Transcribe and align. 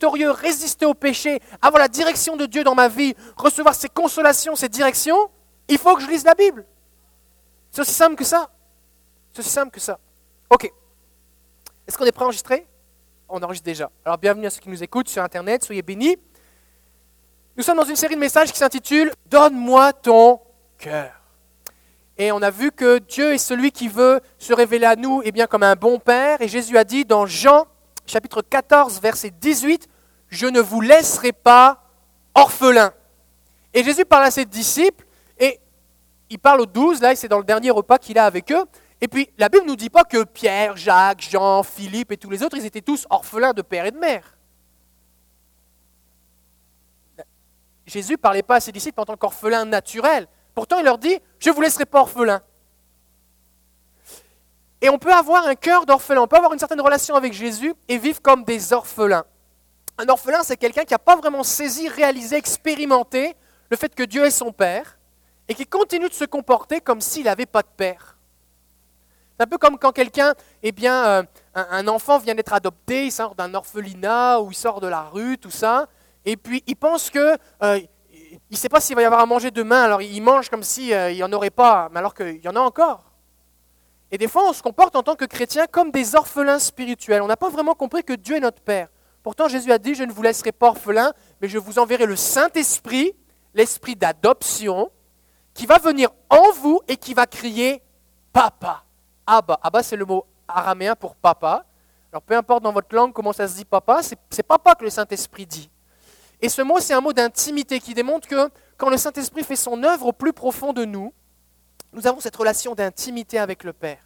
victorieux, 0.00 0.30
résister 0.30 0.86
au 0.86 0.94
péché, 0.94 1.40
avoir 1.60 1.78
la 1.78 1.88
direction 1.88 2.34
de 2.34 2.46
Dieu 2.46 2.64
dans 2.64 2.74
ma 2.74 2.88
vie, 2.88 3.14
recevoir 3.36 3.74
ses 3.74 3.90
consolations, 3.90 4.56
ses 4.56 4.70
directions, 4.70 5.30
il 5.68 5.76
faut 5.76 5.94
que 5.94 6.00
je 6.00 6.08
lise 6.08 6.24
la 6.24 6.34
Bible. 6.34 6.64
C'est 7.70 7.82
aussi 7.82 7.92
simple 7.92 8.16
que 8.16 8.24
ça. 8.24 8.48
C'est 9.30 9.40
aussi 9.40 9.50
simple 9.50 9.70
que 9.70 9.80
ça. 9.80 9.98
Ok. 10.48 10.72
Est-ce 11.86 11.98
qu'on 11.98 12.06
est 12.06 12.12
prêt 12.12 12.22
à 12.22 12.28
enregistrer? 12.28 12.66
On 13.28 13.42
enregistre 13.42 13.66
déjà. 13.66 13.90
Alors 14.02 14.16
bienvenue 14.16 14.46
à 14.46 14.50
ceux 14.50 14.60
qui 14.60 14.70
nous 14.70 14.82
écoutent 14.82 15.10
sur 15.10 15.22
Internet, 15.22 15.64
soyez 15.64 15.82
bénis. 15.82 16.16
Nous 17.58 17.62
sommes 17.62 17.76
dans 17.76 17.84
une 17.84 17.94
série 17.94 18.14
de 18.14 18.20
messages 18.20 18.50
qui 18.52 18.58
s'intitule 18.58 19.12
Donne-moi 19.26 19.92
ton 19.92 20.40
cœur. 20.78 21.12
Et 22.16 22.32
on 22.32 22.40
a 22.40 22.50
vu 22.50 22.72
que 22.72 23.00
Dieu 23.00 23.34
est 23.34 23.38
celui 23.38 23.70
qui 23.70 23.88
veut 23.88 24.20
se 24.38 24.54
révéler 24.54 24.86
à 24.86 24.96
nous 24.96 25.20
eh 25.26 25.30
bien, 25.30 25.46
comme 25.46 25.62
un 25.62 25.76
bon 25.76 25.98
Père. 25.98 26.40
Et 26.40 26.48
Jésus 26.48 26.78
a 26.78 26.84
dit 26.84 27.04
dans 27.04 27.26
Jean 27.26 27.66
chapitre 28.06 28.40
14, 28.40 28.98
verset 29.00 29.30
18, 29.30 29.89
Je 30.30 30.46
ne 30.46 30.60
vous 30.60 30.80
laisserai 30.80 31.32
pas 31.32 31.82
orphelin. 32.34 32.92
Et 33.74 33.84
Jésus 33.84 34.04
parle 34.04 34.24
à 34.24 34.30
ses 34.30 34.44
disciples, 34.44 35.04
et 35.38 35.60
il 36.28 36.38
parle 36.38 36.60
aux 36.60 36.66
douze, 36.66 37.00
là, 37.00 37.14
c'est 37.14 37.28
dans 37.28 37.38
le 37.38 37.44
dernier 37.44 37.70
repas 37.70 37.98
qu'il 37.98 38.18
a 38.18 38.24
avec 38.24 38.50
eux. 38.52 38.64
Et 39.00 39.08
puis, 39.08 39.28
la 39.38 39.48
Bible 39.48 39.64
ne 39.64 39.70
nous 39.70 39.76
dit 39.76 39.90
pas 39.90 40.04
que 40.04 40.24
Pierre, 40.24 40.76
Jacques, 40.76 41.22
Jean, 41.22 41.62
Philippe 41.62 42.12
et 42.12 42.16
tous 42.16 42.30
les 42.30 42.42
autres, 42.42 42.56
ils 42.56 42.66
étaient 42.66 42.80
tous 42.80 43.06
orphelins 43.10 43.52
de 43.52 43.62
père 43.62 43.86
et 43.86 43.90
de 43.90 43.98
mère. 43.98 44.36
Jésus 47.86 48.12
ne 48.12 48.18
parlait 48.18 48.42
pas 48.42 48.56
à 48.56 48.60
ses 48.60 48.72
disciples 48.72 49.00
en 49.00 49.04
tant 49.04 49.16
qu'orphelin 49.16 49.64
naturel. 49.64 50.28
Pourtant, 50.54 50.78
il 50.78 50.84
leur 50.84 50.98
dit, 50.98 51.18
je 51.40 51.50
ne 51.50 51.54
vous 51.54 51.60
laisserai 51.60 51.86
pas 51.86 52.00
orphelin. 52.00 52.40
Et 54.80 54.88
on 54.88 54.98
peut 54.98 55.12
avoir 55.12 55.46
un 55.46 55.54
cœur 55.54 55.86
d'orphelin, 55.86 56.22
on 56.22 56.28
peut 56.28 56.36
avoir 56.36 56.52
une 56.52 56.58
certaine 56.58 56.80
relation 56.80 57.14
avec 57.14 57.32
Jésus 57.32 57.74
et 57.88 57.98
vivre 57.98 58.22
comme 58.22 58.44
des 58.44 58.72
orphelins. 58.72 59.24
Un 60.00 60.08
orphelin, 60.08 60.42
c'est 60.42 60.56
quelqu'un 60.56 60.84
qui 60.84 60.94
n'a 60.94 60.98
pas 60.98 61.16
vraiment 61.16 61.42
saisi, 61.42 61.86
réalisé, 61.86 62.36
expérimenté 62.36 63.36
le 63.70 63.76
fait 63.76 63.94
que 63.94 64.02
Dieu 64.02 64.24
est 64.24 64.30
son 64.30 64.50
Père 64.50 64.98
et 65.46 65.54
qui 65.54 65.66
continue 65.66 66.08
de 66.08 66.14
se 66.14 66.24
comporter 66.24 66.80
comme 66.80 67.02
s'il 67.02 67.24
n'avait 67.24 67.44
pas 67.44 67.60
de 67.60 67.68
Père. 67.76 68.16
C'est 69.36 69.44
un 69.44 69.46
peu 69.46 69.58
comme 69.58 69.78
quand 69.78 69.92
quelqu'un, 69.92 70.32
eh 70.62 70.72
bien, 70.72 71.04
euh, 71.04 71.22
un, 71.54 71.86
enfant 71.86 72.18
vient 72.18 72.34
d'être 72.34 72.54
adopté, 72.54 73.04
il 73.04 73.12
sort 73.12 73.34
d'un 73.34 73.52
orphelinat 73.52 74.40
ou 74.40 74.52
il 74.52 74.54
sort 74.54 74.80
de 74.80 74.86
la 74.86 75.02
rue, 75.02 75.36
tout 75.36 75.50
ça, 75.50 75.86
et 76.24 76.38
puis 76.38 76.64
il 76.66 76.76
pense 76.76 77.10
que 77.10 77.36
euh, 77.62 77.78
il 78.22 78.38
ne 78.52 78.56
sait 78.56 78.70
pas 78.70 78.80
s'il 78.80 78.96
va 78.96 79.02
y 79.02 79.04
avoir 79.04 79.20
à 79.20 79.26
manger 79.26 79.50
demain, 79.50 79.82
alors 79.82 80.00
il 80.00 80.22
mange 80.22 80.48
comme 80.48 80.62
s'il 80.62 80.94
euh, 80.94 81.12
n'y 81.12 81.22
en 81.22 81.32
aurait 81.34 81.50
pas, 81.50 81.90
mais 81.92 81.98
alors 81.98 82.14
qu'il 82.14 82.42
y 82.42 82.48
en 82.48 82.56
a 82.56 82.60
encore. 82.60 83.04
Et 84.10 84.16
des 84.16 84.28
fois, 84.28 84.48
on 84.48 84.54
se 84.54 84.62
comporte 84.62 84.96
en 84.96 85.02
tant 85.02 85.14
que 85.14 85.26
chrétien 85.26 85.66
comme 85.66 85.90
des 85.90 86.14
orphelins 86.14 86.58
spirituels. 86.58 87.20
On 87.20 87.26
n'a 87.26 87.36
pas 87.36 87.50
vraiment 87.50 87.74
compris 87.74 88.02
que 88.02 88.14
Dieu 88.14 88.36
est 88.36 88.40
notre 88.40 88.62
Père. 88.62 88.88
Pourtant, 89.22 89.48
Jésus 89.48 89.70
a 89.72 89.78
dit, 89.78 89.94
je 89.94 90.04
ne 90.04 90.12
vous 90.12 90.22
laisserai 90.22 90.52
pas 90.52 90.68
orphelin, 90.68 91.12
mais 91.40 91.48
je 91.48 91.58
vous 91.58 91.78
enverrai 91.78 92.06
le 92.06 92.16
Saint-Esprit, 92.16 93.14
l'Esprit 93.54 93.96
d'adoption, 93.96 94.90
qui 95.52 95.66
va 95.66 95.78
venir 95.78 96.10
en 96.30 96.52
vous 96.52 96.80
et 96.88 96.96
qui 96.96 97.14
va 97.14 97.26
crier 97.26 97.82
Papa. 98.32 98.84
Abba. 99.26 99.58
Abba, 99.62 99.82
c'est 99.82 99.96
le 99.96 100.04
mot 100.04 100.24
araméen 100.48 100.96
pour 100.96 101.14
papa. 101.14 101.64
Alors, 102.12 102.22
peu 102.22 102.36
importe 102.36 102.62
dans 102.62 102.72
votre 102.72 102.94
langue 102.94 103.12
comment 103.12 103.32
ça 103.32 103.46
se 103.46 103.56
dit 103.56 103.64
papa, 103.64 104.00
c'est 104.02 104.42
papa 104.42 104.74
que 104.74 104.84
le 104.84 104.90
Saint-Esprit 104.90 105.46
dit. 105.46 105.70
Et 106.40 106.48
ce 106.48 106.62
mot, 106.62 106.80
c'est 106.80 106.94
un 106.94 107.00
mot 107.00 107.12
d'intimité 107.12 107.78
qui 107.80 107.94
démontre 107.94 108.26
que 108.26 108.50
quand 108.76 108.88
le 108.88 108.96
Saint-Esprit 108.96 109.44
fait 109.44 109.56
son 109.56 109.82
œuvre 109.84 110.06
au 110.06 110.12
plus 110.12 110.32
profond 110.32 110.72
de 110.72 110.84
nous, 110.84 111.12
nous 111.92 112.06
avons 112.06 112.20
cette 112.20 112.36
relation 112.36 112.74
d'intimité 112.74 113.38
avec 113.38 113.62
le 113.62 113.72
Père. 113.72 114.02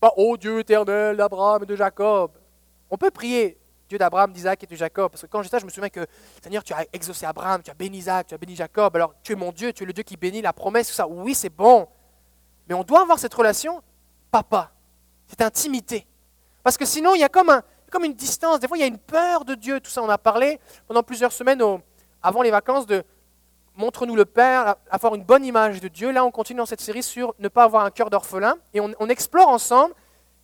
Pas 0.00 0.12
ô 0.16 0.36
Dieu 0.36 0.60
éternel 0.60 1.16
d'Abraham 1.16 1.62
et 1.62 1.66
de 1.66 1.76
Jacob. 1.76 2.32
On 2.90 2.96
peut 2.96 3.10
prier 3.10 3.57
Dieu 3.88 3.98
d'Abraham, 3.98 4.32
d'Isaac 4.32 4.62
et 4.62 4.66
de 4.66 4.76
Jacob. 4.76 5.10
Parce 5.10 5.22
que 5.22 5.26
quand 5.26 5.42
j'étais 5.42 5.56
ça, 5.56 5.58
je 5.58 5.64
me 5.64 5.70
souviens 5.70 5.88
que, 5.88 6.06
Seigneur, 6.42 6.62
tu 6.62 6.72
as 6.72 6.84
exaucé 6.92 7.26
Abraham, 7.26 7.62
tu 7.62 7.70
as 7.70 7.74
béni 7.74 7.98
Isaac, 7.98 8.26
tu 8.26 8.34
as 8.34 8.38
béni 8.38 8.54
Jacob. 8.54 8.94
Alors, 8.96 9.14
tu 9.22 9.32
es 9.32 9.34
mon 9.34 9.52
Dieu, 9.52 9.72
tu 9.72 9.84
es 9.84 9.86
le 9.86 9.92
Dieu 9.92 10.04
qui 10.04 10.16
bénit 10.16 10.42
la 10.42 10.52
promesse, 10.52 10.88
tout 10.88 10.94
ça. 10.94 11.06
Oui, 11.06 11.34
c'est 11.34 11.48
bon. 11.48 11.88
Mais 12.68 12.74
on 12.74 12.84
doit 12.84 13.00
avoir 13.00 13.18
cette 13.18 13.34
relation, 13.34 13.82
papa, 14.30 14.72
cette 15.26 15.42
intimité. 15.42 16.06
Parce 16.62 16.76
que 16.76 16.84
sinon, 16.84 17.14
il 17.14 17.20
y 17.20 17.24
a 17.24 17.28
comme 17.28 17.50
une 18.04 18.14
distance. 18.14 18.60
Des 18.60 18.68
fois, 18.68 18.76
il 18.76 18.80
y 18.80 18.84
a 18.84 18.88
une 18.88 18.98
peur 18.98 19.44
de 19.44 19.54
Dieu. 19.54 19.80
Tout 19.80 19.90
ça, 19.90 20.02
on 20.02 20.08
a 20.08 20.18
parlé 20.18 20.60
pendant 20.86 21.02
plusieurs 21.02 21.32
semaines 21.32 21.62
avant 22.22 22.42
les 22.42 22.50
vacances 22.50 22.86
de, 22.86 23.04
montre-nous 23.78 24.16
le 24.16 24.24
Père, 24.24 24.74
avoir 24.90 25.14
une 25.14 25.22
bonne 25.22 25.44
image 25.44 25.80
de 25.80 25.88
Dieu. 25.88 26.10
Là, 26.10 26.24
on 26.24 26.30
continue 26.30 26.58
dans 26.58 26.66
cette 26.66 26.80
série 26.80 27.02
sur 27.02 27.34
ne 27.38 27.48
pas 27.48 27.64
avoir 27.64 27.84
un 27.84 27.90
cœur 27.90 28.10
d'orphelin. 28.10 28.56
Et 28.74 28.80
on, 28.80 29.08
explore 29.08 29.48
ensemble 29.48 29.94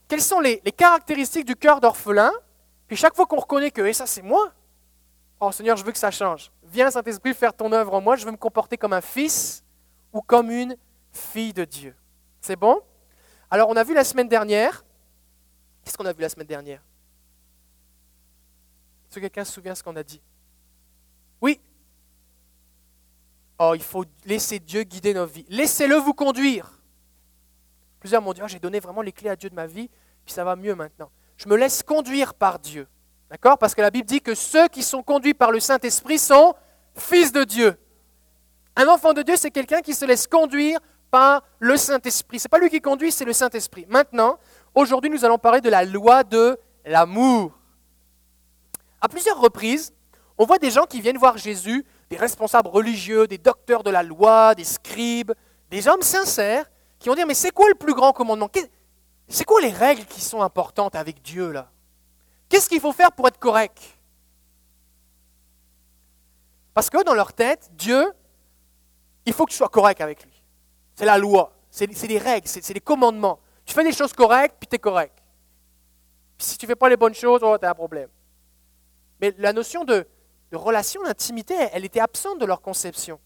quelles 0.08 0.22
sont 0.22 0.40
les, 0.40 0.60
caractéristiques 0.76 1.44
du 1.44 1.56
cœur 1.56 1.80
d'orphelin. 1.80 2.32
Puis 2.86 2.96
chaque 2.96 3.14
fois 3.14 3.26
qu'on 3.26 3.40
reconnaît 3.40 3.70
que, 3.70 3.82
et 3.82 3.92
ça 3.92 4.06
c'est 4.06 4.22
moi, 4.22 4.52
oh 5.40 5.52
Seigneur, 5.52 5.76
je 5.76 5.84
veux 5.84 5.92
que 5.92 5.98
ça 5.98 6.10
change. 6.10 6.50
Viens 6.62 6.90
Saint-Esprit 6.90 7.34
faire 7.34 7.54
ton 7.54 7.72
œuvre 7.72 7.94
en 7.94 8.00
moi, 8.00 8.16
je 8.16 8.24
veux 8.24 8.32
me 8.32 8.36
comporter 8.36 8.76
comme 8.76 8.92
un 8.92 9.00
fils 9.00 9.64
ou 10.12 10.20
comme 10.20 10.50
une 10.50 10.76
fille 11.12 11.52
de 11.52 11.64
Dieu. 11.64 11.94
C'est 12.40 12.56
bon? 12.56 12.80
Alors 13.50 13.68
on 13.68 13.76
a 13.76 13.84
vu 13.84 13.94
la 13.94 14.04
semaine 14.04 14.28
dernière, 14.28 14.84
qu'est-ce 15.84 15.96
qu'on 15.96 16.06
a 16.06 16.12
vu 16.12 16.22
la 16.22 16.28
semaine 16.28 16.46
dernière? 16.46 16.82
Est-ce 19.08 19.16
que 19.16 19.20
quelqu'un 19.20 19.44
se 19.44 19.52
souvient 19.52 19.74
ce 19.74 19.82
qu'on 19.82 19.96
a 19.96 20.02
dit? 20.02 20.20
Oui, 21.40 21.60
Oh, 23.58 23.72
il 23.74 23.82
faut 23.82 24.04
laisser 24.24 24.58
Dieu 24.58 24.82
guider 24.82 25.14
nos 25.14 25.26
vies. 25.26 25.46
Laissez-le 25.48 25.96
vous 25.96 26.14
conduire. 26.14 26.80
Plusieurs 28.00 28.20
m'ont 28.20 28.32
dit, 28.32 28.40
oh, 28.42 28.48
j'ai 28.48 28.58
donné 28.58 28.80
vraiment 28.80 29.00
les 29.00 29.12
clés 29.12 29.30
à 29.30 29.36
Dieu 29.36 29.48
de 29.48 29.54
ma 29.54 29.66
vie, 29.66 29.88
puis 30.24 30.34
ça 30.34 30.44
va 30.44 30.56
mieux 30.56 30.74
maintenant. 30.74 31.10
Je 31.36 31.48
me 31.48 31.56
laisse 31.56 31.82
conduire 31.82 32.34
par 32.34 32.58
Dieu. 32.58 32.86
D'accord? 33.30 33.58
Parce 33.58 33.74
que 33.74 33.82
la 33.82 33.90
Bible 33.90 34.06
dit 34.06 34.20
que 34.20 34.34
ceux 34.34 34.68
qui 34.68 34.82
sont 34.82 35.02
conduits 35.02 35.34
par 35.34 35.50
le 35.50 35.60
Saint-Esprit 35.60 36.18
sont 36.18 36.54
fils 36.94 37.32
de 37.32 37.44
Dieu. 37.44 37.76
Un 38.76 38.86
enfant 38.88 39.12
de 39.12 39.22
Dieu, 39.22 39.36
c'est 39.36 39.50
quelqu'un 39.50 39.80
qui 39.80 39.94
se 39.94 40.04
laisse 40.04 40.26
conduire 40.26 40.78
par 41.10 41.42
le 41.58 41.76
Saint-Esprit. 41.76 42.38
Ce 42.38 42.44
n'est 42.44 42.48
pas 42.48 42.58
lui 42.58 42.70
qui 42.70 42.80
conduit, 42.80 43.12
c'est 43.12 43.24
le 43.24 43.32
Saint-Esprit. 43.32 43.86
Maintenant, 43.88 44.38
aujourd'hui, 44.74 45.10
nous 45.10 45.24
allons 45.24 45.38
parler 45.38 45.60
de 45.60 45.70
la 45.70 45.84
loi 45.84 46.24
de 46.24 46.58
l'amour. 46.84 47.52
À 49.00 49.08
plusieurs 49.08 49.40
reprises, 49.40 49.92
on 50.38 50.44
voit 50.44 50.58
des 50.58 50.70
gens 50.70 50.84
qui 50.84 51.00
viennent 51.00 51.18
voir 51.18 51.38
Jésus 51.38 51.84
des 52.10 52.16
responsables 52.16 52.68
religieux, 52.68 53.26
des 53.26 53.38
docteurs 53.38 53.82
de 53.82 53.90
la 53.90 54.02
loi, 54.02 54.54
des 54.54 54.64
scribes, 54.64 55.32
des 55.70 55.88
hommes 55.88 56.02
sincères 56.02 56.70
qui 56.98 57.08
vont 57.08 57.14
dire 57.14 57.26
mais 57.26 57.34
c'est 57.34 57.50
quoi 57.50 57.68
le 57.68 57.74
plus 57.74 57.94
grand 57.94 58.12
commandement? 58.12 58.50
C'est 59.28 59.44
quoi 59.44 59.60
les 59.60 59.70
règles 59.70 60.04
qui 60.04 60.20
sont 60.20 60.42
importantes 60.42 60.94
avec 60.94 61.22
Dieu 61.22 61.50
là? 61.50 61.70
Qu'est-ce 62.48 62.68
qu'il 62.68 62.80
faut 62.80 62.92
faire 62.92 63.12
pour 63.12 63.26
être 63.26 63.38
correct? 63.38 63.80
Parce 66.74 66.90
que 66.90 67.02
dans 67.02 67.14
leur 67.14 67.32
tête, 67.32 67.70
Dieu, 67.72 68.12
il 69.24 69.32
faut 69.32 69.46
que 69.46 69.50
tu 69.50 69.56
sois 69.56 69.68
correct 69.68 70.00
avec 70.00 70.24
lui. 70.24 70.42
C'est 70.94 71.06
la 71.06 71.18
loi, 71.18 71.52
c'est 71.70 71.86
des 71.86 72.18
règles, 72.18 72.46
c'est 72.46 72.72
des 72.72 72.80
commandements. 72.80 73.40
Tu 73.64 73.74
fais 73.74 73.84
des 73.84 73.92
choses 73.92 74.12
correctes, 74.12 74.56
puis 74.60 74.68
tu 74.68 74.76
es 74.76 74.78
correct. 74.78 75.18
si 76.38 76.58
tu 76.58 76.66
ne 76.66 76.68
fais 76.68 76.76
pas 76.76 76.88
les 76.88 76.96
bonnes 76.96 77.14
choses, 77.14 77.40
oh, 77.42 77.56
tu 77.58 77.64
as 77.64 77.70
un 77.70 77.74
problème. 77.74 78.08
Mais 79.20 79.34
la 79.38 79.52
notion 79.52 79.84
de 79.84 80.06
relation, 80.52 81.02
d'intimité, 81.02 81.54
elle 81.72 81.84
était 81.84 82.00
absente 82.00 82.38
de 82.38 82.46
leur 82.46 82.60
conception. 82.60 83.18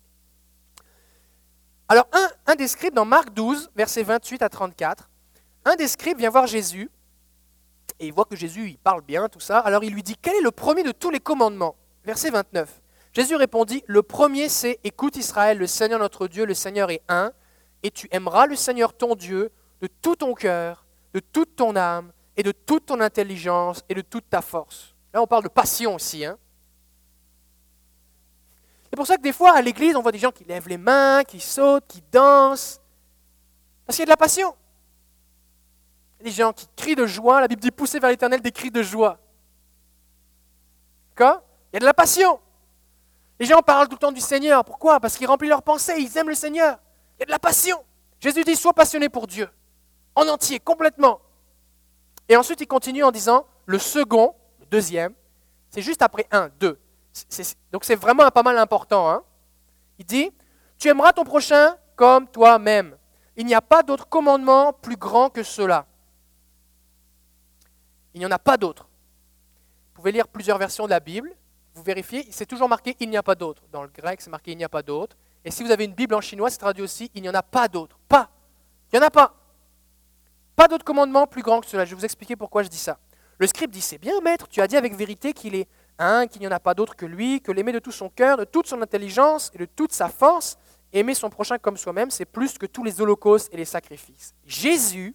Alors, 1.89 2.07
un, 2.47 2.55
des 2.55 2.67
dans 2.91 3.05
Marc 3.05 3.33
12, 3.33 3.71
versets 3.75 4.03
28 4.03 4.43
à 4.43 4.49
34, 4.49 5.08
un 5.69 5.77
des 5.77 5.89
scribes 5.89 6.19
vient 6.19 6.31
voir 6.31 6.47
Jésus, 6.47 6.91
et 8.01 8.07
il 8.07 8.13
voit 8.13 8.25
que 8.25 8.37
Jésus, 8.37 8.69
il 8.71 8.79
parle 8.79 9.03
bien, 9.03 9.29
tout 9.29 9.41
ça. 9.41 9.59
Alors 9.59 9.85
il 9.85 9.93
lui 9.93 10.03
dit, 10.03 10.17
quel 10.21 10.35
est 10.37 10.41
le 10.41 10.51
premier 10.51 10.83
de 10.83 10.93
tous 10.93 11.11
les 11.11 11.21
commandements? 11.21 11.77
Verset 12.05 12.31
29. 12.31 12.81
Jésus 13.13 13.37
répondit, 13.37 13.83
le 13.87 14.03
premier 14.03 14.49
c'est, 14.49 14.79
écoute 14.85 15.17
Israël, 15.17 15.59
le 15.59 15.67
Seigneur 15.67 15.99
notre 15.99 16.29
Dieu, 16.29 16.47
le 16.47 16.55
Seigneur 16.55 16.91
est 16.91 17.03
un, 17.09 17.33
et 17.83 17.91
tu 17.91 18.09
aimeras 18.11 18.47
le 18.47 18.57
Seigneur 18.57 18.97
ton 18.97 19.15
Dieu 19.15 19.51
de 19.81 19.89
tout 20.01 20.17
ton 20.17 20.35
cœur, 20.35 20.87
de 21.13 21.21
toute 21.21 21.57
ton 21.57 21.77
âme, 21.77 22.13
et 22.37 22.43
de 22.43 22.53
toute 22.53 22.87
ton 22.87 23.01
intelligence, 23.01 23.85
et 23.89 23.95
de 23.95 24.01
toute 24.01 24.31
ta 24.31 24.41
force. 24.41 24.95
Là, 25.13 25.21
on 25.21 25.27
parle 25.27 25.43
de 25.43 25.49
passion 25.49 25.97
aussi. 25.97 26.25
Hein 26.25 26.39
c'est 28.91 28.97
pour 28.97 29.07
ça 29.07 29.17
que 29.17 29.23
des 29.23 29.33
fois, 29.33 29.57
à 29.57 29.61
l'église, 29.61 29.97
on 29.97 30.03
voit 30.03 30.13
des 30.13 30.19
gens 30.19 30.31
qui 30.31 30.45
lèvent 30.45 30.69
les 30.69 30.79
mains, 30.79 31.25
qui 31.25 31.41
sautent, 31.41 31.87
qui 31.89 32.03
dansent. 32.13 32.81
Parce 33.85 33.97
qu'il 33.97 34.03
y 34.03 34.05
a 34.05 34.07
de 34.07 34.11
la 34.11 34.17
passion. 34.17 34.55
Des 36.21 36.31
gens 36.31 36.53
qui 36.53 36.67
crient 36.77 36.97
de 36.97 37.07
joie. 37.07 37.41
La 37.41 37.49
Bible 37.49 37.61
dit 37.61 37.71
pousser 37.71 37.99
vers 37.99 38.11
l'éternel 38.11 38.41
des 38.41 38.53
cris 38.53 38.71
de 38.71 38.83
joie. 38.83 39.19
D'accord? 41.11 41.43
Il 41.73 41.77
y 41.77 41.79
a 41.79 41.81
de 41.81 41.85
la 41.85 41.95
passion. 41.95 42.41
Les 43.39 43.47
gens 43.47 43.61
parlent 43.63 43.87
tout 43.89 43.95
le 43.95 44.01
temps 44.01 44.13
du 44.13 44.21
Seigneur. 44.21 44.65
Pourquoi? 44.65 44.99
Parce 45.01 45.17
qu'ils 45.17 45.27
remplissent 45.27 45.51
leurs 45.51 45.63
pensées. 45.63 45.95
Ils 45.99 46.17
aiment 46.17 46.29
le 46.29 46.35
Seigneur. 46.35 46.79
Il 47.17 47.21
y 47.21 47.23
a 47.23 47.27
de 47.27 47.31
la 47.31 47.39
passion. 47.39 47.85
Jésus 48.21 48.43
dit 48.43 48.57
sois 48.57 48.73
passionné 48.73 49.09
pour 49.09 49.27
Dieu. 49.27 49.49
En 50.15 50.27
entier, 50.27 50.59
complètement. 50.59 51.21
Et 52.29 52.37
ensuite, 52.37 52.61
il 52.61 52.67
continue 52.67 53.05
en 53.05 53.13
disant 53.13 53.47
le 53.67 53.79
second, 53.79 54.35
le 54.61 54.67
deuxième, 54.67 55.15
c'est 55.71 55.83
juste 55.83 56.03
après 56.03 56.27
un, 56.33 56.51
deux 56.59 56.79
donc 57.73 57.85
c'est 57.85 57.95
vraiment 57.95 58.29
pas 58.31 58.43
mal 58.43 58.59
important. 58.59 59.11
Hein. 59.11 59.23
Il 59.99 60.05
dit, 60.05 60.31
tu 60.79 60.89
aimeras 60.89 61.13
ton 61.13 61.25
prochain 61.25 61.77
comme 61.97 62.29
toi-même. 62.29 62.97
Il 63.37 63.47
n'y 63.47 63.55
a 63.55 63.63
pas 63.63 63.83
d'autre 63.83 64.09
commandement 64.09 64.73
plus 64.73 64.97
grand 64.97 65.31
que 65.31 65.43
cela. 65.43 65.87
Il 68.19 68.23
n'y 68.23 68.27
en 68.27 68.33
a 68.33 68.39
pas 68.41 68.57
d'autre. 68.57 68.89
pouvez 69.95 70.11
lire 70.11 70.27
plusieurs 70.27 70.59
versions 70.59 70.87
de 70.87 70.91
la 70.91 70.99
Bible, 70.99 71.33
vous 71.73 71.85
vérifiez, 71.85 72.27
c'est 72.33 72.47
toujours 72.47 72.69
marqué 72.69 72.97
il 72.99 73.09
n'y 73.09 73.17
a 73.17 73.23
pas 73.23 73.37
d'autre. 73.37 73.63
Dans 73.71 73.85
le 73.85 73.89
grec, 73.89 74.21
c'est 74.21 74.29
marqué 74.29 74.51
il 74.51 74.59
n'y 74.59 74.65
a 74.65 74.69
pas 74.69 74.83
d'autre. 74.83 75.17
Et 75.45 75.53
si 75.53 75.63
vous 75.63 75.71
avez 75.71 75.85
une 75.85 75.93
Bible 75.93 76.17
en 76.17 76.21
chinois, 76.21 76.51
c'est 76.51 76.59
traduit 76.59 76.83
aussi 76.83 77.13
il 77.15 77.23
n'y 77.23 77.29
en 77.29 77.35
a 77.35 77.45
pas 77.45 77.69
d'autre. 77.69 77.97
Pas. 78.09 78.29
Il 78.93 78.99
n'y 78.99 79.05
en 79.05 79.07
a 79.07 79.11
pas. 79.13 79.37
Pas 80.57 80.67
d'autre 80.67 80.85
commandement 80.85 81.29
plus 81.29 81.43
grand 81.43 81.61
que 81.61 81.69
cela. 81.69 81.85
Je 81.85 81.91
vais 81.91 81.97
vous 81.97 82.05
expliquer 82.05 82.35
pourquoi 82.35 82.65
je 82.65 82.69
dis 82.69 82.77
ça. 82.77 82.99
Le 83.39 83.47
scribe 83.47 83.71
dit 83.71 83.81
C'est 83.81 83.99
bien, 83.99 84.21
maître, 84.21 84.49
tu 84.49 84.61
as 84.61 84.67
dit 84.67 84.77
avec 84.77 84.97
vérité 84.97 85.33
qu'il 85.33 85.55
est 85.55 85.69
un, 86.01 86.27
qu'il 86.27 86.41
n'y 86.41 86.49
en 86.49 86.51
a 86.51 86.59
pas 86.59 86.75
d'autre 86.75 86.97
que 86.97 87.07
lui, 87.07 87.41
que 87.41 87.53
l'aimer 87.53 87.71
de 87.71 87.79
tout 87.79 87.93
son 87.93 88.09
cœur, 88.09 88.37
de 88.37 88.45
toute 88.45 88.67
son 88.67 88.83
intelligence 88.83 89.53
et 89.55 89.59
de 89.59 89.65
toute 89.67 89.93
sa 89.93 90.09
force, 90.09 90.59
aimer 90.93 91.15
son 91.15 91.31
prochain 91.31 91.57
comme 91.59 91.77
soi-même, 91.77 92.11
c'est 92.11 92.25
plus 92.25 92.59
que 92.59 92.67
tous 92.67 92.83
les 92.83 93.01
holocaustes 93.01 93.49
et 93.55 93.57
les 93.57 93.65
sacrifices. 93.65 94.35
Jésus, 94.45 95.15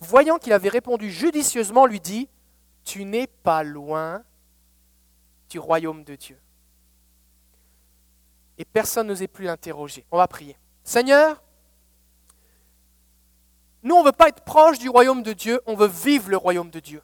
voyant 0.00 0.38
qu'il 0.38 0.52
avait 0.52 0.68
répondu 0.68 1.10
judicieusement, 1.10 1.86
lui 1.86 2.00
dit 2.00 2.28
Tu 2.84 3.04
n'es 3.04 3.26
pas 3.26 3.62
loin 3.62 4.22
du 5.48 5.58
royaume 5.58 6.04
de 6.04 6.14
Dieu. 6.14 6.38
Et 8.58 8.64
personne 8.64 9.06
n'osait 9.06 9.28
plus 9.28 9.44
l'interroger. 9.44 10.04
On 10.10 10.18
va 10.18 10.26
prier. 10.26 10.56
Seigneur, 10.82 11.42
nous, 13.82 13.94
on 13.94 14.00
ne 14.00 14.06
veut 14.06 14.12
pas 14.12 14.28
être 14.28 14.42
proche 14.42 14.78
du 14.78 14.88
royaume 14.88 15.22
de 15.22 15.32
Dieu, 15.32 15.60
on 15.66 15.74
veut 15.74 15.86
vivre 15.86 16.30
le 16.30 16.36
royaume 16.36 16.70
de 16.70 16.80
Dieu. 16.80 17.02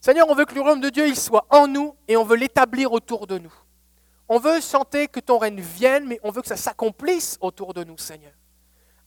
Seigneur, 0.00 0.28
on 0.28 0.34
veut 0.34 0.44
que 0.44 0.54
le 0.54 0.60
royaume 0.60 0.80
de 0.80 0.90
Dieu 0.90 1.14
soit 1.14 1.46
en 1.50 1.66
nous 1.66 1.96
et 2.06 2.16
on 2.16 2.24
veut 2.24 2.36
l'établir 2.36 2.92
autour 2.92 3.26
de 3.26 3.38
nous. 3.38 3.52
On 4.28 4.38
veut 4.38 4.60
sentir 4.60 5.10
que 5.10 5.20
ton 5.20 5.38
règne 5.38 5.60
vienne, 5.60 6.06
mais 6.06 6.20
on 6.22 6.30
veut 6.30 6.42
que 6.42 6.48
ça 6.48 6.56
s'accomplisse 6.56 7.36
autour 7.40 7.74
de 7.74 7.84
nous, 7.84 7.98
Seigneur. 7.98 8.32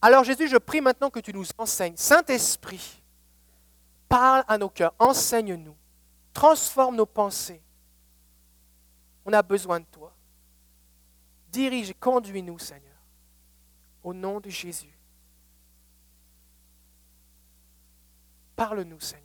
Alors 0.02 0.24
Jésus, 0.24 0.48
je 0.48 0.58
prie 0.58 0.82
maintenant 0.82 1.10
que 1.10 1.20
tu 1.20 1.34
nous 1.34 1.46
enseignes. 1.58 1.98
Saint-Esprit, 1.98 3.02
parle 4.08 4.44
à 4.48 4.58
nos 4.58 4.70
cœurs, 4.70 4.94
enseigne-nous, 5.00 5.76
transforme 6.34 6.96
nos 6.96 7.06
pensées. 7.06 7.62
On 9.26 9.34
a 9.34 9.42
besoin 9.42 9.80
de 9.80 9.86
toi. 9.86 10.14
Dirige 11.50 11.90
et 11.90 11.94
conduis-nous, 11.94 12.60
Seigneur. 12.60 12.96
Au 14.04 14.14
nom 14.14 14.40
de 14.40 14.50
Jésus. 14.50 14.98
Parle-nous, 18.56 19.00
Seigneur. 19.00 19.24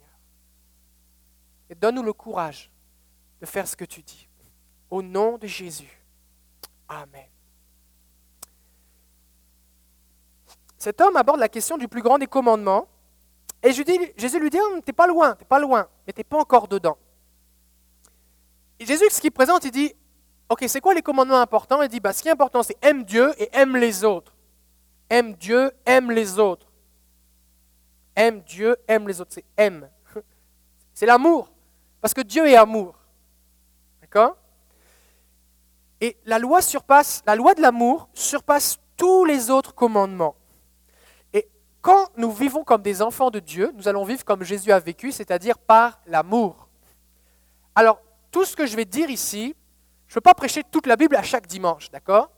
Et 1.71 1.75
donne-nous 1.75 2.03
le 2.03 2.13
courage 2.13 2.71
de 3.41 3.47
faire 3.47 3.67
ce 3.67 3.77
que 3.77 3.85
tu 3.85 4.03
dis. 4.03 4.29
Au 4.91 5.03
nom 5.03 5.39
de 5.39 5.47
Jésus. 5.47 6.03
Amen. 6.89 7.32
Cet 10.83 11.01
homme 11.01 11.17
aborde 11.17 11.39
la 11.39 11.49
question 11.49 11.79
du 11.79 11.87
plus 11.87 12.03
grand 12.03 12.19
des 12.19 12.27
commandements. 12.27 12.89
Et 13.63 13.71
Jésus 13.71 14.41
lui 14.41 14.51
dit, 14.51 14.59
oh, 14.61 14.81
t'es 14.85 14.93
pas 14.93 15.07
loin, 15.07 15.37
t'es 15.37 15.45
pas 15.45 15.61
loin, 15.61 15.87
mais 16.05 16.13
t'es 16.13 16.25
pas 16.25 16.39
encore 16.39 16.67
dedans. 16.67 16.99
Et 18.81 18.85
Jésus, 18.85 19.05
ce 19.13 19.21
qu'il 19.21 19.31
présente, 19.31 19.65
il 19.65 19.71
dit, 19.71 19.95
ok, 20.49 20.65
c'est 20.67 20.81
quoi 20.81 20.93
les 20.93 21.03
commandements 21.03 21.41
importants? 21.41 21.83
Il 21.83 21.89
dit, 21.89 22.01
bah, 22.01 22.13
ce 22.13 22.21
qui 22.21 22.27
est 22.27 22.33
important, 22.33 22.65
c'est 22.65 22.77
aime 22.83 23.05
Dieu 23.05 23.33
et 23.39 23.49
aime 23.53 23.77
les 23.77 24.03
autres. 24.03 24.35
Aime 25.09 25.35
Dieu, 25.35 25.71
aime 25.87 26.11
les 26.11 26.41
autres. 26.41 26.67
Aime 28.17 28.41
Dieu, 28.41 28.77
aime 28.89 29.07
les 29.07 29.21
autres. 29.21 29.35
C'est 29.35 29.45
aime. 29.57 29.89
C'est 30.95 31.07
l'amour. 31.07 31.53
Parce 32.01 32.13
que 32.13 32.23
Dieu 32.23 32.45
est 32.49 32.57
amour. 32.57 32.97
D'accord? 34.01 34.37
Et 36.01 36.17
la 36.27 36.41
loi 36.41 36.61
surpasse, 36.61 37.23
la 37.25 37.37
loi 37.37 37.55
de 37.55 37.63
l'amour 37.63 38.09
surpasse 38.15 38.81
tous 38.97 39.25
les 39.25 39.49
autres 39.49 39.77
commandements. 39.77 40.35
Quand 41.83 42.07
nous 42.17 42.31
vivons 42.31 42.63
comme 42.63 42.81
des 42.81 43.03
enfants 43.03 43.31
de 43.31 43.41
Dieu, 43.41 43.73
nous 43.75 43.89
allons 43.89 44.05
vivre 44.05 44.25
comme 44.25 44.45
Jésus 44.45 44.71
a 44.71 44.79
vécu, 44.79 45.11
c'est-à-dire 45.11 45.59
par 45.59 46.01
l'amour. 46.07 46.69
Alors, 47.75 48.01
tout 48.31 48.45
ce 48.45 48.55
que 48.55 48.67
je 48.67 48.77
vais 48.77 48.85
dire 48.85 49.11
ici, 49.11 49.57
je 50.07 50.13
ne 50.13 50.15
veux 50.15 50.21
pas 50.21 50.35
prêcher 50.35 50.63
toute 50.63 50.87
la 50.87 50.95
Bible 50.95 51.17
à 51.17 51.23
chaque 51.23 51.49
dimanche, 51.49 51.91
d'accord? 51.91 52.31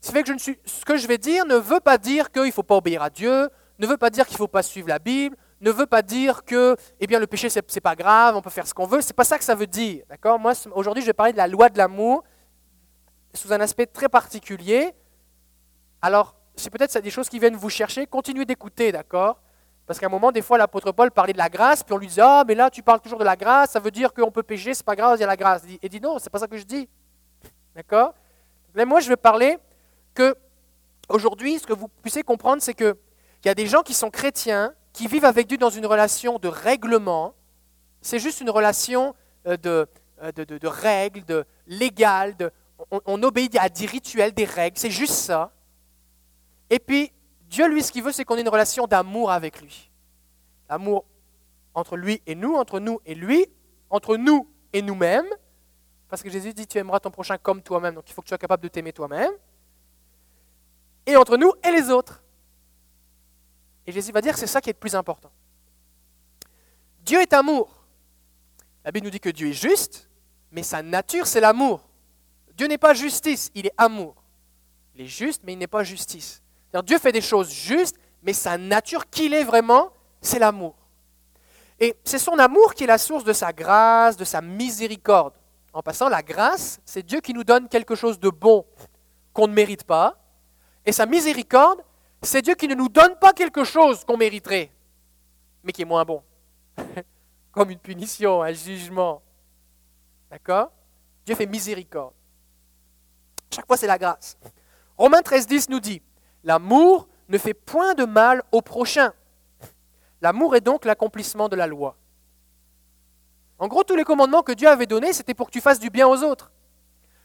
Ce 0.00 0.10
fait 0.10 0.24
que 0.24 0.36
je 0.36 0.52
ce 0.64 0.84
que 0.84 0.96
je 0.96 1.06
vais 1.06 1.18
dire 1.18 1.44
ne 1.46 1.56
veut 1.56 1.80
pas 1.80 1.98
dire 1.98 2.32
qu'il 2.32 2.42
ne 2.42 2.50
faut 2.50 2.64
pas 2.64 2.76
obéir 2.76 3.02
à 3.02 3.10
Dieu, 3.10 3.48
ne 3.78 3.86
veut 3.86 3.96
pas 3.96 4.10
dire 4.10 4.26
qu'il 4.26 4.34
ne 4.34 4.38
faut 4.38 4.48
pas 4.48 4.62
suivre 4.62 4.88
la 4.88 4.98
Bible, 4.98 5.36
ne 5.60 5.70
veut 5.70 5.86
pas 5.86 6.02
dire 6.02 6.44
que 6.44 6.74
eh 6.98 7.06
bien, 7.06 7.20
le 7.20 7.26
péché, 7.26 7.48
ce 7.48 7.60
n'est 7.60 7.80
pas 7.80 7.94
grave, 7.94 8.34
on 8.34 8.42
peut 8.42 8.50
faire 8.50 8.66
ce 8.66 8.74
qu'on 8.74 8.86
veut. 8.86 9.02
Ce 9.02 9.08
n'est 9.08 9.14
pas 9.14 9.24
ça 9.24 9.38
que 9.38 9.44
ça 9.44 9.54
veut 9.54 9.66
dire. 9.66 10.04
D'accord? 10.08 10.38
Moi, 10.38 10.52
aujourd'hui, 10.72 11.02
je 11.02 11.06
vais 11.06 11.12
parler 11.12 11.32
de 11.32 11.38
la 11.38 11.46
loi 11.46 11.68
de 11.68 11.78
l'amour 11.78 12.24
sous 13.34 13.52
un 13.52 13.60
aspect 13.60 13.86
très 13.86 14.08
particulier. 14.08 14.92
Alors, 16.02 16.34
c'est 16.60 16.70
peut-être 16.70 16.98
des 16.98 17.10
choses 17.10 17.28
qui 17.28 17.38
viennent 17.38 17.56
vous 17.56 17.70
chercher. 17.70 18.06
Continuez 18.06 18.44
d'écouter, 18.44 18.92
d'accord? 18.92 19.40
Parce 19.86 19.98
qu'à 19.98 20.06
un 20.06 20.10
moment, 20.10 20.30
des 20.30 20.42
fois, 20.42 20.56
l'apôtre 20.56 20.92
Paul 20.92 21.10
parlait 21.10 21.32
de 21.32 21.38
la 21.38 21.48
grâce, 21.48 21.82
puis 21.82 21.92
on 21.92 21.98
lui 21.98 22.06
disait 22.06 22.22
Ah, 22.24 22.44
mais 22.46 22.54
là, 22.54 22.70
tu 22.70 22.82
parles 22.82 23.00
toujours 23.00 23.18
de 23.18 23.24
la 23.24 23.36
grâce, 23.36 23.72
ça 23.72 23.80
veut 23.80 23.90
dire 23.90 24.12
qu'on 24.14 24.30
peut 24.30 24.42
pécher, 24.42 24.72
c'est 24.72 24.86
pas 24.86 24.94
grave, 24.94 25.16
il 25.18 25.20
y 25.20 25.24
a 25.24 25.26
la 25.26 25.36
grâce. 25.36 25.62
Et 25.82 25.88
dit 25.88 26.00
Non, 26.00 26.18
c'est 26.18 26.30
pas 26.30 26.38
ça 26.38 26.46
que 26.46 26.56
je 26.56 26.62
dis. 26.64 26.88
D'accord? 27.74 28.14
Mais 28.74 28.84
moi, 28.84 29.00
je 29.00 29.08
vais 29.08 29.16
parler 29.16 29.58
que 30.14 30.36
aujourd'hui, 31.08 31.58
ce 31.58 31.66
que 31.66 31.72
vous 31.72 31.88
puissiez 31.88 32.22
comprendre, 32.22 32.62
c'est 32.62 32.74
que 32.74 32.96
il 33.44 33.48
y 33.48 33.50
a 33.50 33.54
des 33.54 33.66
gens 33.66 33.82
qui 33.82 33.94
sont 33.94 34.10
chrétiens, 34.10 34.74
qui 34.92 35.06
vivent 35.06 35.24
avec 35.24 35.46
Dieu 35.46 35.56
dans 35.56 35.70
une 35.70 35.86
relation 35.86 36.38
de 36.38 36.48
règlement. 36.48 37.34
C'est 38.02 38.18
juste 38.18 38.40
une 38.40 38.50
relation 38.50 39.14
euh, 39.46 39.56
euh, 40.22 40.32
de, 40.32 40.44
de, 40.44 40.68
règles, 40.68 41.24
de 41.24 41.44
légales. 41.66 42.36
De, 42.36 42.50
on, 42.90 43.22
obéit 43.22 43.56
à 43.58 43.68
des 43.68 43.86
rituels, 43.86 44.32
des 44.32 44.44
règles. 44.44 44.78
C'est 44.78 44.90
juste 44.90 45.14
ça. 45.14 45.52
Et 46.70 46.78
puis, 46.78 47.12
Dieu, 47.48 47.68
lui, 47.68 47.82
ce 47.82 47.90
qu'il 47.90 48.02
veut, 48.02 48.12
c'est 48.12 48.24
qu'on 48.24 48.36
ait 48.36 48.42
une 48.42 48.48
relation 48.48 48.86
d'amour 48.86 49.30
avec 49.30 49.60
lui. 49.60 49.90
L'amour 50.68 51.04
entre 51.74 51.96
lui 51.96 52.22
et 52.26 52.34
nous, 52.34 52.54
entre 52.54 52.78
nous 52.78 53.00
et 53.04 53.14
lui, 53.14 53.46
entre 53.90 54.16
nous 54.16 54.48
et 54.72 54.82
nous-mêmes. 54.82 55.26
Parce 56.08 56.22
que 56.22 56.30
Jésus 56.30 56.54
dit, 56.54 56.66
tu 56.66 56.78
aimeras 56.78 57.00
ton 57.00 57.10
prochain 57.10 57.38
comme 57.38 57.62
toi-même. 57.62 57.94
Donc 57.94 58.08
il 58.08 58.12
faut 58.12 58.22
que 58.22 58.26
tu 58.26 58.30
sois 58.30 58.38
capable 58.38 58.62
de 58.62 58.68
t'aimer 58.68 58.92
toi-même. 58.92 59.32
Et 61.06 61.16
entre 61.16 61.36
nous 61.36 61.52
et 61.64 61.72
les 61.72 61.90
autres. 61.90 62.22
Et 63.86 63.92
Jésus 63.92 64.12
va 64.12 64.20
dire 64.20 64.36
c'est 64.38 64.46
ça 64.46 64.60
qui 64.60 64.70
est 64.70 64.72
le 64.72 64.78
plus 64.78 64.94
important. 64.94 65.30
Dieu 67.04 67.20
est 67.20 67.32
amour. 67.32 67.84
La 68.84 68.92
Bible 68.92 69.06
nous 69.06 69.10
dit 69.10 69.20
que 69.20 69.30
Dieu 69.30 69.48
est 69.48 69.52
juste, 69.52 70.08
mais 70.52 70.62
sa 70.62 70.82
nature, 70.82 71.26
c'est 71.26 71.40
l'amour. 71.40 71.80
Dieu 72.54 72.66
n'est 72.66 72.78
pas 72.78 72.94
justice, 72.94 73.50
il 73.54 73.66
est 73.66 73.74
amour. 73.76 74.22
Il 74.94 75.02
est 75.02 75.06
juste, 75.06 75.42
mais 75.44 75.52
il 75.54 75.58
n'est 75.58 75.66
pas 75.66 75.82
justice. 75.82 76.42
Dieu 76.84 76.98
fait 76.98 77.12
des 77.12 77.20
choses 77.20 77.50
justes, 77.50 77.96
mais 78.22 78.32
sa 78.32 78.58
nature, 78.58 79.08
qu'il 79.08 79.34
est 79.34 79.44
vraiment, 79.44 79.92
c'est 80.20 80.38
l'amour. 80.38 80.74
Et 81.78 81.96
c'est 82.04 82.18
son 82.18 82.38
amour 82.38 82.74
qui 82.74 82.84
est 82.84 82.86
la 82.86 82.98
source 82.98 83.24
de 83.24 83.32
sa 83.32 83.52
grâce, 83.52 84.16
de 84.16 84.24
sa 84.24 84.40
miséricorde. 84.40 85.32
En 85.72 85.82
passant, 85.82 86.08
la 86.08 86.22
grâce, 86.22 86.80
c'est 86.84 87.02
Dieu 87.02 87.20
qui 87.20 87.32
nous 87.32 87.44
donne 87.44 87.68
quelque 87.68 87.94
chose 87.94 88.18
de 88.20 88.28
bon 88.28 88.66
qu'on 89.32 89.48
ne 89.48 89.54
mérite 89.54 89.84
pas. 89.84 90.18
Et 90.84 90.92
sa 90.92 91.06
miséricorde, 91.06 91.80
c'est 92.22 92.42
Dieu 92.42 92.54
qui 92.54 92.68
ne 92.68 92.74
nous 92.74 92.88
donne 92.88 93.16
pas 93.16 93.32
quelque 93.32 93.64
chose 93.64 94.04
qu'on 94.04 94.16
mériterait, 94.16 94.70
mais 95.64 95.72
qui 95.72 95.82
est 95.82 95.86
moins 95.86 96.04
bon. 96.04 96.22
Comme 97.52 97.70
une 97.70 97.78
punition, 97.78 98.42
un 98.42 98.52
jugement. 98.52 99.22
D'accord? 100.30 100.70
Dieu 101.24 101.34
fait 101.34 101.46
miséricorde. 101.46 102.12
Chaque 103.52 103.66
fois, 103.66 103.76
c'est 103.76 103.86
la 103.86 103.98
grâce. 103.98 104.36
Romains 104.96 105.20
13.10 105.20 105.70
nous 105.70 105.80
dit, 105.80 106.02
l'amour 106.44 107.08
ne 107.28 107.38
fait 107.38 107.54
point 107.54 107.94
de 107.94 108.04
mal 108.04 108.42
au 108.52 108.62
prochain. 108.62 109.12
L'amour 110.20 110.56
est 110.56 110.60
donc 110.60 110.84
l'accomplissement 110.84 111.48
de 111.48 111.56
la 111.56 111.66
loi. 111.66 111.96
En 113.58 113.68
gros, 113.68 113.84
tous 113.84 113.96
les 113.96 114.04
commandements 114.04 114.42
que 114.42 114.52
Dieu 114.52 114.68
avait 114.68 114.86
donnés, 114.86 115.12
c'était 115.12 115.34
pour 115.34 115.46
que 115.46 115.52
tu 115.52 115.60
fasses 115.60 115.78
du 115.78 115.90
bien 115.90 116.08
aux 116.08 116.22
autres. 116.22 116.50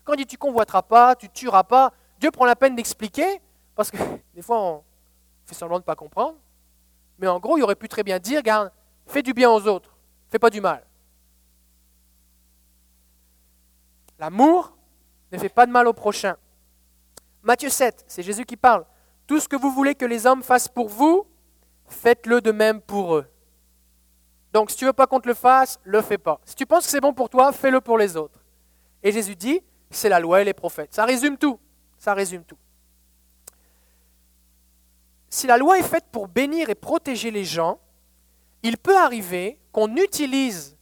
Quand 0.04 0.14
il 0.14 0.18
dit 0.18 0.26
tu 0.28 0.38
convoiteras 0.38 0.84
pas, 0.84 1.16
tu 1.16 1.30
tueras 1.30 1.64
pas, 1.64 1.94
Dieu 2.20 2.30
prend 2.32 2.46
la 2.46 2.56
peine 2.56 2.76
d'expliquer 2.76 3.42
parce 3.76 3.92
que 3.92 3.98
des 4.36 4.42
fois, 4.42 4.62
on 4.62 4.84
fait 5.46 5.56
semblant 5.56 5.78
de 5.78 5.84
ne 5.84 5.86
pas 5.86 5.96
comprendre. 5.96 6.38
Mais 7.18 7.28
en 7.28 7.40
gros, 7.40 7.58
il 7.58 7.64
aurait 7.64 7.76
pu 7.76 7.88
très 7.88 8.04
bien 8.04 8.20
dire, 8.20 8.40
regarde, 8.40 8.72
fais 9.08 9.22
du 9.22 9.34
bien 9.34 9.50
aux 9.50 9.68
autres, 9.68 9.96
fais 10.30 10.40
pas 10.40 10.50
du 10.50 10.62
mal. 10.62 10.86
L'amour 14.20 14.76
ne 15.32 15.38
fait 15.38 15.50
pas 15.50 15.66
de 15.66 15.72
mal 15.72 15.88
au 15.88 15.94
prochain. 15.94 16.38
Matthieu 17.44 17.70
7, 17.70 18.06
c'est 18.08 18.24
Jésus 18.24 18.46
qui 18.46 18.58
parle. 18.58 18.86
Tout 19.28 19.40
ce 19.40 19.48
que 19.48 19.56
vous 19.56 19.72
voulez 19.72 19.96
que 19.96 20.06
les 20.06 20.26
hommes 20.26 20.44
fassent 20.44 20.68
pour 20.68 20.90
vous, 20.90 21.26
faites-le 21.88 22.42
de 22.42 22.52
même 22.52 22.82
pour 22.82 23.16
eux. 23.16 23.26
Donc 24.54 24.72
si 24.72 24.78
tu 24.78 24.86
veux 24.86 24.94
pas 24.94 25.08
qu'on 25.08 25.20
te 25.20 25.28
le 25.28 25.34
fasse, 25.34 25.80
le 25.84 26.02
fais 26.02 26.18
pas. 26.18 26.40
Si 26.46 26.56
tu 26.56 26.66
penses 26.66 26.86
que 26.86 26.92
c'est 26.92 27.02
bon 27.02 27.14
pour 27.14 27.30
toi, 27.30 27.52
fais-le 27.52 27.82
pour 27.82 27.98
les 27.98 28.16
autres. 28.16 28.40
Et 29.04 29.12
Jésus 29.12 29.36
dit, 29.36 29.60
c'est 29.90 30.10
la 30.10 30.20
loi 30.20 30.42
et 30.42 30.46
les 30.46 30.54
prophètes. 30.54 30.94
Ça 30.94 31.06
résume 31.06 31.38
tout. 31.38 31.60
Ça 31.98 32.14
résume 32.14 32.44
tout 32.44 32.58
si 35.36 35.48
la 35.48 35.58
loi 35.58 35.78
est 35.78 35.84
faite 35.84 36.06
pour 36.14 36.30
bénir 36.30 36.70
et 36.70 36.76
protéger 36.76 37.30
les 37.30 37.44
gens, 37.44 37.82
il 38.64 38.78
peut 38.78 38.98
arriver 38.98 39.60
qu'on 39.74 39.94
utilise 39.98 40.78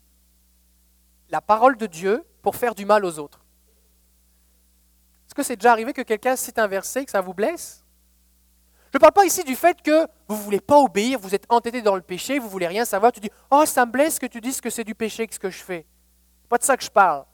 la 1.30 1.42
parole 1.42 1.76
de 1.76 1.88
Dieu 1.88 2.24
pour 2.44 2.56
faire 2.56 2.76
du 2.76 2.86
mal 2.86 3.04
aux 3.04 3.18
autres. 3.18 3.44
Est-ce 5.26 5.34
que 5.34 5.42
c'est 5.42 5.56
déjà 5.56 5.72
arrivé 5.72 5.92
que 5.92 6.04
quelqu'un 6.04 6.36
cite 6.36 6.60
un 6.60 6.68
verset 6.68 7.04
que 7.04 7.10
ça 7.10 7.22
vous 7.22 7.34
blesse? 7.34 7.83
Je 8.94 9.00
ne 9.00 9.00
parle 9.00 9.14
pas 9.14 9.26
ici 9.26 9.44
du 9.44 9.56
fait 9.56 9.82
que 9.82 10.06
vous 10.28 10.38
ne 10.38 10.42
voulez 10.42 10.62
pas 10.62 10.78
obéir, 10.78 11.18
vous 11.18 11.34
êtes 11.34 11.48
entêté 11.50 11.82
dans 11.82 11.96
le 11.96 12.04
péché, 12.04 12.38
vous 12.38 12.46
ne 12.46 12.52
voulez 12.52 12.68
rien 12.68 12.86
savoir, 12.86 13.12
tu 13.12 13.20
dis 13.20 13.32
Oh, 13.50 13.66
ça 13.66 13.88
me 13.88 13.92
blesse 13.92 14.20
que 14.20 14.28
tu 14.28 14.40
dises 14.40 14.62
que 14.62 14.70
c'est 14.70 14.84
du 14.84 14.94
péché 14.94 15.26
que 15.26 15.34
ce 15.34 15.40
que 15.40 15.50
je 15.50 15.64
fais. 15.64 15.88
pas 16.48 16.60
de 16.60 16.64
ça 16.64 16.78
que 16.78 16.84
je 16.84 16.92
parle. 16.92 17.26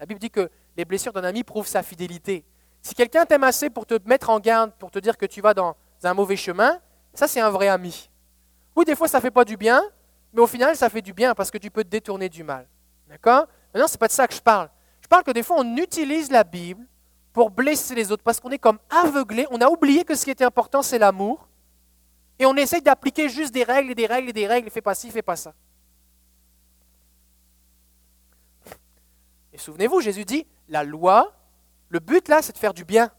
La 0.00 0.06
Bible 0.06 0.18
dit 0.18 0.30
que 0.30 0.50
les 0.76 0.84
blessures 0.84 1.12
d'un 1.12 1.22
ami 1.22 1.44
prouvent 1.44 1.68
sa 1.68 1.84
fidélité. 1.84 2.44
Si 2.82 2.92
quelqu'un 2.96 3.24
t'aime 3.24 3.44
assez 3.44 3.70
pour 3.70 3.86
te 3.86 3.94
mettre 4.04 4.30
en 4.30 4.40
garde, 4.40 4.72
pour 4.80 4.90
te 4.90 4.98
dire 4.98 5.16
que 5.16 5.26
tu 5.26 5.40
vas 5.40 5.54
dans 5.54 5.76
un 6.02 6.12
mauvais 6.12 6.34
chemin, 6.34 6.80
ça 7.14 7.28
c'est 7.28 7.40
un 7.40 7.50
vrai 7.50 7.68
ami. 7.68 8.10
Oui, 8.74 8.84
des 8.84 8.96
fois 8.96 9.06
ça 9.06 9.18
ne 9.18 9.22
fait 9.22 9.30
pas 9.30 9.44
du 9.44 9.56
bien, 9.56 9.80
mais 10.32 10.40
au 10.42 10.48
final 10.48 10.74
ça 10.74 10.90
fait 10.90 11.02
du 11.02 11.12
bien 11.12 11.36
parce 11.36 11.52
que 11.52 11.58
tu 11.58 11.70
peux 11.70 11.84
te 11.84 11.88
détourner 11.88 12.28
du 12.28 12.42
mal. 12.42 12.66
D'accord? 13.08 13.46
Maintenant, 13.72 13.86
ce 13.86 13.92
n'est 13.92 13.98
pas 13.98 14.08
de 14.08 14.12
ça 14.12 14.26
que 14.26 14.34
je 14.34 14.42
parle. 14.42 14.68
Je 15.00 15.06
parle 15.06 15.22
que 15.22 15.30
des 15.30 15.44
fois 15.44 15.58
on 15.60 15.76
utilise 15.76 16.32
la 16.32 16.42
Bible 16.42 16.84
pour 17.36 17.50
blesser 17.50 17.94
les 17.94 18.10
autres 18.10 18.22
parce 18.22 18.40
qu'on 18.40 18.48
est 18.48 18.58
comme 18.58 18.78
aveuglé, 18.88 19.46
on 19.50 19.60
a 19.60 19.68
oublié 19.68 20.06
que 20.06 20.14
ce 20.14 20.24
qui 20.24 20.30
était 20.30 20.42
important 20.42 20.80
c'est 20.80 20.98
l'amour, 20.98 21.46
et 22.38 22.46
on 22.46 22.54
essaye 22.54 22.80
d'appliquer 22.80 23.28
juste 23.28 23.52
des 23.52 23.62
règles 23.62 23.90
et 23.90 23.94
des 23.94 24.06
règles 24.06 24.30
et 24.30 24.32
des 24.32 24.46
règles, 24.46 24.70
fais 24.70 24.80
pas 24.80 24.94
ci, 24.94 25.10
fais 25.10 25.20
pas 25.20 25.36
ça. 25.36 25.52
Et 29.52 29.58
souvenez-vous, 29.58 30.00
Jésus 30.00 30.24
dit, 30.24 30.46
la 30.70 30.82
loi, 30.82 31.34
le 31.90 32.00
but 32.00 32.26
là, 32.28 32.40
c'est 32.40 32.54
de 32.54 32.58
faire 32.58 32.72
du 32.72 32.86
bien. 32.86 33.10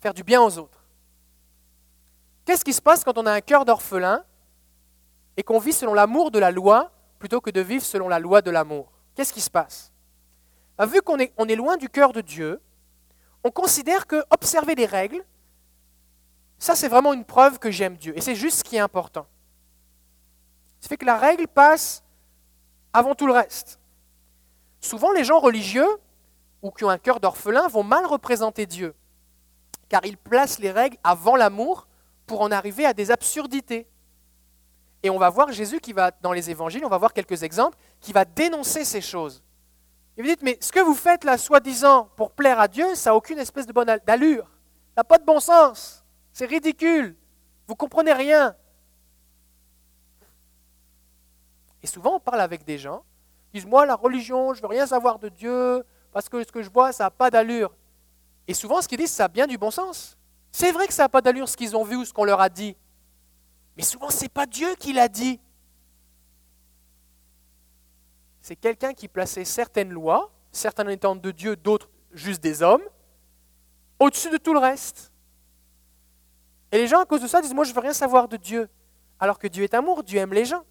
Faire 0.00 0.14
du 0.14 0.24
bien 0.24 0.40
aux 0.40 0.56
autres. 0.56 0.82
Qu'est-ce 2.46 2.64
qui 2.64 2.72
se 2.72 2.80
passe 2.80 3.04
quand 3.04 3.18
on 3.18 3.26
a 3.26 3.32
un 3.32 3.42
cœur 3.42 3.66
d'orphelin 3.66 4.24
et 5.36 5.42
qu'on 5.42 5.58
vit 5.58 5.74
selon 5.74 5.92
l'amour 5.92 6.30
de 6.30 6.38
la 6.38 6.50
loi 6.50 6.90
plutôt 7.18 7.42
que 7.42 7.50
de 7.50 7.60
vivre 7.60 7.84
selon 7.84 8.08
la 8.08 8.18
loi 8.18 8.40
de 8.40 8.50
l'amour? 8.50 8.90
Qu'est-ce 9.14 9.34
qui 9.34 9.42
se 9.42 9.50
passe? 9.50 9.92
Bah, 10.78 10.86
Vu 10.86 11.02
qu'on 11.02 11.18
est, 11.18 11.34
on 11.36 11.46
est 11.46 11.56
loin 11.56 11.76
du 11.76 11.90
cœur 11.90 12.14
de 12.14 12.22
Dieu, 12.22 12.58
on 13.44 13.50
considère 13.50 14.06
que 14.06 14.24
observer 14.30 14.74
les 14.74 14.86
règles, 14.86 15.24
ça 16.58 16.74
c'est 16.74 16.88
vraiment 16.88 17.12
une 17.12 17.24
preuve 17.24 17.58
que 17.58 17.70
j'aime 17.70 17.96
Dieu. 17.96 18.16
Et 18.16 18.20
c'est 18.20 18.36
juste 18.36 18.58
ce 18.58 18.64
qui 18.64 18.76
est 18.76 18.80
important. 18.80 19.26
Ça 20.80 20.88
fait 20.88 20.96
que 20.96 21.06
la 21.06 21.18
règle 21.18 21.46
passe 21.46 22.02
avant 22.92 23.14
tout 23.14 23.26
le 23.26 23.32
reste. 23.32 23.78
Souvent, 24.80 25.12
les 25.12 25.24
gens 25.24 25.38
religieux 25.38 25.88
ou 26.60 26.70
qui 26.70 26.84
ont 26.84 26.90
un 26.90 26.98
cœur 26.98 27.20
d'orphelin 27.20 27.68
vont 27.68 27.84
mal 27.84 28.04
représenter 28.06 28.66
Dieu, 28.66 28.94
car 29.88 30.04
ils 30.04 30.16
placent 30.16 30.58
les 30.58 30.70
règles 30.70 30.96
avant 31.02 31.36
l'amour 31.36 31.86
pour 32.26 32.40
en 32.40 32.50
arriver 32.50 32.84
à 32.86 32.94
des 32.94 33.10
absurdités. 33.10 33.86
Et 35.02 35.10
on 35.10 35.18
va 35.18 35.30
voir 35.30 35.50
Jésus 35.52 35.80
qui 35.80 35.92
va, 35.92 36.12
dans 36.20 36.32
les 36.32 36.50
évangiles, 36.50 36.84
on 36.84 36.88
va 36.88 36.98
voir 36.98 37.12
quelques 37.12 37.42
exemples, 37.42 37.76
qui 38.00 38.12
va 38.12 38.24
dénoncer 38.24 38.84
ces 38.84 39.00
choses. 39.00 39.42
Et 40.16 40.22
vous 40.22 40.28
dites, 40.28 40.42
mais 40.42 40.58
ce 40.60 40.70
que 40.70 40.80
vous 40.80 40.94
faites 40.94 41.24
là, 41.24 41.38
soi-disant, 41.38 42.10
pour 42.16 42.32
plaire 42.32 42.60
à 42.60 42.68
Dieu, 42.68 42.94
ça 42.94 43.10
n'a 43.10 43.16
aucune 43.16 43.38
espèce 43.38 43.66
de 43.66 43.72
bonne. 43.72 43.88
Ça 43.88 43.96
n'a 44.06 45.04
pas 45.04 45.18
de 45.18 45.24
bon 45.24 45.40
sens. 45.40 46.04
C'est 46.32 46.46
ridicule. 46.46 47.16
Vous 47.66 47.74
comprenez 47.74 48.12
rien. 48.12 48.54
Et 51.82 51.86
souvent, 51.86 52.16
on 52.16 52.20
parle 52.20 52.40
avec 52.40 52.64
des 52.64 52.78
gens 52.78 53.02
disent 53.52 53.66
Moi, 53.66 53.86
la 53.86 53.94
religion, 53.94 54.54
je 54.54 54.58
ne 54.58 54.62
veux 54.62 54.68
rien 54.68 54.86
savoir 54.86 55.18
de 55.18 55.28
Dieu, 55.28 55.84
parce 56.12 56.28
que 56.28 56.42
ce 56.42 56.50
que 56.50 56.62
je 56.62 56.70
vois, 56.70 56.92
ça 56.92 57.04
n'a 57.04 57.10
pas 57.10 57.30
d'allure. 57.30 57.72
Et 58.48 58.54
souvent, 58.54 58.80
ce 58.82 58.88
qu'ils 58.88 58.98
disent, 58.98 59.12
ça 59.12 59.24
a 59.24 59.28
bien 59.28 59.46
du 59.46 59.58
bon 59.58 59.70
sens. 59.70 60.16
C'est 60.50 60.72
vrai 60.72 60.86
que 60.86 60.92
ça 60.92 61.04
n'a 61.04 61.08
pas 61.08 61.20
d'allure 61.20 61.48
ce 61.48 61.56
qu'ils 61.56 61.76
ont 61.76 61.84
vu 61.84 61.96
ou 61.96 62.04
ce 62.04 62.12
qu'on 62.12 62.24
leur 62.24 62.40
a 62.40 62.48
dit. 62.48 62.76
Mais 63.76 63.82
souvent, 63.82 64.10
ce 64.10 64.22
n'est 64.22 64.28
pas 64.28 64.46
Dieu 64.46 64.74
qui 64.78 64.92
l'a 64.92 65.08
dit. 65.08 65.40
C'est 68.42 68.56
quelqu'un 68.56 68.92
qui 68.92 69.08
plaçait 69.08 69.44
certaines 69.44 69.90
lois, 69.90 70.32
certaines 70.50 70.90
étant 70.90 71.16
de 71.16 71.30
Dieu, 71.30 71.56
d'autres 71.56 71.88
juste 72.12 72.42
des 72.42 72.62
hommes, 72.62 72.82
au-dessus 73.98 74.30
de 74.30 74.36
tout 74.36 74.52
le 74.52 74.58
reste. 74.58 75.12
Et 76.72 76.78
les 76.78 76.86
gens, 76.86 77.00
à 77.00 77.06
cause 77.06 77.22
de 77.22 77.26
ça, 77.26 77.40
disent 77.40 77.54
Moi, 77.54 77.64
je 77.64 77.70
ne 77.70 77.74
veux 77.74 77.80
rien 77.80 77.92
savoir 77.92 78.28
de 78.28 78.36
Dieu. 78.36 78.68
Alors 79.18 79.38
que 79.38 79.46
Dieu 79.46 79.62
est 79.62 79.74
amour, 79.74 80.02
Dieu 80.02 80.18
aime 80.18 80.34
les 80.34 80.44
gens. 80.44 80.64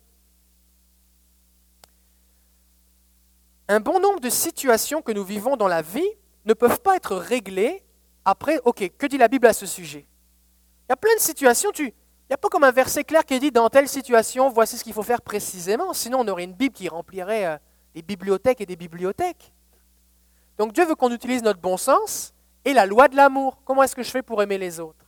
un 3.71 3.79
bon 3.79 3.99
nombre 3.99 4.19
de 4.19 4.29
situations 4.29 5.01
que 5.01 5.11
nous 5.11 5.23
vivons 5.23 5.55
dans 5.55 5.67
la 5.67 5.81
vie 5.81 6.09
ne 6.45 6.53
peuvent 6.53 6.81
pas 6.81 6.97
être 6.97 7.15
réglées 7.15 7.83
après, 8.25 8.59
ok, 8.65 8.91
que 8.97 9.05
dit 9.05 9.17
la 9.17 9.29
Bible 9.29 9.47
à 9.47 9.53
ce 9.53 9.65
sujet? 9.65 10.05
Il 10.87 10.91
y 10.91 10.93
a 10.93 10.97
plein 10.97 11.15
de 11.15 11.21
situations, 11.21 11.71
tu, 11.71 11.93
n'y 12.31 12.35
a 12.35 12.37
pas 12.37 12.47
comme 12.47 12.63
un 12.63 12.71
verset 12.71 13.03
clair 13.03 13.25
qui 13.25 13.37
dit 13.41 13.51
dans 13.51 13.67
telle 13.67 13.89
situation, 13.89 14.49
voici 14.49 14.77
ce 14.77 14.85
qu'il 14.85 14.93
faut 14.93 15.03
faire 15.03 15.21
précisément, 15.21 15.93
sinon 15.93 16.21
on 16.21 16.27
aurait 16.29 16.45
une 16.45 16.53
Bible 16.53 16.73
qui 16.73 16.87
remplirait 16.87 17.45
euh, 17.45 17.57
des 17.93 18.01
bibliothèques 18.01 18.61
et 18.61 18.65
des 18.65 18.77
bibliothèques. 18.77 19.51
Donc 20.57 20.71
Dieu 20.71 20.85
veut 20.85 20.95
qu'on 20.95 21.11
utilise 21.11 21.43
notre 21.43 21.59
bon 21.59 21.75
sens 21.75 22.33
et 22.63 22.71
la 22.71 22.85
loi 22.85 23.09
de 23.09 23.17
l'amour. 23.17 23.59
Comment 23.65 23.83
est-ce 23.83 23.95
que 23.95 24.03
je 24.03 24.09
fais 24.09 24.21
pour 24.21 24.41
aimer 24.41 24.57
les 24.57 24.79
autres? 24.79 25.05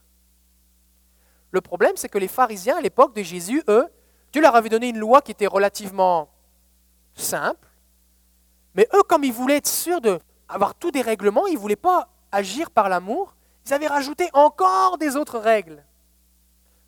Le 1.52 1.62
problème, 1.62 1.94
c'est 1.96 2.10
que 2.10 2.18
les 2.18 2.28
pharisiens 2.28 2.78
à 2.78 2.82
l'époque 2.82 3.16
de 3.16 3.24
Jésus, 3.24 3.64
eux, 3.70 3.88
Dieu 4.34 4.42
leur 4.42 4.56
avait 4.56 4.70
donné 4.70 4.90
une 4.90 4.98
loi 4.98 5.22
qui 5.22 5.32
était 5.32 5.48
relativement 5.48 6.28
simple, 7.16 7.70
mais 8.76 8.86
eux, 8.94 9.04
comme 9.08 9.24
ils 9.24 9.32
voulaient 9.32 9.58
être 9.58 9.68
sûrs 9.68 10.02
d'avoir 10.02 10.76
tous 10.76 10.92
des 10.92 11.02
règlements, 11.02 11.48
ils 11.48 11.54
ne 11.54 11.60
voulaient 11.60 11.76
pas 11.78 12.10
agir 12.34 12.70
par 12.70 12.90
l'amour, 12.90 13.36
ils 13.66 13.74
avaient 13.74 13.88
rajouté 13.88 14.30
encore 14.34 14.98
des 14.98 15.16
autres 15.16 15.40
règles. 15.40 15.86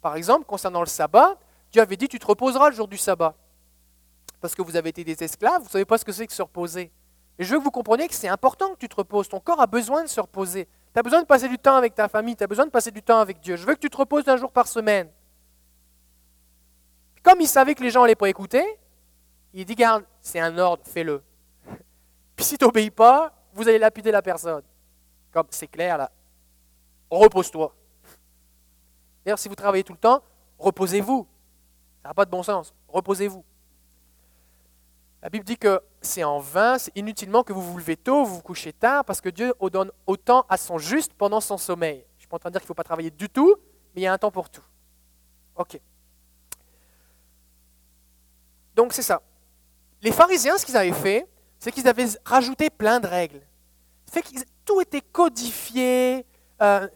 Par 0.06 0.18
exemple, 0.18 0.46
concernant 0.46 0.82
le 0.82 0.86
sabbat, 0.86 1.36
Dieu 1.72 1.82
avait 1.82 1.98
dit, 1.98 2.08
tu 2.08 2.20
te 2.20 2.28
reposeras 2.28 2.70
le 2.70 2.76
jour 2.76 2.88
du 2.88 2.96
sabbat. 2.96 3.34
Parce 4.40 4.54
que 4.54 4.62
vous 4.62 4.76
avez 4.76 4.90
été 4.90 5.04
des 5.04 5.24
esclaves, 5.24 5.62
vous 5.62 5.66
ne 5.66 5.72
savez 5.72 5.86
pas 5.86 5.98
ce 5.98 6.06
que 6.06 6.12
c'est 6.12 6.28
que 6.28 6.34
se 6.34 6.44
reposer. 6.44 6.92
Et 7.40 7.44
je 7.44 7.52
veux 7.52 7.58
que 7.58 7.64
vous 7.64 7.72
compreniez 7.72 8.08
que 8.08 8.14
c'est 8.14 8.28
important 8.28 8.70
que 8.76 8.78
tu 8.78 8.88
te 8.88 8.96
reposes. 8.96 9.28
Ton 9.28 9.40
corps 9.40 9.60
a 9.60 9.66
besoin 9.66 10.04
de 10.04 10.08
se 10.08 10.22
reposer. 10.22 10.68
Tu 10.94 11.00
as 11.00 11.02
besoin 11.02 11.24
de 11.24 11.26
passer 11.26 11.48
du 11.48 11.58
temps 11.58 11.76
avec 11.76 11.96
ta 11.96 12.08
famille, 12.08 12.36
tu 12.36 12.44
as 12.44 12.48
besoin 12.48 12.68
de 12.68 12.70
passer 12.70 12.92
du 12.92 13.02
temps 13.02 13.20
avec 13.20 13.40
Dieu. 13.40 13.56
Je 13.56 13.66
veux 13.66 13.74
que 13.74 13.80
tu 13.80 13.90
te 13.90 13.98
reposes 13.98 14.28
un 14.28 14.38
jour 14.38 14.52
par 14.52 14.68
semaine. 14.68 15.10
Comme 17.24 17.42
il 17.42 17.48
savait 17.48 17.74
que 17.74 17.82
les 17.82 17.90
gens 17.90 18.02
n'allaient 18.02 18.14
pas 18.14 18.30
écouter, 18.30 18.64
il 19.56 19.66
dit, 19.66 19.74
garde, 19.74 20.04
c'est 20.22 20.40
un 20.40 20.56
ordre, 20.60 20.84
fais-le. 20.86 21.24
Puis 22.36 22.46
si 22.46 22.60
tu 22.60 22.64
n'obéis 22.64 22.92
pas, 22.92 23.34
vous 23.56 23.68
allez 23.68 23.80
lapider 23.80 24.12
la 24.12 24.22
personne. 24.22 24.62
Comme 25.32 25.48
c'est 25.50 25.66
clair 25.66 25.98
là. 25.98 26.12
Repose-toi. 27.10 27.74
D'ailleurs, 29.26 29.40
si 29.40 29.50
vous 29.50 29.56
travaillez 29.56 29.84
tout 29.84 29.94
le 29.94 30.00
temps, 30.00 30.22
reposez-vous. 30.60 31.28
Ça 32.04 32.10
n'a 32.10 32.14
pas 32.14 32.26
de 32.26 32.30
bon 32.30 32.44
sens. 32.44 32.74
Reposez-vous. 32.88 33.44
La 35.24 35.30
Bible 35.30 35.44
dit 35.44 35.58
que 35.58 35.82
c'est 36.02 36.24
en 36.24 36.38
vain, 36.38 36.78
c'est 36.78 36.96
inutilement 36.96 37.42
que 37.42 37.52
vous 37.52 37.62
vous 37.62 37.80
levez 37.80 37.98
tôt, 37.98 38.24
vous 38.24 38.36
vous 38.36 38.42
couchez 38.44 38.72
tard, 38.72 39.04
parce 39.04 39.22
que 39.22 39.30
Dieu 39.30 39.54
donne 39.72 39.92
autant 40.06 40.46
à 40.48 40.58
son 40.58 40.78
juste 40.78 41.14
pendant 41.14 41.42
son 41.42 41.58
sommeil. 41.58 42.06
Je 42.12 42.18
ne 42.18 42.20
suis 42.20 42.28
pas 42.28 42.36
en 42.36 42.40
train 42.40 42.50
de 42.50 42.54
dire 42.54 42.62
qu'il 42.62 42.66
ne 42.66 42.68
faut 42.68 42.76
pas 42.76 42.84
travailler 42.84 43.10
du 43.10 43.28
tout, 43.28 43.56
mais 43.96 44.02
il 44.02 44.04
y 44.04 44.08
a 44.08 44.14
un 44.14 44.20
temps 44.20 44.30
pour 44.30 44.52
tout. 44.52 44.62
Ok. 45.56 45.80
Donc 48.76 48.94
c'est 48.94 49.02
ça. 49.02 49.24
Les 50.04 50.12
pharisiens, 50.12 50.60
ce 50.60 50.66
qu'ils 50.66 50.78
avaient 50.78 50.92
fait, 50.92 51.28
c'est 51.58 51.72
qu'ils 51.72 51.88
avaient 51.88 52.06
rajouté 52.24 52.70
plein 52.70 53.00
de 53.00 53.08
règles. 53.08 53.42
Fait 54.12 54.22
que 54.22 54.30
tout 54.64 54.80
était 54.82 55.02
codifié 55.02 56.24
euh, 56.62 56.88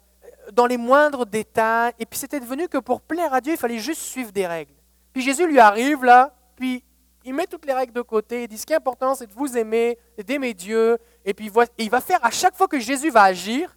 dans 0.52 0.66
les 0.66 0.78
moindres 0.78 1.26
détails, 1.26 1.94
et 2.00 2.06
puis 2.06 2.20
c'était 2.20 2.40
devenu 2.40 2.68
que 2.68 2.78
pour 2.78 3.02
plaire 3.02 3.34
à 3.34 3.42
Dieu, 3.42 3.54
il 3.54 3.58
fallait 3.58 3.80
juste 3.80 4.02
suivre 4.02 4.32
des 4.32 4.48
règles. 4.48 4.74
Puis 5.14 5.22
Jésus 5.22 5.48
lui 5.48 5.60
arrive 5.60 6.04
là, 6.04 6.36
puis 6.56 6.84
il 7.24 7.34
met 7.34 7.48
toutes 7.48 7.66
les 7.66 7.74
règles 7.74 7.94
de 7.94 8.02
côté, 8.02 8.44
il 8.44 8.48
dit 8.48 8.58
ce 8.58 8.66
qui 8.66 8.74
est 8.74 8.78
important, 8.78 9.16
c'est 9.16 9.28
de 9.28 9.34
vous 9.34 9.58
aimer, 9.58 9.98
d'aimer 10.26 10.54
Dieu, 10.54 10.98
et 11.26 11.34
puis 11.34 11.52
il 11.78 11.90
va 11.90 12.02
faire 12.02 12.24
à 12.24 12.32
chaque 12.32 12.56
fois 12.56 12.68
que 12.68 12.80
Jésus 12.80 13.10
va 13.10 13.24
agir, 13.24 13.76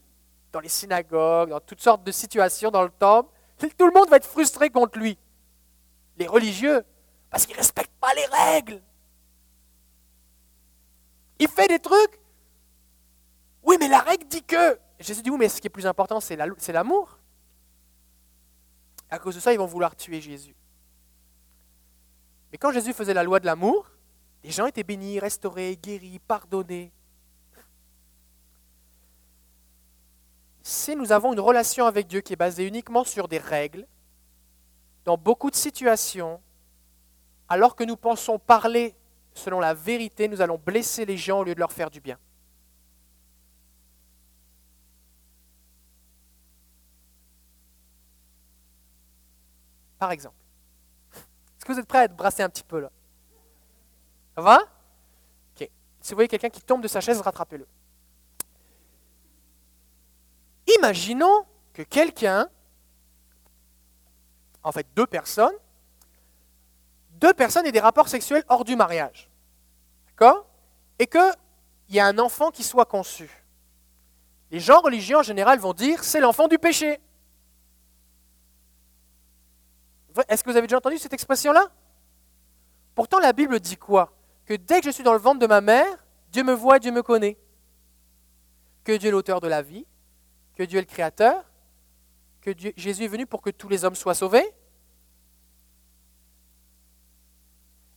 dans 0.52 0.60
les 0.60 0.68
synagogues, 0.68 1.50
dans 1.50 1.60
toutes 1.60 1.80
sortes 1.80 2.04
de 2.04 2.12
situations, 2.12 2.70
dans 2.70 2.82
le 2.82 2.90
temple, 2.90 3.30
tout 3.58 3.86
le 3.86 3.92
monde 3.92 4.08
va 4.08 4.16
être 4.16 4.26
frustré 4.26 4.70
contre 4.70 4.98
lui. 4.98 5.18
Les 6.18 6.26
religieux, 6.26 6.84
parce 7.30 7.46
qu'ils 7.46 7.54
ne 7.54 7.60
respectent 7.60 7.98
pas 8.00 8.12
les 8.14 8.26
règles. 8.26 8.82
Il 11.38 11.48
fait 11.48 11.68
des 11.68 11.78
trucs. 11.78 12.20
Oui, 13.62 13.76
mais 13.80 13.88
la 13.88 14.00
règle 14.00 14.26
dit 14.26 14.42
que. 14.42 14.78
Jésus 15.02 15.22
dit 15.22 15.30
oui, 15.30 15.38
mais 15.38 15.48
ce 15.48 15.60
qui 15.60 15.66
est 15.66 15.70
plus 15.70 15.86
important, 15.86 16.20
c'est 16.20 16.36
l'amour. 16.36 17.18
À 19.10 19.18
cause 19.18 19.34
de 19.34 19.40
ça, 19.40 19.52
ils 19.52 19.58
vont 19.58 19.66
vouloir 19.66 19.94
tuer 19.94 20.20
Jésus. 20.20 20.56
Mais 22.50 22.58
quand 22.58 22.72
Jésus 22.72 22.92
faisait 22.92 23.14
la 23.14 23.22
loi 23.22 23.40
de 23.40 23.46
l'amour, 23.46 23.90
les 24.44 24.50
gens 24.50 24.66
étaient 24.66 24.82
bénis, 24.82 25.18
restaurés, 25.18 25.76
guéris, 25.76 26.18
pardonnés. 26.18 26.92
Si 30.62 30.94
nous 30.94 31.12
avons 31.12 31.32
une 31.32 31.40
relation 31.40 31.86
avec 31.86 32.06
Dieu 32.06 32.20
qui 32.20 32.34
est 32.34 32.36
basée 32.36 32.66
uniquement 32.66 33.04
sur 33.04 33.28
des 33.28 33.38
règles, 33.38 33.86
dans 35.04 35.16
beaucoup 35.16 35.50
de 35.50 35.56
situations, 35.56 36.40
alors 37.48 37.74
que 37.74 37.84
nous 37.84 37.96
pensons 37.96 38.38
parler 38.38 38.94
selon 39.34 39.60
la 39.60 39.74
vérité, 39.74 40.28
nous 40.28 40.40
allons 40.40 40.58
blesser 40.58 41.04
les 41.04 41.16
gens 41.16 41.40
au 41.40 41.44
lieu 41.44 41.54
de 41.54 41.60
leur 41.60 41.72
faire 41.72 41.90
du 41.90 42.00
bien. 42.00 42.18
Par 50.02 50.10
exemple. 50.10 50.34
Est-ce 51.14 51.64
que 51.64 51.72
vous 51.72 51.78
êtes 51.78 51.86
prêts 51.86 51.98
à 51.98 52.04
être 52.06 52.16
brassé 52.16 52.42
un 52.42 52.48
petit 52.48 52.64
peu 52.64 52.80
là? 52.80 52.90
Ça 54.34 54.42
va? 54.42 54.58
Ok. 55.54 55.70
Si 56.00 56.10
vous 56.10 56.16
voyez 56.16 56.26
quelqu'un 56.26 56.48
qui 56.48 56.60
tombe 56.60 56.82
de 56.82 56.88
sa 56.88 57.00
chaise, 57.00 57.20
rattrapez-le. 57.20 57.68
Imaginons 60.76 61.46
que 61.72 61.82
quelqu'un, 61.82 62.48
en 64.64 64.72
fait 64.72 64.88
deux 64.96 65.06
personnes, 65.06 65.54
deux 67.12 67.32
personnes 67.32 67.64
aient 67.66 67.70
des 67.70 67.78
rapports 67.78 68.08
sexuels 68.08 68.42
hors 68.48 68.64
du 68.64 68.74
mariage. 68.74 69.30
D'accord? 70.08 70.48
Et 70.98 71.06
qu'il 71.06 71.32
y 71.90 72.00
a 72.00 72.06
un 72.06 72.18
enfant 72.18 72.50
qui 72.50 72.64
soit 72.64 72.86
conçu. 72.86 73.30
Les 74.50 74.58
gens 74.58 74.80
religieux 74.80 75.18
en 75.18 75.22
général 75.22 75.60
vont 75.60 75.74
dire 75.74 76.02
c'est 76.02 76.18
l'enfant 76.18 76.48
du 76.48 76.58
péché. 76.58 77.00
Est-ce 80.28 80.44
que 80.44 80.50
vous 80.50 80.56
avez 80.56 80.66
déjà 80.66 80.78
entendu 80.78 80.98
cette 80.98 81.12
expression-là? 81.12 81.70
Pourtant, 82.94 83.18
la 83.18 83.32
Bible 83.32 83.58
dit 83.60 83.76
quoi? 83.76 84.16
Que 84.44 84.54
dès 84.54 84.80
que 84.80 84.86
je 84.86 84.90
suis 84.90 85.04
dans 85.04 85.12
le 85.12 85.18
ventre 85.18 85.38
de 85.38 85.46
ma 85.46 85.60
mère, 85.60 86.04
Dieu 86.30 86.44
me 86.44 86.52
voit, 86.52 86.78
Dieu 86.78 86.92
me 86.92 87.02
connaît. 87.02 87.38
Que 88.84 88.96
Dieu 88.96 89.08
est 89.08 89.12
l'auteur 89.12 89.40
de 89.40 89.48
la 89.48 89.62
vie, 89.62 89.86
que 90.54 90.62
Dieu 90.62 90.78
est 90.78 90.82
le 90.82 90.86
créateur, 90.86 91.44
que 92.40 92.50
Jésus 92.76 93.04
est 93.04 93.08
venu 93.08 93.26
pour 93.26 93.40
que 93.40 93.50
tous 93.50 93.68
les 93.68 93.84
hommes 93.84 93.94
soient 93.94 94.14
sauvés. 94.14 94.52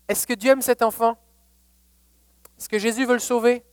Est-ce 0.07 0.27
que 0.27 0.33
Dieu 0.33 0.51
aime 0.51 0.61
cet 0.61 0.83
enfant? 0.83 1.17
Est-ce 2.57 2.69
que 2.69 2.77
Jésus 2.77 3.05
veut 3.05 3.13
le 3.13 3.19
sauver? 3.19 3.65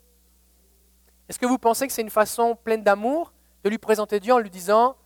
Est-ce 1.28 1.38
que 1.38 1.46
vous 1.46 1.58
pensez 1.58 1.86
que 1.86 1.92
c'est 1.92 2.02
une 2.02 2.10
façon 2.10 2.56
pleine 2.56 2.82
d'amour 2.82 3.32
de 3.64 3.70
lui 3.70 3.78
présenter 3.78 4.18
Dieu 4.18 4.32
en 4.32 4.38
lui 4.38 4.50
disant 4.50 4.96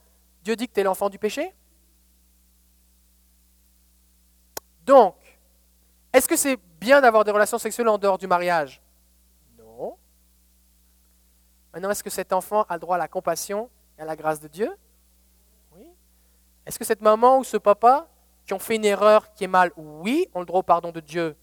Dieu 0.43 0.57
dit 0.57 0.69
que 0.69 0.73
tu 0.73 0.81
es 0.81 0.85
l'enfant 0.85 1.11
du 1.11 1.19
péché? 1.19 1.55
Donc, 4.87 5.16
est-ce 6.12 6.28
que 6.28 6.37
c'est 6.37 6.57
bien 6.81 7.00
d'avoir 7.00 7.25
des 7.25 7.33
relations 7.33 7.59
sexuelles 7.59 7.88
en 7.88 7.99
dehors 7.99 8.16
du 8.16 8.28
mariage? 8.28 8.81
Non. 9.59 9.99
Maintenant, 11.75 11.90
est-ce 11.90 12.05
que 12.05 12.11
cet 12.11 12.33
enfant 12.33 12.62
a 12.62 12.75
le 12.75 12.81
droit 12.81 12.95
à 12.95 12.99
la 12.99 13.09
compassion 13.09 13.69
et 13.99 14.02
à 14.02 14.05
la 14.05 14.14
grâce 14.14 14.38
de 14.40 14.47
Dieu? 14.47 14.71
Oui. 15.75 15.90
Est-ce 16.64 16.78
que 16.78 16.85
cette 16.85 17.02
maman 17.02 17.38
ou 17.38 17.45
ce 17.45 17.57
papa 17.57 18.09
qui 18.47 18.55
ont 18.55 18.61
fait 18.61 18.76
une 18.76 18.85
erreur 18.85 19.33
qui 19.35 19.43
est 19.43 19.49
mal, 19.49 19.73
oui, 19.76 20.28
ont 20.33 20.40
le 20.40 20.47
droit 20.47 20.61
au 20.61 20.62
pardon 20.62 20.93
de 20.93 21.00
Dieu? 21.00 21.37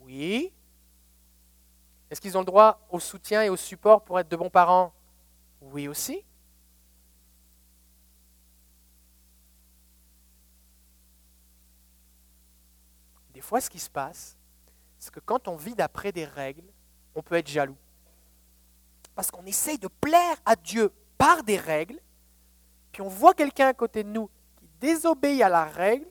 Oui. 0.00 0.52
Est-ce 2.10 2.20
qu'ils 2.20 2.36
ont 2.36 2.40
le 2.40 2.46
droit 2.46 2.80
au 2.90 2.98
soutien 2.98 3.42
et 3.44 3.48
au 3.48 3.56
support 3.56 4.02
pour 4.02 4.18
être 4.18 4.28
de 4.28 4.36
bons 4.36 4.50
parents? 4.50 4.92
Oui 5.60 5.86
aussi. 5.86 6.24
Des 13.40 13.46
fois, 13.46 13.62
ce 13.62 13.70
qui 13.70 13.78
se 13.78 13.88
passe, 13.88 14.36
c'est 14.98 15.10
que 15.10 15.18
quand 15.18 15.48
on 15.48 15.56
vit 15.56 15.74
d'après 15.74 16.12
des 16.12 16.26
règles, 16.26 16.70
on 17.14 17.22
peut 17.22 17.36
être 17.36 17.48
jaloux. 17.48 17.78
Parce 19.14 19.30
qu'on 19.30 19.46
essaye 19.46 19.78
de 19.78 19.88
plaire 19.88 20.36
à 20.44 20.56
Dieu 20.56 20.92
par 21.16 21.42
des 21.42 21.56
règles, 21.56 21.98
puis 22.92 23.00
on 23.00 23.08
voit 23.08 23.32
quelqu'un 23.32 23.68
à 23.68 23.72
côté 23.72 24.04
de 24.04 24.10
nous 24.10 24.28
qui 24.58 24.68
désobéit 24.78 25.40
à 25.40 25.48
la 25.48 25.64
règle. 25.64 26.06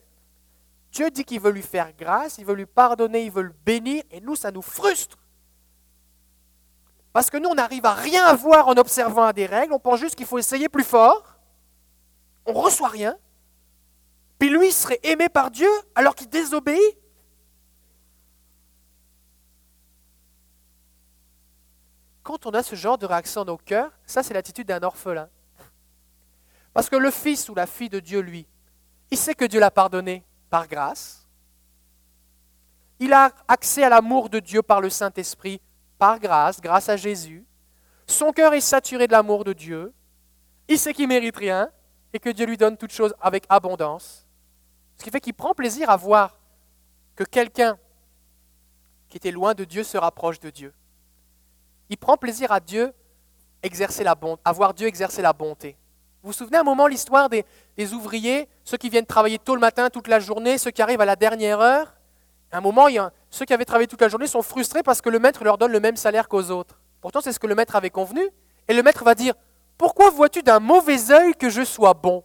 Dieu 0.90 1.08
dit 1.08 1.24
qu'il 1.24 1.38
veut 1.38 1.52
lui 1.52 1.62
faire 1.62 1.92
grâce, 1.96 2.38
il 2.38 2.44
veut 2.44 2.56
lui 2.56 2.66
pardonner, 2.66 3.26
il 3.26 3.30
veut 3.30 3.42
le 3.42 3.54
bénir, 3.64 4.02
et 4.10 4.20
nous, 4.20 4.34
ça 4.34 4.50
nous 4.50 4.60
frustre. 4.60 5.16
Parce 7.12 7.30
que 7.30 7.36
nous, 7.36 7.50
on 7.50 7.54
n'arrive 7.54 7.86
à 7.86 7.94
rien 7.94 8.24
à 8.24 8.34
voir 8.34 8.66
en 8.66 8.76
observant 8.76 9.26
à 9.26 9.32
des 9.32 9.46
règles, 9.46 9.72
on 9.72 9.78
pense 9.78 10.00
juste 10.00 10.16
qu'il 10.16 10.26
faut 10.26 10.38
essayer 10.38 10.68
plus 10.68 10.82
fort, 10.82 11.38
on 12.44 12.54
ne 12.54 12.58
reçoit 12.58 12.88
rien, 12.88 13.16
puis 14.36 14.48
lui 14.48 14.72
serait 14.72 14.98
aimé 15.04 15.28
par 15.28 15.52
Dieu 15.52 15.70
alors 15.94 16.16
qu'il 16.16 16.28
désobéit. 16.28 16.96
Quand 22.22 22.46
on 22.46 22.50
a 22.50 22.62
ce 22.62 22.74
genre 22.74 22.98
de 22.98 23.06
réaction 23.06 23.44
dans 23.44 23.52
nos 23.52 23.58
cœurs, 23.58 23.90
ça 24.04 24.22
c'est 24.22 24.34
l'attitude 24.34 24.68
d'un 24.68 24.82
orphelin. 24.82 25.28
Parce 26.72 26.88
que 26.88 26.96
le 26.96 27.10
fils 27.10 27.48
ou 27.48 27.54
la 27.54 27.66
fille 27.66 27.88
de 27.88 28.00
Dieu, 28.00 28.20
lui, 28.20 28.46
il 29.10 29.18
sait 29.18 29.34
que 29.34 29.44
Dieu 29.44 29.58
l'a 29.58 29.70
pardonné 29.70 30.24
par 30.50 30.68
grâce. 30.68 31.28
Il 32.98 33.12
a 33.12 33.32
accès 33.48 33.82
à 33.82 33.88
l'amour 33.88 34.28
de 34.28 34.38
Dieu 34.38 34.62
par 34.62 34.80
le 34.80 34.90
Saint-Esprit, 34.90 35.60
par 35.98 36.20
grâce, 36.20 36.60
grâce 36.60 36.88
à 36.88 36.96
Jésus. 36.96 37.44
Son 38.06 38.32
cœur 38.32 38.52
est 38.54 38.60
saturé 38.60 39.06
de 39.06 39.12
l'amour 39.12 39.44
de 39.44 39.52
Dieu. 39.52 39.92
Il 40.68 40.78
sait 40.78 40.92
qu'il 40.92 41.08
mérite 41.08 41.36
rien 41.36 41.70
et 42.12 42.18
que 42.18 42.30
Dieu 42.30 42.46
lui 42.46 42.56
donne 42.56 42.76
toutes 42.76 42.92
choses 42.92 43.14
avec 43.20 43.44
abondance. 43.48 44.26
Ce 44.98 45.04
qui 45.04 45.10
fait 45.10 45.20
qu'il 45.20 45.34
prend 45.34 45.54
plaisir 45.54 45.88
à 45.90 45.96
voir 45.96 46.38
que 47.16 47.24
quelqu'un 47.24 47.78
qui 49.08 49.16
était 49.16 49.30
loin 49.30 49.54
de 49.54 49.64
Dieu 49.64 49.82
se 49.82 49.96
rapproche 49.96 50.38
de 50.40 50.50
Dieu. 50.50 50.72
Il 51.90 51.98
prend 51.98 52.16
plaisir 52.16 52.52
à 52.52 52.60
Dieu 52.60 52.92
exercer 53.62 54.04
la 54.04 54.14
bonté, 54.14 54.40
à 54.44 54.52
voir 54.52 54.72
Dieu 54.72 54.86
exercer 54.86 55.20
la 55.20 55.32
bonté. 55.32 55.76
Vous 56.22 56.28
vous 56.28 56.32
souvenez 56.32 56.58
un 56.58 56.62
moment 56.62 56.86
l'histoire 56.86 57.28
des, 57.28 57.44
ouvriers, 57.92 58.48
ceux 58.64 58.76
qui 58.76 58.88
viennent 58.88 59.06
travailler 59.06 59.38
tôt 59.38 59.54
le 59.54 59.60
matin, 59.60 59.90
toute 59.90 60.06
la 60.06 60.20
journée, 60.20 60.56
ceux 60.56 60.70
qui 60.70 60.82
arrivent 60.82 61.00
à 61.00 61.06
la 61.06 61.16
dernière 61.16 61.60
heure? 61.60 61.94
Un 62.52 62.60
moment, 62.60 62.86
ceux 63.30 63.44
qui 63.44 63.52
avaient 63.52 63.64
travaillé 63.64 63.86
toute 63.86 64.00
la 64.00 64.08
journée 64.08 64.26
sont 64.26 64.42
frustrés 64.42 64.82
parce 64.82 65.00
que 65.00 65.08
le 65.08 65.18
maître 65.18 65.44
leur 65.44 65.58
donne 65.58 65.72
le 65.72 65.80
même 65.80 65.96
salaire 65.96 66.28
qu'aux 66.28 66.50
autres. 66.50 66.80
Pourtant, 67.00 67.20
c'est 67.20 67.32
ce 67.32 67.38
que 67.38 67.46
le 67.46 67.54
maître 67.54 67.76
avait 67.76 67.90
convenu. 67.90 68.22
Et 68.68 68.74
le 68.74 68.82
maître 68.82 69.02
va 69.04 69.14
dire 69.14 69.34
Pourquoi 69.78 70.10
vois-tu 70.10 70.42
d'un 70.42 70.60
mauvais 70.60 71.10
œil 71.10 71.34
que 71.34 71.48
je 71.48 71.64
sois 71.64 71.94
bon? 71.94 72.22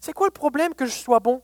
C'est 0.00 0.12
quoi 0.12 0.26
le 0.26 0.32
problème 0.32 0.74
que 0.74 0.86
je 0.86 0.94
sois 0.94 1.20
bon? 1.20 1.42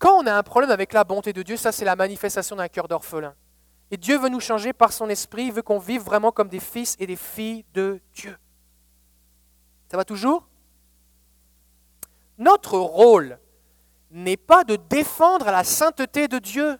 Quand 0.00 0.14
on 0.14 0.26
a 0.26 0.32
un 0.32 0.42
problème 0.42 0.70
avec 0.70 0.94
la 0.94 1.04
bonté 1.04 1.34
de 1.34 1.42
Dieu, 1.42 1.58
ça 1.58 1.72
c'est 1.72 1.84
la 1.84 1.94
manifestation 1.94 2.56
d'un 2.56 2.68
cœur 2.68 2.88
d'orphelin. 2.88 3.34
Et 3.90 3.98
Dieu 3.98 4.18
veut 4.18 4.30
nous 4.30 4.40
changer 4.40 4.72
par 4.72 4.94
son 4.94 5.10
esprit, 5.10 5.44
il 5.44 5.52
veut 5.52 5.62
qu'on 5.62 5.78
vive 5.78 6.00
vraiment 6.00 6.32
comme 6.32 6.48
des 6.48 6.58
fils 6.58 6.96
et 6.98 7.06
des 7.06 7.16
filles 7.16 7.66
de 7.74 8.00
Dieu. 8.14 8.34
Ça 9.90 9.98
va 9.98 10.04
toujours? 10.04 10.48
Notre 12.38 12.78
rôle 12.78 13.38
n'est 14.10 14.38
pas 14.38 14.64
de 14.64 14.76
défendre 14.76 15.44
la 15.46 15.64
sainteté 15.64 16.28
de 16.28 16.38
Dieu. 16.38 16.78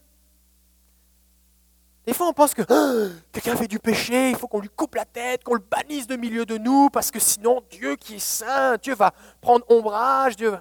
Des 2.07 2.15
fois, 2.15 2.29
on 2.29 2.33
pense 2.33 2.55
que 2.55 2.63
ah, 2.71 3.13
quelqu'un 3.33 3.55
fait 3.55 3.69
du 3.69 3.79
péché, 3.79 4.31
il 4.31 4.37
faut 4.37 4.49
qu'on 4.49 4.61
lui 4.61 4.71
coupe 4.71 4.95
la 4.95 5.05
tête, 5.05 5.45
qu'on 5.45 5.55
le 5.55 5.61
bannisse 5.61 6.07
de 6.07 6.17
milieu 6.17 6.47
de 6.47 6.57
nous, 6.57 6.89
parce 6.89 7.11
que 7.11 7.21
sinon, 7.21 7.63
Dieu 7.71 7.97
qui 7.97 8.15
est 8.15 8.19
saint, 8.19 8.79
Dieu 8.79 8.95
va 8.95 9.13
prendre 9.43 9.71
ombrage, 9.71 10.37
Dieu. 10.37 10.57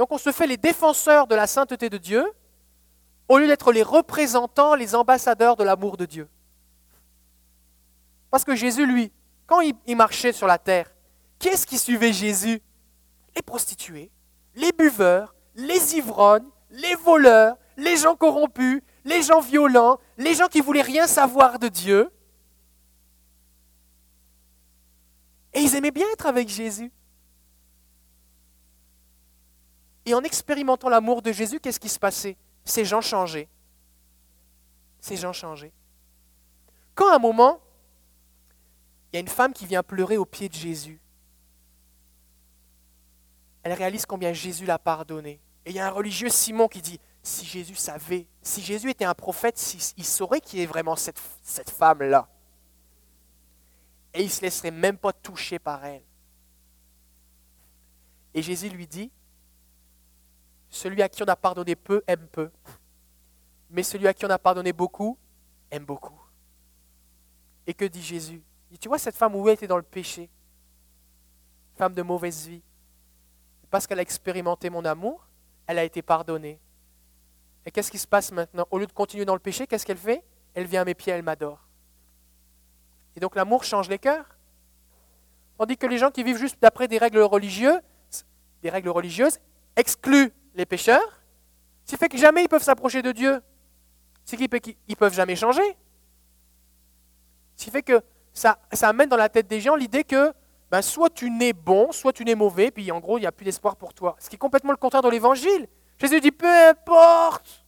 Donc 0.00 0.12
on 0.12 0.16
se 0.16 0.32
fait 0.32 0.46
les 0.46 0.56
défenseurs 0.56 1.26
de 1.26 1.34
la 1.34 1.46
sainteté 1.46 1.90
de 1.90 1.98
Dieu 1.98 2.24
au 3.28 3.36
lieu 3.36 3.46
d'être 3.46 3.70
les 3.70 3.82
représentants, 3.82 4.74
les 4.74 4.94
ambassadeurs 4.94 5.56
de 5.56 5.62
l'amour 5.62 5.98
de 5.98 6.06
Dieu. 6.06 6.26
Parce 8.30 8.42
que 8.42 8.54
Jésus, 8.54 8.86
lui, 8.86 9.12
quand 9.46 9.60
il, 9.60 9.96
marchait 9.96 10.32
sur 10.32 10.46
la 10.46 10.56
terre, 10.56 10.90
qu'est-ce 11.38 11.66
qui 11.66 11.76
suivait 11.76 12.14
Jésus? 12.14 12.62
Les 13.36 13.42
prostituées, 13.42 14.10
les 14.54 14.72
buveurs, 14.72 15.34
les 15.54 15.96
ivrognes, 15.96 16.48
les 16.70 16.94
voleurs, 16.94 17.58
les 17.76 17.98
gens 17.98 18.16
corrompus, 18.16 18.80
les 19.04 19.20
gens 19.20 19.40
violents, 19.40 19.98
les 20.16 20.32
gens 20.32 20.46
qui 20.46 20.62
voulaient 20.62 20.80
rien 20.80 21.06
savoir 21.06 21.58
de 21.58 21.68
Dieu. 21.68 22.10
Et 25.52 25.60
ils 25.60 25.74
aimaient 25.76 25.90
bien 25.90 26.06
être 26.14 26.24
avec 26.24 26.48
Jésus. 26.48 26.90
Et 30.10 30.14
en 30.14 30.24
expérimentant 30.24 30.88
l'amour 30.88 31.22
de 31.22 31.30
Jésus, 31.30 31.60
qu'est-ce 31.60 31.78
qui 31.78 31.88
se 31.88 32.00
passait? 32.00 32.36
Ces 32.64 32.84
gens 32.84 33.00
changeaient. 33.00 33.48
Ces 34.98 35.16
gens 35.16 35.32
changeaient. 35.32 35.72
Quand 36.96 37.12
à 37.12 37.14
un 37.14 37.20
moment, 37.20 37.60
il 39.12 39.14
y 39.14 39.18
a 39.18 39.20
une 39.20 39.28
femme 39.28 39.52
qui 39.52 39.66
vient 39.66 39.84
pleurer 39.84 40.16
au 40.16 40.24
pied 40.24 40.48
de 40.48 40.54
Jésus, 40.54 41.00
elle 43.62 43.72
réalise 43.72 44.04
combien 44.04 44.32
Jésus 44.32 44.66
l'a 44.66 44.80
pardonné. 44.80 45.40
Et 45.64 45.70
il 45.70 45.76
y 45.76 45.78
a 45.78 45.86
un 45.86 45.90
religieux, 45.90 46.28
Simon, 46.28 46.66
qui 46.66 46.82
dit, 46.82 46.98
si 47.22 47.46
Jésus 47.46 47.76
savait, 47.76 48.26
si 48.42 48.62
Jésus 48.62 48.90
était 48.90 49.04
un 49.04 49.14
prophète, 49.14 49.76
il 49.96 50.04
saurait 50.04 50.40
qui 50.40 50.60
est 50.60 50.66
vraiment 50.66 50.96
cette, 50.96 51.22
cette 51.44 51.70
femme-là. 51.70 52.28
Et 54.12 54.22
il 54.22 54.26
ne 54.26 54.30
se 54.30 54.42
laisserait 54.42 54.72
même 54.72 54.98
pas 54.98 55.12
toucher 55.12 55.60
par 55.60 55.84
elle. 55.84 56.02
Et 58.34 58.42
Jésus 58.42 58.70
lui 58.70 58.88
dit, 58.88 59.12
celui 60.70 61.02
à 61.02 61.08
qui 61.08 61.22
on 61.22 61.26
a 61.26 61.36
pardonné 61.36 61.76
peu 61.76 62.02
aime 62.06 62.26
peu, 62.28 62.50
mais 63.68 63.82
celui 63.82 64.06
à 64.06 64.14
qui 64.14 64.24
on 64.24 64.30
a 64.30 64.38
pardonné 64.38 64.72
beaucoup 64.72 65.18
aime 65.70 65.84
beaucoup. 65.84 66.18
Et 67.66 67.74
que 67.74 67.84
dit 67.84 68.02
Jésus? 68.02 68.42
Il 68.70 68.74
dit, 68.74 68.78
Tu 68.78 68.88
vois 68.88 68.98
cette 68.98 69.16
femme 69.16 69.34
où 69.34 69.48
elle 69.48 69.54
était 69.54 69.66
dans 69.66 69.76
le 69.76 69.82
péché, 69.82 70.30
femme 71.76 71.92
de 71.92 72.02
mauvaise 72.02 72.46
vie, 72.46 72.62
parce 73.70 73.86
qu'elle 73.86 73.98
a 73.98 74.02
expérimenté 74.02 74.70
mon 74.70 74.84
amour, 74.84 75.26
elle 75.66 75.78
a 75.78 75.84
été 75.84 76.02
pardonnée. 76.02 76.58
Et 77.66 77.70
qu'est-ce 77.70 77.90
qui 77.90 77.98
se 77.98 78.06
passe 78.06 78.32
maintenant? 78.32 78.66
Au 78.70 78.78
lieu 78.78 78.86
de 78.86 78.92
continuer 78.92 79.24
dans 79.24 79.34
le 79.34 79.40
péché, 79.40 79.66
qu'est-ce 79.66 79.84
qu'elle 79.84 79.98
fait? 79.98 80.24
Elle 80.54 80.66
vient 80.66 80.82
à 80.82 80.84
mes 80.84 80.94
pieds, 80.94 81.12
elle 81.12 81.22
m'adore. 81.22 81.68
Et 83.16 83.20
donc 83.20 83.36
l'amour 83.36 83.64
change 83.64 83.88
les 83.88 83.98
cœurs. 83.98 84.26
Tandis 85.58 85.76
que 85.76 85.86
les 85.86 85.98
gens 85.98 86.10
qui 86.10 86.24
vivent 86.24 86.38
juste 86.38 86.56
d'après 86.60 86.88
des 86.88 86.98
règles 86.98 87.20
religieuses, 87.20 87.80
des 88.62 88.70
règles 88.70 88.88
religieuses, 88.88 89.38
excluent 89.76 90.32
les 90.54 90.66
pécheurs, 90.66 91.22
ce 91.84 91.92
qui 91.92 91.98
fait 91.98 92.08
que 92.08 92.18
jamais 92.18 92.44
ils 92.44 92.48
peuvent 92.48 92.62
s'approcher 92.62 93.02
de 93.02 93.12
Dieu. 93.12 93.40
Ce 94.24 94.36
qui 94.36 94.46
fait 94.48 94.60
qu'ils 94.60 94.76
ne 94.88 94.94
peuvent 94.94 95.14
jamais 95.14 95.36
changer. 95.36 95.76
Ce 97.56 97.64
qui 97.64 97.70
fait 97.70 97.82
que 97.82 98.00
ça, 98.32 98.58
ça 98.72 98.88
amène 98.88 99.08
dans 99.08 99.16
la 99.16 99.28
tête 99.28 99.48
des 99.48 99.60
gens 99.60 99.74
l'idée 99.74 100.04
que 100.04 100.32
ben 100.70 100.82
soit 100.82 101.10
tu 101.10 101.30
nais 101.30 101.52
bon, 101.52 101.90
soit 101.90 102.12
tu 102.12 102.24
nais 102.24 102.36
mauvais, 102.36 102.70
puis 102.70 102.92
en 102.92 103.00
gros, 103.00 103.18
il 103.18 103.22
n'y 103.22 103.26
a 103.26 103.32
plus 103.32 103.44
d'espoir 103.44 103.74
pour 103.76 103.92
toi. 103.92 104.14
Ce 104.20 104.28
qui 104.28 104.36
est 104.36 104.38
complètement 104.38 104.70
le 104.70 104.76
contraire 104.76 105.02
dans 105.02 105.10
l'évangile. 105.10 105.66
Jésus 105.98 106.20
dit, 106.20 106.30
peu 106.30 106.46
importe 106.68 107.66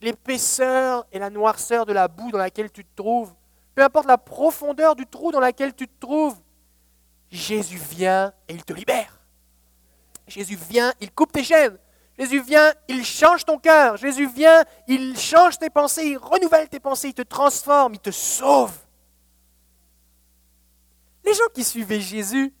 l'épaisseur 0.00 1.06
et 1.12 1.18
la 1.18 1.30
noirceur 1.30 1.86
de 1.86 1.92
la 1.92 2.08
boue 2.08 2.30
dans 2.30 2.38
laquelle 2.38 2.70
tu 2.70 2.84
te 2.84 2.96
trouves, 2.96 3.32
peu 3.74 3.82
importe 3.82 4.06
la 4.06 4.18
profondeur 4.18 4.96
du 4.96 5.06
trou 5.06 5.30
dans 5.32 5.40
laquelle 5.40 5.74
tu 5.74 5.86
te 5.86 6.00
trouves, 6.00 6.36
Jésus 7.30 7.78
vient 7.78 8.32
et 8.48 8.54
il 8.54 8.64
te 8.64 8.72
libère. 8.72 9.23
Jésus 10.26 10.56
vient, 10.56 10.92
il 11.00 11.12
coupe 11.12 11.32
tes 11.32 11.44
chaînes. 11.44 11.78
Jésus 12.18 12.42
vient, 12.42 12.72
il 12.88 13.04
change 13.04 13.44
ton 13.44 13.58
cœur. 13.58 13.96
Jésus 13.96 14.26
vient, 14.28 14.64
il 14.86 15.18
change 15.18 15.58
tes 15.58 15.70
pensées, 15.70 16.04
il 16.04 16.16
renouvelle 16.16 16.68
tes 16.68 16.80
pensées, 16.80 17.08
il 17.08 17.14
te 17.14 17.22
transforme, 17.22 17.94
il 17.94 18.00
te 18.00 18.10
sauve. 18.10 18.72
Les 21.24 21.34
gens 21.34 21.48
qui 21.52 21.64
suivaient 21.64 22.00
Jésus, 22.00 22.54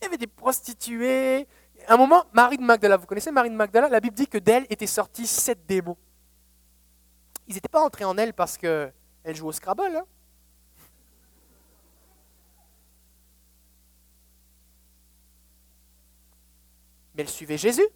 il 0.00 0.04
y 0.04 0.06
avait 0.06 0.16
des 0.16 0.26
prostituées. 0.26 1.46
À 1.86 1.94
un 1.94 1.96
moment, 1.96 2.24
Marie 2.32 2.56
de 2.56 2.62
Magdala, 2.62 2.96
vous 2.96 3.06
connaissez 3.06 3.30
Marie 3.30 3.50
de 3.50 3.56
Magdala? 3.56 3.88
La 3.88 4.00
Bible 4.00 4.16
dit 4.16 4.26
que 4.26 4.38
d'elle 4.38 4.66
étaient 4.70 4.86
sortis 4.86 5.26
sept 5.26 5.66
démons. 5.66 5.96
Ils 7.46 7.54
n'étaient 7.54 7.68
pas 7.68 7.82
entrés 7.82 8.04
en 8.04 8.16
elle 8.16 8.32
parce 8.32 8.56
qu'elle 8.56 8.92
jouait 9.34 9.48
au 9.48 9.52
Scrabble. 9.52 9.96
Hein. 9.96 10.04
Mais 17.14 17.22
elle 17.22 17.28
suivait 17.28 17.58
Jésus. 17.58 17.86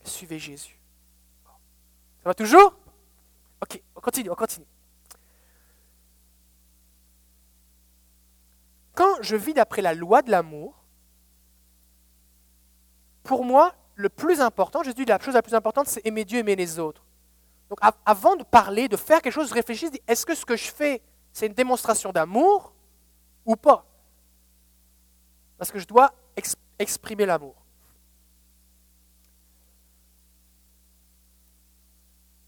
Elle 0.00 0.08
suivait 0.10 0.38
Jésus. 0.38 0.78
Ça 2.22 2.30
va 2.30 2.34
toujours? 2.34 2.74
Ok, 3.62 3.82
on 3.94 4.00
continue, 4.00 4.30
on 4.30 4.34
continue. 4.34 4.66
Quand 8.94 9.22
je 9.22 9.36
vis 9.36 9.54
d'après 9.54 9.82
la 9.82 9.94
loi 9.94 10.22
de 10.22 10.30
l'amour, 10.30 10.84
pour 13.22 13.44
moi, 13.44 13.74
le 13.94 14.08
plus 14.08 14.40
important, 14.40 14.82
Jésus 14.82 14.94
dit 14.94 15.04
la 15.04 15.18
chose 15.18 15.34
la 15.34 15.42
plus 15.42 15.54
importante, 15.54 15.86
c'est 15.86 16.04
aimer 16.06 16.24
Dieu, 16.24 16.38
aimer 16.38 16.56
les 16.56 16.78
autres. 16.78 17.04
Donc 17.70 17.78
avant 18.04 18.36
de 18.36 18.44
parler, 18.44 18.88
de 18.88 18.96
faire 18.96 19.22
quelque 19.22 19.32
chose, 19.32 19.48
je 19.48 19.54
réfléchis, 19.54 19.90
est-ce 20.06 20.26
que 20.26 20.34
ce 20.34 20.44
que 20.44 20.56
je 20.56 20.70
fais, 20.70 21.02
c'est 21.32 21.46
une 21.46 21.54
démonstration 21.54 22.12
d'amour 22.12 22.72
ou 23.46 23.56
pas? 23.56 23.86
Parce 25.58 25.72
que 25.72 25.78
je 25.78 25.86
dois 25.86 26.12
exprimer 26.78 27.26
l'amour. 27.26 27.54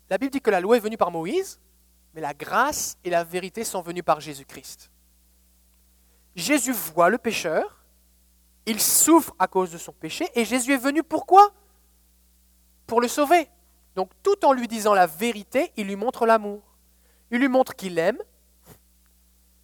La 0.09 0.19
Bible 0.19 0.33
dit 0.33 0.41
que 0.41 0.51
la 0.51 0.61
loi 0.61 0.77
est 0.77 0.81
venue 0.81 0.97
par 0.97 1.11
Moïse, 1.11 1.61
mais 2.15 2.21
la 2.21 2.35
grâce 2.35 2.97
et 3.05 3.11
la 3.11 3.25
vérité 3.25 3.65
sont 3.65 3.83
venues 3.83 4.03
par 4.03 4.21
Jésus-Christ. 4.21 4.91
Jésus 6.35 6.73
voit 6.73 7.09
le 7.09 7.19
pécheur, 7.19 7.85
il 8.67 8.81
souffre 8.81 9.35
à 9.39 9.49
cause 9.49 9.71
de 9.71 9.79
son 9.79 9.93
péché, 9.93 10.29
et 10.35 10.45
Jésus 10.45 10.73
est 10.73 10.79
venu 10.79 11.03
pourquoi? 11.03 11.53
Pour 12.87 13.01
le 13.01 13.09
sauver. 13.09 13.49
Donc 13.95 14.11
tout 14.23 14.45
en 14.45 14.53
lui 14.53 14.69
disant 14.69 14.95
la 14.95 15.07
vérité, 15.07 15.73
il 15.77 15.87
lui 15.87 15.97
montre 15.97 16.27
l'amour. 16.27 16.63
Il 17.31 17.41
lui 17.41 17.49
montre 17.49 17.75
qu'il 17.75 17.99
aime. 17.99 18.19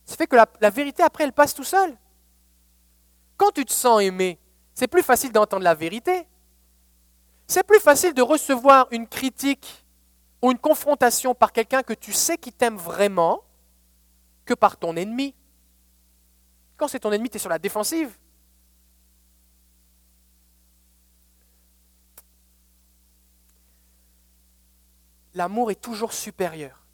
Ça 0.04 0.16
fait 0.16 0.26
que 0.26 0.36
la, 0.36 0.48
la, 0.60 0.70
vérité, 0.70 1.02
après, 1.02 1.24
elle 1.24 1.32
passe 1.32 1.54
tout 1.54 1.64
seul. 1.64 1.96
Quand 3.36 3.52
tu 3.52 3.64
te 3.64 3.72
sens 3.72 4.02
aimé, 4.02 4.38
c'est 4.82 4.88
plus 4.88 5.04
facile 5.04 5.30
d'entendre 5.30 5.62
la 5.62 5.76
vérité. 5.76 6.26
C'est 7.46 7.62
plus 7.62 7.78
facile 7.78 8.14
de 8.14 8.22
recevoir 8.22 8.88
une 8.90 9.06
critique 9.06 9.86
ou 10.42 10.50
une 10.50 10.58
confrontation 10.58 11.36
par 11.36 11.52
quelqu'un 11.52 11.84
que 11.84 11.92
tu 11.92 12.12
sais 12.12 12.36
qui 12.36 12.52
t'aime 12.52 12.76
vraiment 12.76 13.44
que 14.44 14.54
par 14.54 14.76
ton 14.76 14.96
ennemi. 14.96 15.36
Quand 16.76 16.88
c'est 16.88 16.98
ton 16.98 17.12
ennemi, 17.12 17.30
tu 17.30 17.36
es 17.36 17.38
sur 17.38 17.48
la 17.48 17.60
défensive. 17.60 18.18
L'amour 25.34 25.70
est 25.70 25.80
toujours 25.80 26.12
supérieur. 26.12 26.84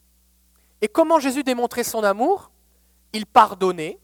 Et 0.82 0.88
comment 0.88 1.20
Jésus 1.20 1.42
démontrait 1.42 1.84
son 1.84 2.04
amour? 2.04 2.50
Il 3.14 3.24
pardonnait, 3.24 3.98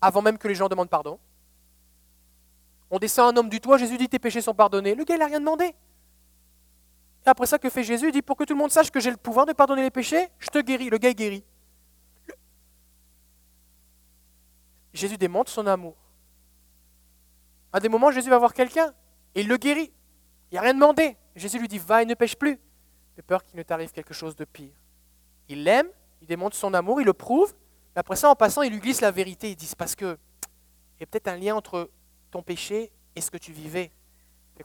avant 0.00 0.22
même 0.22 0.38
que 0.38 0.46
les 0.46 0.54
gens 0.54 0.68
demandent 0.68 0.88
pardon. 0.88 1.18
On 2.94 2.98
descend 2.98 3.34
un 3.34 3.40
homme 3.40 3.48
du 3.48 3.58
toit, 3.58 3.78
Jésus 3.78 3.96
dit 3.96 4.06
tes 4.06 4.18
péchés 4.18 4.42
sont 4.42 4.52
pardonnés. 4.52 4.94
Le 4.94 5.04
gars, 5.04 5.14
il 5.14 5.18
n'a 5.18 5.26
rien 5.26 5.40
demandé. 5.40 5.74
Après 7.24 7.46
ça, 7.46 7.58
que 7.58 7.70
fait 7.70 7.82
Jésus? 7.82 8.08
Il 8.08 8.12
dit 8.12 8.20
pour 8.20 8.36
que 8.36 8.44
tout 8.44 8.52
le 8.52 8.58
monde 8.58 8.70
sache 8.70 8.90
que 8.90 9.00
j'ai 9.00 9.10
le 9.10 9.16
pouvoir 9.16 9.46
de 9.46 9.54
pardonner 9.54 9.80
les 9.80 9.90
péchés, 9.90 10.28
je 10.38 10.48
te 10.48 10.58
guéris. 10.58 10.90
Le 10.90 10.98
gars 10.98 11.08
est 11.08 11.14
guéri. 11.14 11.42
Jésus 14.92 15.16
démontre 15.16 15.50
son 15.50 15.66
amour. 15.66 15.96
À 17.72 17.80
des 17.80 17.88
moments, 17.88 18.10
Jésus 18.10 18.28
va 18.28 18.36
voir 18.36 18.52
quelqu'un 18.52 18.92
et 19.34 19.40
il 19.40 19.48
le 19.48 19.56
guérit. 19.56 19.90
Il 20.50 20.56
n'a 20.56 20.60
rien 20.60 20.74
demandé. 20.74 21.16
Jésus 21.34 21.58
lui 21.58 21.68
dit 21.68 21.78
Va 21.78 22.02
et 22.02 22.04
ne 22.04 22.12
pêche 22.12 22.36
plus. 22.36 22.60
De 23.16 23.22
peur 23.22 23.42
qu'il 23.42 23.56
ne 23.56 23.62
t'arrive 23.62 23.92
quelque 23.92 24.12
chose 24.12 24.36
de 24.36 24.44
pire. 24.44 24.74
Il 25.48 25.64
l'aime, 25.64 25.88
il 26.20 26.26
démontre 26.26 26.56
son 26.56 26.74
amour, 26.74 27.00
il 27.00 27.06
le 27.06 27.14
prouve. 27.14 27.54
Mais 27.96 28.00
après 28.00 28.16
ça, 28.16 28.28
en 28.28 28.34
passant, 28.34 28.60
il 28.60 28.70
lui 28.70 28.80
glisse 28.80 29.00
la 29.00 29.10
vérité. 29.10 29.50
Il 29.50 29.56
dit 29.56 29.64
C'est 29.64 29.78
parce 29.78 29.94
que 29.94 30.18
il 30.98 31.00
y 31.00 31.04
a 31.04 31.06
peut-être 31.06 31.28
un 31.28 31.38
lien 31.38 31.56
entre 31.56 31.88
ton 32.32 32.42
péché 32.42 32.90
et 33.14 33.20
ce 33.20 33.30
que 33.30 33.38
tu 33.38 33.52
vivais. 33.52 33.92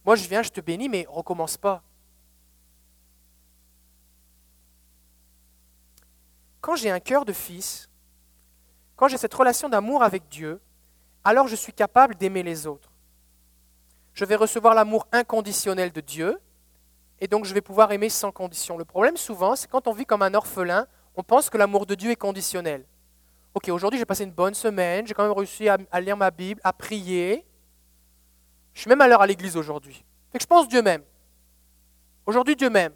moi, 0.06 0.15
je 0.15 0.27
viens, 0.27 0.41
je 0.41 0.49
te 0.49 0.62
bénis, 0.62 0.89
mais 0.89 1.06
recommence 1.08 1.58
pas. 1.58 1.84
Quand 6.62 6.75
j'ai 6.75 6.89
un 6.89 6.99
cœur 6.99 7.23
de 7.23 7.34
fils, 7.34 7.89
quand 8.95 9.08
j'ai 9.08 9.17
cette 9.17 9.34
relation 9.34 9.69
d'amour 9.69 10.01
avec 10.01 10.27
Dieu, 10.27 10.60
alors 11.23 11.47
je 11.47 11.56
suis 11.56 11.73
capable 11.73 12.15
d'aimer 12.15 12.41
les 12.41 12.65
autres. 12.65 12.91
Je 14.13 14.25
vais 14.25 14.36
recevoir 14.36 14.73
l'amour 14.73 15.08
inconditionnel 15.12 15.91
de 15.91 16.01
Dieu, 16.01 16.39
et 17.19 17.27
donc 17.27 17.45
je 17.45 17.53
vais 17.53 17.62
pouvoir 17.62 17.91
aimer 17.91 18.10
sans 18.10 18.32
condition. 18.32 18.77
Le 18.77 18.86
problème 18.86 19.17
souvent, 19.17 19.56
c'est 19.56 19.69
quand 19.69 19.88
on 19.88 19.93
vit 19.93 20.06
comme 20.06 20.21
un 20.23 20.34
orphelin, 20.34 20.88
on 21.15 21.23
pense 21.23 21.49
que 21.49 21.58
l'amour 21.58 21.86
de 21.86 21.95
Dieu 21.95 22.12
est 22.12 22.15
conditionnel. 22.15 22.86
Ok, 23.53 23.69
aujourd'hui 23.69 23.99
j'ai 23.99 24.06
passé 24.06 24.23
une 24.23 24.32
bonne 24.32 24.53
semaine, 24.53 25.08
j'ai 25.08 25.13
quand 25.13 25.23
même 25.23 25.38
réussi 25.38 25.67
à, 25.67 25.99
lire 25.99 26.15
ma 26.17 26.32
Bible, 26.32 26.62
à 26.63 26.73
prier. 26.73 27.45
Je 28.77 28.81
suis 28.81 28.89
même 28.89 29.01
à 29.01 29.07
l'heure 29.07 29.23
à 29.23 29.25
l'église 29.25 29.57
aujourd'hui. 29.57 30.05
Fait 30.31 30.37
que 30.37 30.43
je 30.43 30.47
pense 30.47 30.67
Dieu 30.67 30.83
m'aime. 30.83 31.01
Aujourd'hui 32.27 32.55
Dieu 32.55 32.69
m'aime. 32.69 32.93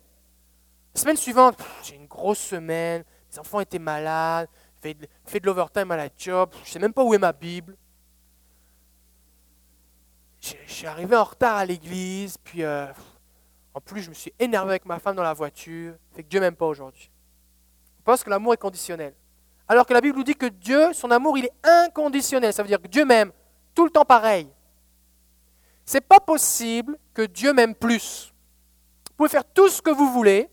La 0.93 1.01
semaine 1.01 1.17
suivante, 1.17 1.57
j'ai 1.81 1.95
une 1.95 2.05
grosse 2.05 2.37
semaine, 2.37 3.03
mes 3.31 3.39
enfants 3.39 3.61
étaient 3.61 3.79
malades, 3.79 4.47
de, 4.83 4.93
fait 5.25 5.39
de 5.39 5.47
l'overtime 5.47 5.89
à 5.89 5.97
la 5.97 6.07
job, 6.15 6.51
je 6.53 6.59
ne 6.59 6.65
sais 6.65 6.77
même 6.77 6.93
pas 6.93 7.03
où 7.03 7.15
est 7.15 7.17
ma 7.17 7.33
Bible. 7.33 7.75
Je, 10.39 10.53
suis 10.67 10.85
arrivé 10.85 11.15
en 11.15 11.23
retard 11.23 11.57
à 11.57 11.65
l'église, 11.65 12.37
puis 12.37 12.61
euh, 12.61 12.85
en 13.73 13.81
plus 13.81 14.03
je 14.03 14.09
me 14.09 14.13
suis 14.13 14.31
énervé 14.37 14.69
avec 14.69 14.85
ma 14.85 14.99
femme 14.99 15.15
dans 15.15 15.23
la 15.23 15.33
voiture, 15.33 15.95
fait 16.11 16.21
que 16.21 16.29
Dieu 16.29 16.39
m'aime 16.39 16.55
pas 16.55 16.67
aujourd'hui. 16.67 17.09
On 18.01 18.03
pense 18.03 18.23
que 18.23 18.29
l'amour 18.29 18.53
est 18.53 18.57
conditionnel. 18.57 19.15
Alors 19.67 19.87
que 19.87 19.93
la 19.95 20.01
Bible 20.01 20.15
nous 20.15 20.23
dit 20.23 20.35
que 20.35 20.45
Dieu, 20.45 20.93
son 20.93 21.09
amour, 21.09 21.39
il 21.39 21.45
est 21.45 21.53
inconditionnel. 21.63 22.53
Ça 22.53 22.61
veut 22.61 22.67
dire 22.67 22.79
que 22.79 22.87
Dieu 22.87 23.03
m'aime 23.03 23.31
tout 23.73 23.83
le 23.83 23.89
temps 23.89 24.05
pareil. 24.05 24.47
C'est 25.91 25.99
pas 25.99 26.21
possible 26.21 26.97
que 27.13 27.23
Dieu 27.23 27.51
m'aime 27.51 27.75
plus. 27.75 28.33
Vous 29.09 29.15
pouvez 29.17 29.27
faire 29.27 29.43
tout 29.43 29.67
ce 29.67 29.81
que 29.81 29.89
vous 29.89 30.09
voulez, 30.09 30.49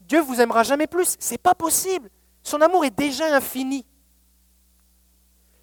Dieu 0.00 0.20
vous 0.20 0.40
aimera 0.40 0.64
jamais 0.64 0.88
plus. 0.88 1.14
C'est 1.20 1.38
pas 1.38 1.54
possible. 1.54 2.10
Son 2.42 2.60
amour 2.60 2.84
est 2.84 2.90
déjà 2.90 3.36
infini. 3.36 3.86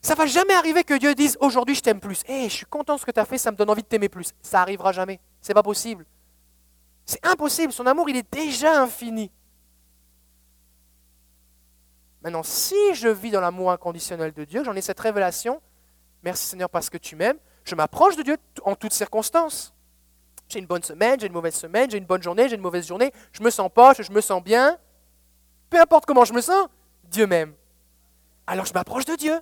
Ça 0.02 0.16
va 0.16 0.28
jamais 0.28 0.54
arriver 0.54 0.86
que 0.86 0.94
Dieu 0.94 1.14
dise 1.14 1.38
aujourd'hui 1.42 1.76
je 1.76 1.82
t'aime 1.82 2.00
plus. 2.00 2.22
Eh, 2.26 2.44
je 2.48 2.54
suis 2.54 2.66
content 2.66 2.96
de 2.96 3.02
ce 3.02 3.06
que 3.06 3.12
tu 3.12 3.20
as 3.20 3.26
fait, 3.26 3.38
ça 3.38 3.52
me 3.52 3.58
donne 3.58 3.70
envie 3.70 3.82
de 3.82 3.88
t'aimer 3.90 4.08
plus. 4.08 4.32
Ça 4.42 4.62
arrivera 4.62 4.94
jamais. 4.94 5.20
C'est 5.42 5.54
pas 5.54 5.62
possible. 5.62 6.06
C'est 7.06 7.28
impossible. 7.28 7.74
Son 7.74 7.86
amour, 7.86 8.10
il 8.10 8.16
est 8.16 8.34
déjà 8.34 8.82
infini. 8.82 9.30
Maintenant, 12.22 12.44
si 12.44 12.94
je 12.94 13.10
vis 13.10 13.32
dans 13.32 13.42
l'amour 13.42 13.72
inconditionnel 13.72 14.32
de 14.32 14.46
Dieu, 14.46 14.64
j'en 14.64 14.74
ai 14.74 14.82
cette 14.82 15.02
révélation. 15.02 15.62
Merci 16.24 16.46
Seigneur 16.46 16.70
parce 16.70 16.90
que 16.90 16.98
tu 16.98 17.18
m'aimes. 17.18 17.40
Je 17.68 17.76
m'approche 17.76 18.16
de 18.16 18.24
Dieu 18.24 18.38
en 18.64 18.76
toutes 18.78 18.94
circonstances. 18.94 19.74
J'ai 20.48 20.60
une 20.60 20.66
bonne 20.66 20.84
semaine, 20.84 21.20
j'ai 21.20 21.28
une 21.28 21.34
mauvaise 21.34 21.54
semaine, 21.54 21.92
j'ai 21.92 21.98
une 21.98 22.06
bonne 22.06 22.24
journée, 22.24 22.48
j'ai 22.48 22.56
une 22.56 22.62
mauvaise 22.62 22.88
journée. 22.88 23.12
Je 23.34 23.44
me 23.44 23.50
sens 23.50 23.70
poche, 23.70 24.02
je 24.02 24.12
me 24.14 24.22
sens 24.22 24.42
bien. 24.42 24.78
Peu 25.70 25.78
importe 25.78 26.06
comment 26.06 26.24
je 26.24 26.32
me 26.32 26.40
sens, 26.40 26.70
Dieu 27.04 27.28
m'aime. 27.28 27.54
Alors 28.48 28.66
je 28.66 28.74
m'approche 28.74 29.04
de 29.04 29.16
Dieu. 29.16 29.38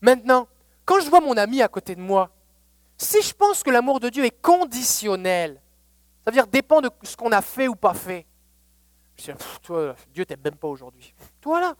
Maintenant, 0.00 0.46
quand 0.84 1.00
je 1.00 1.10
vois 1.10 1.20
mon 1.20 1.36
ami 1.36 1.60
à 1.60 1.66
côté 1.66 1.96
de 1.96 2.00
moi, 2.00 2.30
si 2.96 3.20
je 3.20 3.34
pense 3.34 3.64
que 3.64 3.70
l'amour 3.70 3.98
de 3.98 4.08
Dieu 4.08 4.24
est 4.24 4.40
conditionnel, 4.40 5.60
ça 6.24 6.30
veut 6.30 6.36
dire 6.36 6.46
dépend 6.46 6.80
de 6.80 6.88
ce 7.02 7.16
qu'on 7.16 7.32
a 7.32 7.42
fait 7.42 7.66
ou 7.66 7.74
pas 7.74 7.94
fait. 7.94 8.26
Je 9.16 9.32
dis, 9.32 9.38
toi, 9.64 9.96
Dieu 10.14 10.24
t'aime 10.24 10.40
même 10.44 10.54
pas 10.54 10.68
aujourd'hui. 10.68 11.12
Toi 11.40 11.60
là, 11.60 11.74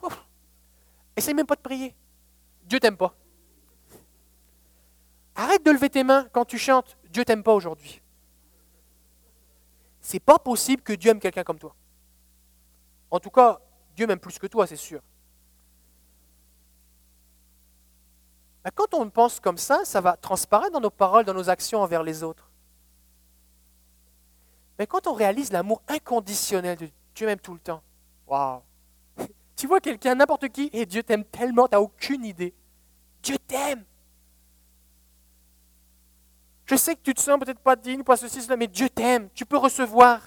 essaye 1.15 1.35
même 1.35 1.47
pas 1.47 1.55
de 1.55 1.61
prier. 1.61 1.95
Dieu 2.65 2.81
t'aime 2.81 2.97
pas. 2.97 3.15
Arrête 5.35 5.65
de 5.65 5.71
lever 5.71 5.91
tes 5.91 6.05
mains 6.05 6.29
quand 6.33 6.45
tu 6.45 6.59
chantes. 6.59 6.97
Dieu 7.11 7.25
t'aime 7.25 7.43
pas 7.43 7.55
aujourd'hui. 7.55 8.03
C'est 10.01 10.21
pas 10.21 10.39
possible 10.39 10.83
que 10.83 10.93
Dieu 10.93 11.11
aime 11.11 11.21
quelqu'un 11.21 11.45
comme 11.45 11.59
toi. 11.59 11.75
En 13.11 13.21
tout 13.21 13.31
cas, 13.31 13.61
Dieu 13.97 14.07
m'aime 14.07 14.19
plus 14.19 14.39
que 14.39 14.47
toi, 14.47 14.67
c'est 14.67 14.77
sûr. 14.77 15.01
Ben, 18.65 18.71
quand 18.75 18.95
on 18.95 19.09
pense 19.09 19.41
comme 19.41 19.59
ça, 19.59 19.85
ça 19.85 20.01
va 20.01 20.17
transparaître 20.17 20.73
dans 20.73 20.81
nos 20.81 20.91
paroles, 20.91 21.25
dans 21.25 21.35
nos 21.35 21.49
actions 21.49 21.81
envers 21.81 22.03
les 22.03 22.23
autres. 22.23 22.51
Mais 24.79 24.87
quand 24.87 25.07
on 25.07 25.15
réalise 25.15 25.53
l'amour 25.53 25.83
inconditionnel 25.89 26.77
de 26.77 26.89
Dieu 27.15 27.27
même 27.27 27.41
tout 27.41 27.55
le 27.55 27.61
temps, 27.61 27.83
waouh! 28.27 28.63
Tu 29.57 29.67
vois 29.67 29.81
quelqu'un, 29.81 30.15
n'importe 30.15 30.49
qui, 30.49 30.71
et 30.73 30.87
Dieu 30.87 31.03
t'aime 31.03 31.25
tellement, 31.25 31.69
tu 31.69 31.73
n'as 31.75 31.81
aucune 31.81 32.25
idée. 32.25 32.55
Dieu 33.23 33.37
t'aime. 33.39 33.85
Je 36.71 36.77
sais 36.77 36.95
que 36.95 37.01
tu 37.03 37.15
te 37.15 37.21
sens 37.21 37.37
peut-être 37.41 37.59
pas 37.59 37.75
digne, 37.75 38.05
pas 38.05 38.17
ceci, 38.17 38.41
cela, 38.41 38.57
mais 38.57 38.69
Dieu 38.69 38.89
t'aime. 38.89 39.29
Tu 39.35 39.45
peux 39.45 39.57
recevoir. 39.57 40.21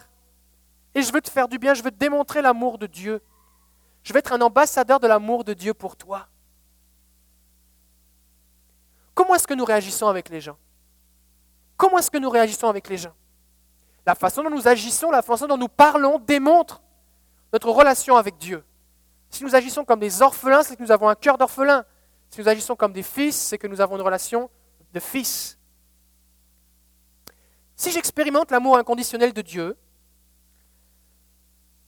Et 0.94 1.02
je 1.02 1.10
veux 1.14 1.22
te 1.22 1.32
faire 1.32 1.48
du 1.48 1.58
bien, 1.58 1.74
je 1.74 1.82
veux 1.82 1.90
te 1.90 1.96
démontrer 1.96 2.42
l'amour 2.42 2.78
de 2.78 2.86
Dieu. 2.86 3.22
Je 4.04 4.12
veux 4.12 4.20
être 4.20 4.34
un 4.34 4.42
ambassadeur 4.42 5.00
de 5.00 5.08
l'amour 5.08 5.46
de 5.46 5.54
Dieu 5.54 5.74
pour 5.74 5.96
toi. 5.96 6.28
Comment 9.14 9.36
est-ce 9.36 9.48
que 9.48 9.54
nous 9.54 9.64
réagissons 9.64 10.10
avec 10.10 10.28
les 10.28 10.42
gens? 10.42 10.58
Comment 11.78 12.00
est-ce 12.00 12.12
que 12.12 12.18
nous 12.18 12.30
réagissons 12.30 12.68
avec 12.68 12.90
les 12.90 12.98
gens? 12.98 13.14
La 14.06 14.14
façon 14.14 14.44
dont 14.44 14.50
nous 14.50 14.68
agissons, 14.68 15.12
la 15.12 15.22
façon 15.22 15.48
dont 15.48 15.56
nous 15.56 15.70
parlons 15.70 16.20
démontre 16.20 16.84
notre 17.54 17.70
relation 17.70 18.18
avec 18.18 18.38
Dieu. 18.38 18.66
Si 19.30 19.46
nous 19.46 19.56
agissons 19.56 19.86
comme 19.86 20.02
des 20.02 20.22
orphelins, 20.22 20.64
c'est 20.64 20.76
que 20.76 20.84
nous 20.84 20.92
avons 20.92 21.08
un 21.08 21.16
cœur 21.16 21.38
d'orphelin. 21.38 21.86
Si 22.30 22.42
nous 22.42 22.50
agissons 22.50 22.76
comme 22.76 22.92
des 22.92 23.02
fils, 23.02 23.38
c'est 23.38 23.58
que 23.58 23.68
nous 23.68 23.80
avons 23.80 23.96
une 23.96 24.02
relation 24.02 24.50
de 24.92 25.00
fils. 25.00 25.58
Si 27.84 27.92
j'expérimente 27.92 28.50
l'amour 28.50 28.78
inconditionnel 28.78 29.34
de 29.34 29.42
Dieu, 29.42 29.76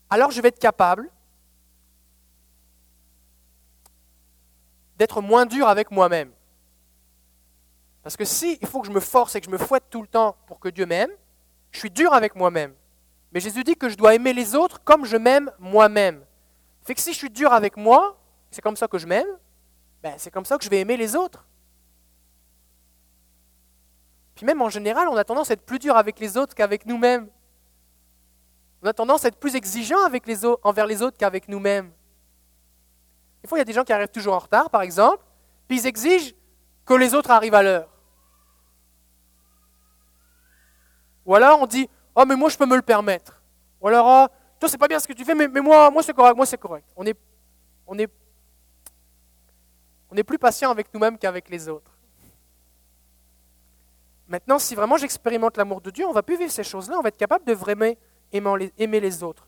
alors 0.09 0.29
je 0.29 0.41
vais 0.41 0.49
être 0.49 0.59
capable 0.59 1.09
d'être 4.97 5.21
moins 5.21 5.45
dur 5.45 5.69
avec 5.69 5.91
moi-même. 5.91 6.33
Parce 8.03 8.17
que 8.17 8.25
si 8.25 8.59
il 8.61 8.67
faut 8.67 8.81
que 8.81 8.87
je 8.87 8.91
me 8.91 8.99
force 8.99 9.35
et 9.35 9.39
que 9.39 9.45
je 9.45 9.49
me 9.49 9.57
fouette 9.57 9.85
tout 9.89 10.01
le 10.01 10.07
temps 10.09 10.35
pour 10.47 10.59
que 10.59 10.67
Dieu 10.67 10.85
m'aime, 10.85 11.11
je 11.71 11.79
suis 11.79 11.91
dur 11.91 12.11
avec 12.11 12.35
moi-même. 12.35 12.73
Mais 13.31 13.39
Jésus 13.39 13.63
dit 13.63 13.77
que 13.77 13.87
je 13.87 13.95
dois 13.95 14.15
aimer 14.15 14.33
les 14.33 14.53
autres 14.53 14.83
comme 14.83 15.05
je 15.05 15.15
m'aime 15.15 15.49
moi-même. 15.59 16.25
Fait 16.83 16.93
que 16.93 16.99
si 16.99 17.13
je 17.13 17.17
suis 17.19 17.29
dur 17.29 17.53
avec 17.53 17.77
moi, 17.77 18.19
c'est 18.51 18.61
comme 18.61 18.75
ça 18.75 18.89
que 18.89 18.97
je 18.97 19.07
m'aime, 19.07 19.39
ben 20.03 20.15
c'est 20.17 20.29
comme 20.29 20.43
ça 20.43 20.57
que 20.57 20.65
je 20.65 20.69
vais 20.69 20.81
aimer 20.81 20.97
les 20.97 21.15
autres. 21.15 21.47
Puis 24.35 24.45
même 24.45 24.61
en 24.61 24.69
général, 24.69 25.07
on 25.07 25.15
a 25.15 25.23
tendance 25.23 25.49
à 25.49 25.53
être 25.53 25.65
plus 25.65 25.79
dur 25.79 25.95
avec 25.95 26.19
les 26.19 26.37
autres 26.37 26.53
qu'avec 26.53 26.85
nous-mêmes. 26.85 27.29
On 28.81 28.87
a 28.87 28.93
tendance 28.93 29.25
à 29.25 29.29
être 29.29 29.39
plus 29.39 29.55
exigeant 29.55 30.03
avec 30.03 30.27
les 30.27 30.45
autres, 30.45 30.61
envers 30.63 30.85
les 30.85 31.01
autres 31.01 31.17
qu'avec 31.17 31.47
nous-mêmes. 31.47 31.91
Des 33.41 33.47
fois, 33.47 33.57
il 33.57 33.61
y 33.61 33.61
a 33.61 33.65
des 33.65 33.73
gens 33.73 33.83
qui 33.83 33.93
arrivent 33.93 34.09
toujours 34.09 34.33
en 34.33 34.39
retard, 34.39 34.69
par 34.69 34.81
exemple, 34.81 35.23
puis 35.67 35.79
ils 35.79 35.87
exigent 35.87 36.33
que 36.85 36.93
les 36.93 37.13
autres 37.15 37.31
arrivent 37.31 37.55
à 37.55 37.63
l'heure. 37.63 37.89
Ou 41.25 41.33
alors 41.33 41.61
on 41.61 41.65
dit 41.65 41.89
Oh, 42.15 42.23
mais 42.25 42.35
moi 42.35 42.49
je 42.49 42.57
peux 42.57 42.65
me 42.65 42.75
le 42.75 42.81
permettre. 42.81 43.41
Ou 43.81 43.87
alors 43.87 44.05
oh, 44.07 44.33
Toi 44.59 44.69
c'est 44.69 44.77
pas 44.77 44.87
bien 44.87 44.99
ce 44.99 45.07
que 45.07 45.13
tu 45.13 45.25
fais, 45.25 45.35
mais, 45.35 45.47
moi, 45.47 45.89
moi 45.89 46.03
c'est 46.03 46.13
correct, 46.13 46.35
moi 46.35 46.45
c'est 46.45 46.57
correct. 46.57 46.85
On 46.95 47.05
est, 47.05 47.17
on, 47.87 47.97
est, 47.97 48.11
on 50.11 50.15
est 50.15 50.23
plus 50.23 50.37
patient 50.37 50.69
avec 50.69 50.93
nous-mêmes 50.93 51.17
qu'avec 51.17 51.49
les 51.49 51.67
autres. 51.67 51.94
Maintenant, 54.27 54.57
si 54.57 54.73
vraiment 54.75 54.97
j'expérimente 54.97 55.57
l'amour 55.57 55.81
de 55.81 55.91
Dieu, 55.91 56.05
on 56.05 56.11
va 56.11 56.23
plus 56.23 56.37
vivre 56.37 56.51
ces 56.51 56.63
choses-là, 56.63 56.97
on 56.97 57.01
va 57.01 57.09
être 57.09 57.17
capable 57.17 57.45
de 57.45 57.53
vraiment 57.53 57.93
aimer 58.31 58.99
les 58.99 59.23
autres. 59.23 59.47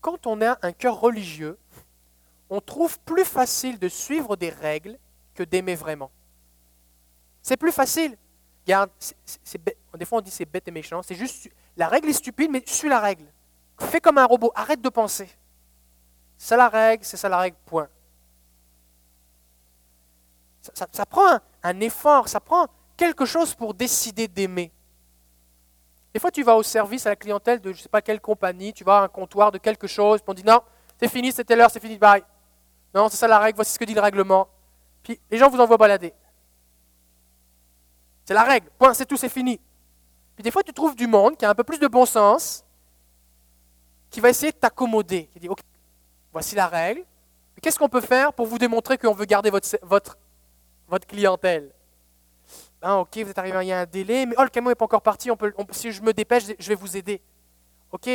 Quand 0.00 0.26
on 0.26 0.42
a 0.42 0.58
un 0.62 0.72
cœur 0.72 1.00
religieux, 1.00 1.56
on 2.50 2.60
trouve 2.60 2.98
plus 3.00 3.24
facile 3.24 3.78
de 3.78 3.88
suivre 3.88 4.36
des 4.36 4.50
règles 4.50 4.98
que 5.34 5.42
d'aimer 5.42 5.74
vraiment. 5.74 6.10
C'est 7.40 7.56
plus 7.56 7.72
facile. 7.72 8.18
Regarde, 8.66 8.90
des 9.96 10.04
fois 10.04 10.18
on 10.18 10.20
dit 10.20 10.30
c'est 10.30 10.44
bête 10.44 10.68
et 10.68 10.70
méchant. 10.70 11.02
C'est 11.02 11.14
juste, 11.14 11.48
la 11.76 11.88
règle 11.88 12.08
est 12.10 12.14
stupide, 12.14 12.50
mais 12.50 12.62
suis 12.66 12.88
la 12.88 13.00
règle. 13.00 13.24
Fais 13.78 14.00
comme 14.00 14.18
un 14.18 14.26
robot, 14.26 14.52
arrête 14.54 14.82
de 14.82 14.88
penser. 14.88 15.28
C'est 16.44 16.56
la 16.56 16.68
règle, 16.68 17.04
c'est 17.04 17.16
ça 17.16 17.28
la 17.28 17.38
règle, 17.38 17.56
point. 17.64 17.88
Ça, 20.60 21.06
prend 21.06 21.38
un, 21.62 21.80
effort, 21.80 22.28
ça 22.28 22.40
prend 22.40 22.66
quelque 22.96 23.24
chose 23.24 23.54
pour 23.54 23.74
décider 23.74 24.26
d'aimer. 24.26 24.72
Des 26.12 26.18
fois, 26.18 26.32
tu 26.32 26.42
vas 26.42 26.56
au 26.56 26.64
service 26.64 27.06
à 27.06 27.10
la 27.10 27.16
clientèle 27.16 27.60
de 27.60 27.70
je 27.70 27.78
ne 27.78 27.82
sais 27.82 27.88
pas 27.88 28.02
quelle 28.02 28.20
compagnie, 28.20 28.72
tu 28.72 28.82
vas 28.82 28.98
à 28.98 29.02
un 29.02 29.08
comptoir 29.08 29.52
de 29.52 29.58
quelque 29.58 29.86
chose, 29.86 30.20
puis 30.20 30.30
on 30.30 30.34
dit 30.34 30.42
non, 30.42 30.60
c'est 30.98 31.06
fini, 31.06 31.30
c'était 31.30 31.54
l'heure, 31.54 31.70
c'est 31.70 31.78
fini, 31.78 31.96
bye. 31.96 32.24
Non, 32.92 33.08
c'est 33.08 33.18
ça 33.18 33.28
la 33.28 33.38
règle, 33.38 33.54
voici 33.54 33.74
ce 33.74 33.78
que 33.78 33.84
dit 33.84 33.94
le 33.94 34.00
règlement. 34.00 34.48
Puis 35.04 35.20
les 35.30 35.38
gens 35.38 35.48
vous 35.48 35.60
envoient 35.60 35.78
balader. 35.78 36.12
C'est 38.24 38.34
la 38.34 38.42
règle, 38.42 38.68
point, 38.76 38.94
c'est 38.94 39.06
tout, 39.06 39.16
c'est 39.16 39.28
fini. 39.28 39.60
Puis 40.34 40.42
des 40.42 40.50
fois, 40.50 40.64
tu 40.64 40.72
trouves 40.72 40.96
du 40.96 41.06
monde 41.06 41.36
qui 41.36 41.44
a 41.44 41.50
un 41.50 41.54
peu 41.54 41.62
plus 41.62 41.78
de 41.78 41.86
bon 41.86 42.04
sens, 42.04 42.64
qui 44.10 44.18
va 44.18 44.28
essayer 44.28 44.50
de 44.50 44.56
t'accommoder, 44.56 45.26
qui 45.32 45.38
dit, 45.38 45.48
ok, 45.48 45.60
voici 46.32 46.54
la 46.54 46.66
règle, 46.66 47.04
qu'est-ce 47.60 47.78
qu'on 47.78 47.88
peut 47.88 48.00
faire 48.00 48.32
pour 48.32 48.46
vous 48.46 48.58
démontrer 48.58 48.98
qu'on 48.98 49.14
veut 49.14 49.24
garder 49.24 49.50
votre, 49.50 50.16
clientèle? 51.06 51.72
Ah, 52.80 52.98
ok, 52.98 53.16
vous 53.18 53.30
êtes 53.30 53.38
arrivé, 53.38 53.56
il 53.62 53.68
y 53.68 53.72
a 53.72 53.80
un 53.80 53.86
délai, 53.86 54.26
mais 54.26 54.34
oh, 54.36 54.42
le 54.42 54.48
camion 54.48 54.70
n'est 54.70 54.74
pas 54.74 54.84
encore 54.84 55.02
parti, 55.02 55.30
on 55.30 55.36
si 55.70 55.92
je 55.92 56.02
me 56.02 56.12
dépêche, 56.12 56.44
je 56.58 56.68
vais 56.68 56.74
vous 56.74 56.96
aider. 56.96 57.22
Ok, 57.92 58.08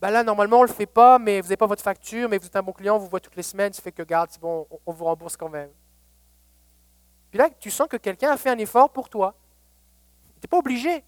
ben 0.00 0.10
là, 0.10 0.24
normalement, 0.24 0.58
on 0.58 0.62
ne 0.62 0.66
le 0.66 0.72
fait 0.72 0.86
pas, 0.86 1.18
mais 1.18 1.40
vous 1.40 1.46
n'avez 1.46 1.56
pas 1.56 1.66
votre 1.66 1.82
facture, 1.82 2.28
mais 2.28 2.36
vous 2.36 2.46
êtes 2.46 2.56
un 2.56 2.62
bon 2.62 2.72
client, 2.72 2.96
on 2.96 2.98
vous 2.98 3.08
voit 3.08 3.20
toutes 3.20 3.36
les 3.36 3.44
semaines, 3.44 3.72
ça 3.72 3.80
fait 3.80 3.92
que, 3.92 4.02
garde, 4.02 4.28
c'est 4.30 4.40
bon, 4.40 4.66
on, 4.84 4.92
vous 4.92 5.04
rembourse 5.04 5.36
quand 5.36 5.48
même. 5.48 5.70
Puis 7.30 7.38
là, 7.38 7.48
tu 7.48 7.70
sens 7.70 7.86
que 7.86 7.96
quelqu'un 7.96 8.32
a 8.32 8.36
fait 8.36 8.50
un 8.50 8.58
effort 8.58 8.90
pour 8.90 9.08
toi. 9.08 9.34
Tu 10.40 10.46
n'es 10.46 10.48
pas 10.48 10.58
obligé. 10.58 11.04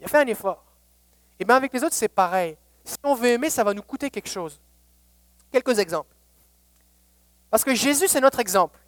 Il 0.00 0.06
a 0.06 0.08
fait 0.08 0.18
un 0.18 0.26
effort. 0.26 0.64
Et 1.38 1.44
bien 1.44 1.54
avec 1.54 1.72
les 1.72 1.84
autres, 1.84 1.94
c'est 1.94 2.08
pareil. 2.08 2.56
Si 2.84 2.96
on 3.04 3.14
veut 3.14 3.28
aimer, 3.28 3.48
ça 3.48 3.62
va 3.62 3.72
nous 3.72 3.82
coûter 3.82 4.10
quelque 4.10 4.28
chose. 4.28 4.60
Quelques 5.52 5.78
exemples. 5.78 6.14
Parce 7.50 7.64
que 7.64 7.74
Jésus, 7.74 8.08
c'est 8.08 8.20
notre 8.20 8.40
exemple. 8.40 8.78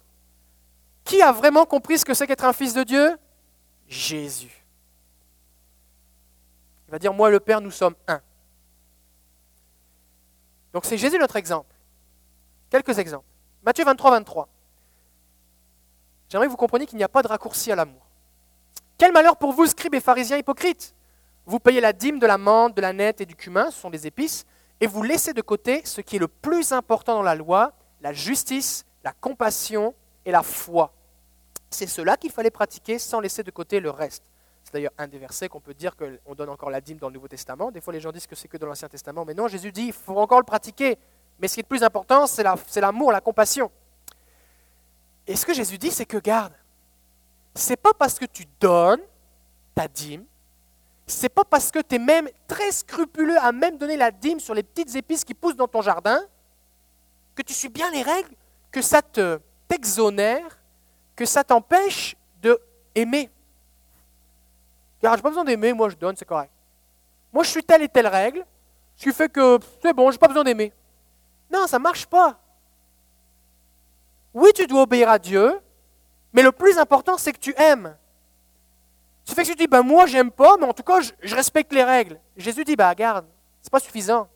Qui 1.03 1.21
a 1.21 1.31
vraiment 1.31 1.65
compris 1.65 1.97
ce 1.97 2.05
que 2.05 2.13
c'est 2.13 2.27
qu'être 2.27 2.45
un 2.45 2.53
fils 2.53 2.73
de 2.73 2.83
Dieu? 2.83 3.17
Jésus. 3.87 4.65
Il 6.87 6.91
va 6.91 6.99
dire, 6.99 7.13
moi 7.13 7.29
et 7.29 7.31
le 7.31 7.39
Père, 7.39 7.61
nous 7.61 7.71
sommes 7.71 7.95
un. 8.07 8.21
Donc 10.73 10.85
c'est 10.85 10.97
Jésus 10.97 11.17
notre 11.17 11.35
exemple. 11.35 11.73
Quelques 12.69 12.97
exemples. 12.99 13.25
Matthieu 13.63 13.83
23, 13.85 14.11
23. 14.11 14.47
J'aimerais 16.29 16.45
que 16.45 16.51
vous 16.51 16.57
compreniez 16.57 16.85
qu'il 16.85 16.97
n'y 16.97 17.03
a 17.03 17.09
pas 17.09 17.23
de 17.23 17.27
raccourci 17.27 17.71
à 17.71 17.75
l'amour. 17.75 18.05
Quel 18.97 19.11
malheur 19.11 19.37
pour 19.37 19.53
vous, 19.53 19.65
scribes 19.65 19.95
et 19.95 19.99
pharisiens 19.99 20.37
hypocrites 20.37 20.93
Vous 21.45 21.59
payez 21.59 21.81
la 21.81 21.93
dîme 21.93 22.19
de 22.19 22.27
la 22.27 22.37
menthe, 22.37 22.75
de 22.75 22.81
la 22.81 22.93
nette 22.93 23.21
et 23.21 23.25
du 23.25 23.35
cumin, 23.35 23.71
ce 23.71 23.79
sont 23.79 23.89
des 23.89 24.05
épices, 24.05 24.45
et 24.81 24.87
vous 24.87 25.03
laissez 25.03 25.33
de 25.33 25.41
côté 25.41 25.81
ce 25.85 26.01
qui 26.01 26.15
est 26.15 26.19
le 26.19 26.27
plus 26.27 26.71
important 26.71 27.15
dans 27.15 27.23
la 27.23 27.35
loi, 27.35 27.73
la 28.01 28.13
justice, 28.13 28.85
la 29.03 29.11
compassion 29.13 29.93
et 30.25 30.31
la 30.31 30.43
foi. 30.43 30.93
C'est 31.69 31.87
cela 31.87 32.17
qu'il 32.17 32.31
fallait 32.31 32.49
pratiquer 32.49 32.97
sans 32.97 33.19
laisser 33.19 33.43
de 33.43 33.51
côté 33.51 33.79
le 33.79 33.89
reste. 33.89 34.23
C'est 34.63 34.73
d'ailleurs 34.73 34.93
un 34.97 35.07
des 35.07 35.17
versets 35.17 35.49
qu'on 35.49 35.59
peut 35.59 35.73
dire 35.73 35.95
qu'on 35.95 36.35
donne 36.35 36.49
encore 36.49 36.69
la 36.69 36.81
dîme 36.81 36.97
dans 36.97 37.07
le 37.07 37.13
Nouveau 37.13 37.27
Testament. 37.27 37.71
Des 37.71 37.81
fois, 37.81 37.93
les 37.93 37.99
gens 37.99 38.11
disent 38.11 38.27
que 38.27 38.35
c'est 38.35 38.47
que 38.47 38.57
dans 38.57 38.67
l'Ancien 38.67 38.87
Testament. 38.87 39.25
Mais 39.25 39.33
non, 39.33 39.47
Jésus 39.47 39.71
dit, 39.71 39.87
il 39.87 39.93
faut 39.93 40.17
encore 40.17 40.39
le 40.39 40.45
pratiquer. 40.45 40.97
Mais 41.39 41.47
ce 41.47 41.55
qui 41.55 41.59
est 41.61 41.63
le 41.63 41.67
plus 41.67 41.83
important, 41.83 42.27
c'est 42.27 42.43
l'amour, 42.81 43.11
la, 43.11 43.21
compassion. 43.21 43.71
Et 45.25 45.35
ce 45.35 45.45
que 45.45 45.53
Jésus 45.53 45.77
dit, 45.77 45.91
c'est 45.91 46.05
que 46.05 46.17
garde, 46.17 46.53
c'est 47.55 47.77
pas 47.77 47.93
parce 47.93 48.19
que 48.19 48.25
tu 48.25 48.45
donnes 48.59 49.01
ta 49.75 49.87
dîme, 49.87 50.25
c'est 51.11 51.29
pas 51.29 51.43
parce 51.43 51.71
que 51.71 51.79
tu 51.79 51.95
es 51.95 51.99
même 51.99 52.29
très 52.47 52.71
scrupuleux 52.71 53.37
à 53.39 53.51
même 53.51 53.77
donner 53.77 53.97
la 53.97 54.11
dîme 54.11 54.39
sur 54.39 54.53
les 54.53 54.63
petites 54.63 54.95
épices 54.95 55.23
qui 55.23 55.33
poussent 55.33 55.55
dans 55.55 55.67
ton 55.67 55.81
jardin, 55.81 56.21
que 57.35 57.41
tu 57.41 57.53
suis 57.53 57.69
bien 57.69 57.89
les 57.91 58.01
règles, 58.01 58.35
que 58.71 58.81
ça 58.81 59.01
te 59.01 59.39
t'exonère 59.67 60.59
que 61.19 61.25
ça 61.25 61.43
t'empêche 61.43 62.15
de 62.41 62.57
aimer. 62.95 63.29
Car 65.01 65.17
j'ai 65.17 65.21
pas 65.21 65.27
besoin 65.27 65.43
d'aimer, 65.43 65.73
moi 65.73 65.89
je 65.89 65.95
donne, 65.97 66.15
c'est 66.15 66.23
correct. 66.23 66.51
Moi 67.33 67.43
je 67.43 67.49
suis 67.49 67.63
telle 67.63 67.81
et 67.81 67.89
telle 67.89 68.07
règle, 68.07 68.45
ce 68.95 69.03
qui 69.03 69.13
fait 69.13 69.27
que 69.27 69.59
c'est 69.81 69.91
bon, 69.91 70.11
j'ai 70.11 70.17
pas 70.17 70.29
besoin 70.29 70.45
d'aimer. 70.45 70.71
Non, 71.51 71.67
ça 71.67 71.77
marche 71.77 72.05
pas. 72.05 72.39
Oui, 74.33 74.51
tu 74.55 74.65
dois 74.65 74.83
obéir 74.83 75.09
à 75.09 75.19
Dieu, 75.19 75.59
mais 76.31 76.41
le 76.41 76.53
plus 76.53 76.77
important, 76.77 77.17
c'est 77.17 77.33
que 77.33 77.39
tu 77.39 77.53
aimes. 77.57 77.97
Ce 79.29 79.35
fait 79.35 79.43
que 79.43 79.49
tu 79.49 79.55
dis, 79.55 79.67
ben 79.67 79.83
moi 79.83 80.07
j'aime 80.07 80.31
pas, 80.31 80.57
mais 80.57 80.65
en 80.65 80.73
tout 80.73 80.81
cas 80.81 81.01
je, 81.01 81.35
respecte 81.35 81.71
les 81.71 81.83
règles. 81.83 82.19
Jésus 82.35 82.63
dit, 82.63 82.75
bah 82.75 82.95
garde, 82.95 83.27
c'est 83.61 83.71
pas 83.71 83.79
suffisant. 83.79 84.27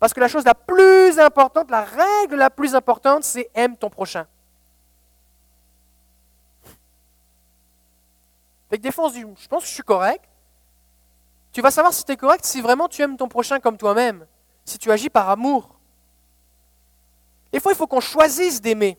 Parce 0.00 0.12
que 0.12 0.18
la 0.18 0.26
chose 0.26 0.44
la 0.44 0.56
plus 0.56 1.20
importante, 1.20 1.70
la 1.70 1.82
règle 1.84 2.34
la 2.34 2.50
plus 2.50 2.74
importante, 2.74 3.22
c'est 3.22 3.48
aime 3.54 3.76
ton 3.76 3.88
prochain. 3.88 4.26
Fait 8.70 8.78
que 8.78 8.82
des 8.82 8.90
fois, 8.90 9.08
je 9.14 9.46
pense 9.46 9.62
que 9.62 9.68
je 9.68 9.74
suis 9.74 9.84
correct. 9.84 10.24
Tu 11.52 11.60
vas 11.62 11.70
savoir 11.70 11.94
si 11.94 12.04
tu 12.04 12.10
es 12.10 12.16
correct 12.16 12.44
si 12.44 12.60
vraiment 12.60 12.88
tu 12.88 13.02
aimes 13.02 13.16
ton 13.16 13.28
prochain 13.28 13.60
comme 13.60 13.76
toi-même. 13.76 14.26
si 14.64 14.78
tu 14.78 14.90
agis 14.90 15.10
par 15.10 15.30
amour. 15.30 15.78
Des 17.52 17.60
fois, 17.60 17.70
il 17.70 17.76
faut 17.76 17.86
qu'on 17.86 18.00
choisisse 18.00 18.60
d'aimer. 18.60 18.98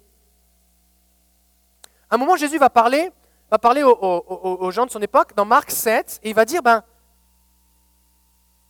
À 2.09 2.15
un 2.15 2.17
moment, 2.17 2.37
Jésus 2.37 2.57
va 2.57 2.69
parler, 2.69 3.11
va 3.55 3.59
parler 3.59 3.83
aux, 3.83 4.71
gens 4.71 4.85
de 4.85 4.91
son 4.91 5.01
époque, 5.01 5.33
dans 5.33 5.45
Marc 5.45 5.71
7, 5.71 6.19
et 6.23 6.29
il 6.29 6.35
va 6.35 6.43
dire, 6.43 6.61
ben, 6.61 6.83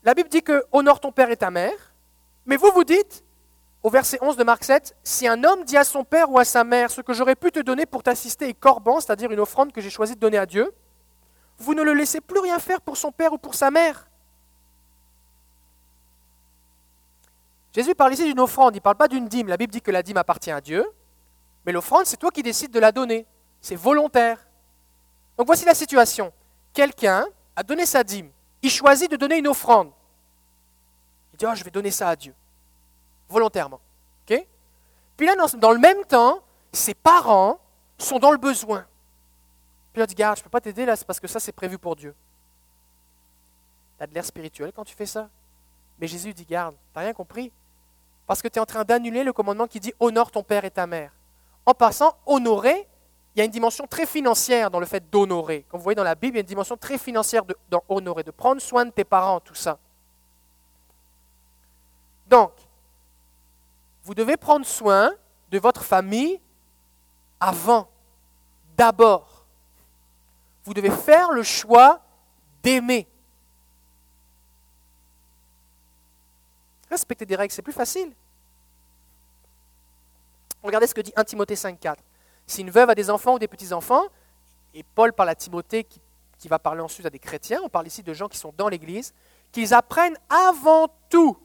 la 0.03 0.13
Bible 0.13 0.29
dit 0.29 0.43
que 0.43 0.63
honore 0.71 0.99
ton 0.99 1.11
père 1.11 1.31
et 1.31 1.37
ta 1.37 1.49
mère, 1.49 1.93
mais 2.45 2.55
vous 2.55 2.69
vous 2.71 2.83
dites, 2.83 3.23
au 3.81 3.89
verset 3.89 4.19
11 4.21 4.37
de 4.37 4.43
Marc 4.43 4.63
7, 4.63 4.95
si 5.03 5.27
un 5.27 5.43
homme 5.43 5.63
dit 5.63 5.75
à 5.75 5.83
son 5.83 6.03
père 6.03 6.29
ou 6.29 6.37
à 6.37 6.45
sa 6.45 6.63
mère, 6.63 6.91
ce 6.91 7.01
que 7.01 7.13
j'aurais 7.13 7.35
pu 7.35 7.51
te 7.51 7.59
donner 7.59 7.87
pour 7.87 8.03
t'assister 8.03 8.47
est 8.47 8.53
corban, 8.53 8.99
c'est-à-dire 8.99 9.31
une 9.31 9.39
offrande 9.39 9.71
que 9.71 9.81
j'ai 9.81 9.89
choisi 9.89 10.13
de 10.13 10.19
donner 10.19 10.37
à 10.37 10.45
Dieu, 10.45 10.71
vous 11.57 11.73
ne 11.73 11.81
le 11.81 11.93
laissez 11.93 12.21
plus 12.21 12.39
rien 12.39 12.59
faire 12.59 12.81
pour 12.81 12.95
son 12.95 13.11
père 13.11 13.33
ou 13.33 13.39
pour 13.39 13.55
sa 13.55 13.71
mère. 13.71 14.07
Jésus 17.73 17.95
parle 17.95 18.13
ici 18.13 18.25
d'une 18.25 18.39
offrande, 18.39 18.75
il 18.75 18.77
ne 18.77 18.83
parle 18.83 18.97
pas 18.97 19.07
d'une 19.07 19.27
dîme. 19.27 19.47
La 19.47 19.57
Bible 19.57 19.73
dit 19.73 19.81
que 19.81 19.91
la 19.91 20.03
dîme 20.03 20.17
appartient 20.17 20.51
à 20.51 20.61
Dieu, 20.61 20.85
mais 21.65 21.71
l'offrande, 21.71 22.05
c'est 22.05 22.17
toi 22.17 22.29
qui 22.29 22.43
décides 22.43 22.71
de 22.71 22.79
la 22.79 22.91
donner. 22.91 23.25
C'est 23.61 23.75
volontaire. 23.75 24.44
Donc 25.37 25.47
voici 25.47 25.65
la 25.65 25.75
situation. 25.75 26.31
Quelqu'un 26.73 27.25
a 27.55 27.63
donné 27.63 27.85
sa 27.85 28.03
dîme. 28.03 28.29
Il 28.61 28.69
choisit 28.69 29.09
de 29.09 29.15
donner 29.15 29.37
une 29.37 29.47
offrande. 29.47 29.91
Il 31.33 31.37
dit, 31.37 31.45
oh, 31.45 31.55
je 31.55 31.63
vais 31.63 31.71
donner 31.71 31.91
ça 31.91 32.09
à 32.09 32.15
Dieu. 32.15 32.33
Volontairement. 33.29 33.79
Puis 35.17 35.25
là, 35.25 35.35
dans 35.57 35.71
le 35.71 35.79
même 35.79 36.03
temps, 36.05 36.41
ses 36.71 36.93
parents 36.93 37.59
sont 37.97 38.19
dans 38.19 38.31
le 38.31 38.37
besoin. 38.37 38.85
Puis 39.93 40.01
il 40.01 40.07
dit, 40.07 40.15
garde, 40.15 40.37
je 40.37 40.41
ne 40.41 40.43
peux 40.43 40.49
pas 40.49 40.59
t'aider 40.59 40.85
là, 40.85 40.95
c'est 40.95 41.07
parce 41.07 41.19
que 41.19 41.27
ça, 41.27 41.39
c'est 41.39 41.53
prévu 41.53 41.77
pour 41.77 41.95
Dieu. 41.95 42.13
Tu 43.97 44.03
as 44.03 44.07
de 44.07 44.13
l'air 44.13 44.25
spirituel 44.25 44.73
quand 44.75 44.83
tu 44.83 44.93
fais 44.93 45.05
ça. 45.05 45.29
Mais 45.99 46.07
Jésus 46.07 46.33
dit, 46.33 46.45
garde, 46.45 46.75
tu 46.75 46.81
n'as 46.95 47.03
rien 47.03 47.13
compris? 47.13 47.51
Parce 48.27 48.41
que 48.41 48.49
tu 48.49 48.57
es 48.57 48.61
en 48.61 48.65
train 48.65 48.83
d'annuler 48.83 49.23
le 49.23 49.31
commandement 49.31 49.67
qui 49.67 49.79
dit, 49.79 49.93
honore 49.99 50.31
ton 50.31 50.43
père 50.43 50.65
et 50.65 50.71
ta 50.71 50.85
mère. 50.85 51.11
En 51.65 51.73
passant, 51.73 52.17
honorer, 52.25 52.87
il 53.35 53.39
y 53.39 53.41
a 53.41 53.45
une 53.45 53.51
dimension 53.51 53.85
très 53.85 54.05
financière 54.05 54.71
dans 54.71 54.79
le 54.79 54.85
fait 54.85 55.09
d'honorer. 55.09 55.65
Comme 55.69 55.79
vous 55.79 55.83
voyez 55.83 55.95
dans 55.95 56.03
la 56.03 56.15
Bible, 56.15 56.35
il 56.35 56.37
y 56.37 56.39
a 56.39 56.41
une 56.41 56.47
dimension 56.47 56.77
très 56.77 56.97
financière 56.97 57.43
dans 57.69 57.83
honorer, 57.89 58.23
de 58.23 58.31
prendre 58.31 58.61
soin 58.61 58.85
de 58.85 58.91
tes 58.91 59.03
parents, 59.03 59.39
tout 59.39 59.55
ça. 59.55 59.77
Donc, 62.27 62.51
vous 64.03 64.15
devez 64.15 64.37
prendre 64.37 64.65
soin 64.65 65.11
de 65.51 65.59
votre 65.59 65.83
famille 65.83 66.39
avant, 67.39 67.89
d'abord 68.77 69.35
vous 70.65 70.73
devez 70.73 70.89
faire 70.89 71.31
le 71.31 71.43
choix 71.43 72.01
d'aimer. 72.63 73.07
Respecter 76.89 77.25
des 77.25 77.35
règles, 77.35 77.53
c'est 77.53 77.61
plus 77.61 77.73
facile. 77.73 78.11
Regardez 80.63 80.87
ce 80.87 80.95
que 80.95 81.01
dit 81.01 81.13
1 81.15 81.23
Timothée 81.23 81.53
5.4. 81.53 81.97
Si 82.47 82.61
une 82.61 82.69
veuve 82.69 82.89
a 82.89 82.95
des 82.95 83.09
enfants 83.09 83.35
ou 83.35 83.39
des 83.39 83.47
petits-enfants, 83.47 84.03
et 84.73 84.83
Paul 84.83 85.13
parle 85.13 85.29
à 85.29 85.35
Timothée 85.35 85.83
qui, 85.83 86.01
va 86.47 86.59
parler 86.59 86.81
ensuite 86.81 87.07
à 87.07 87.09
des 87.09 87.17
chrétiens, 87.17 87.59
on 87.63 87.69
parle 87.69 87.87
ici 87.87 88.03
de 88.03 88.13
gens 88.13 88.27
qui 88.27 88.37
sont 88.37 88.53
dans 88.55 88.69
l'Église, 88.69 89.15
qu'ils 89.51 89.73
apprennent 89.73 90.15
avant 90.29 90.87
tout, 91.09 91.39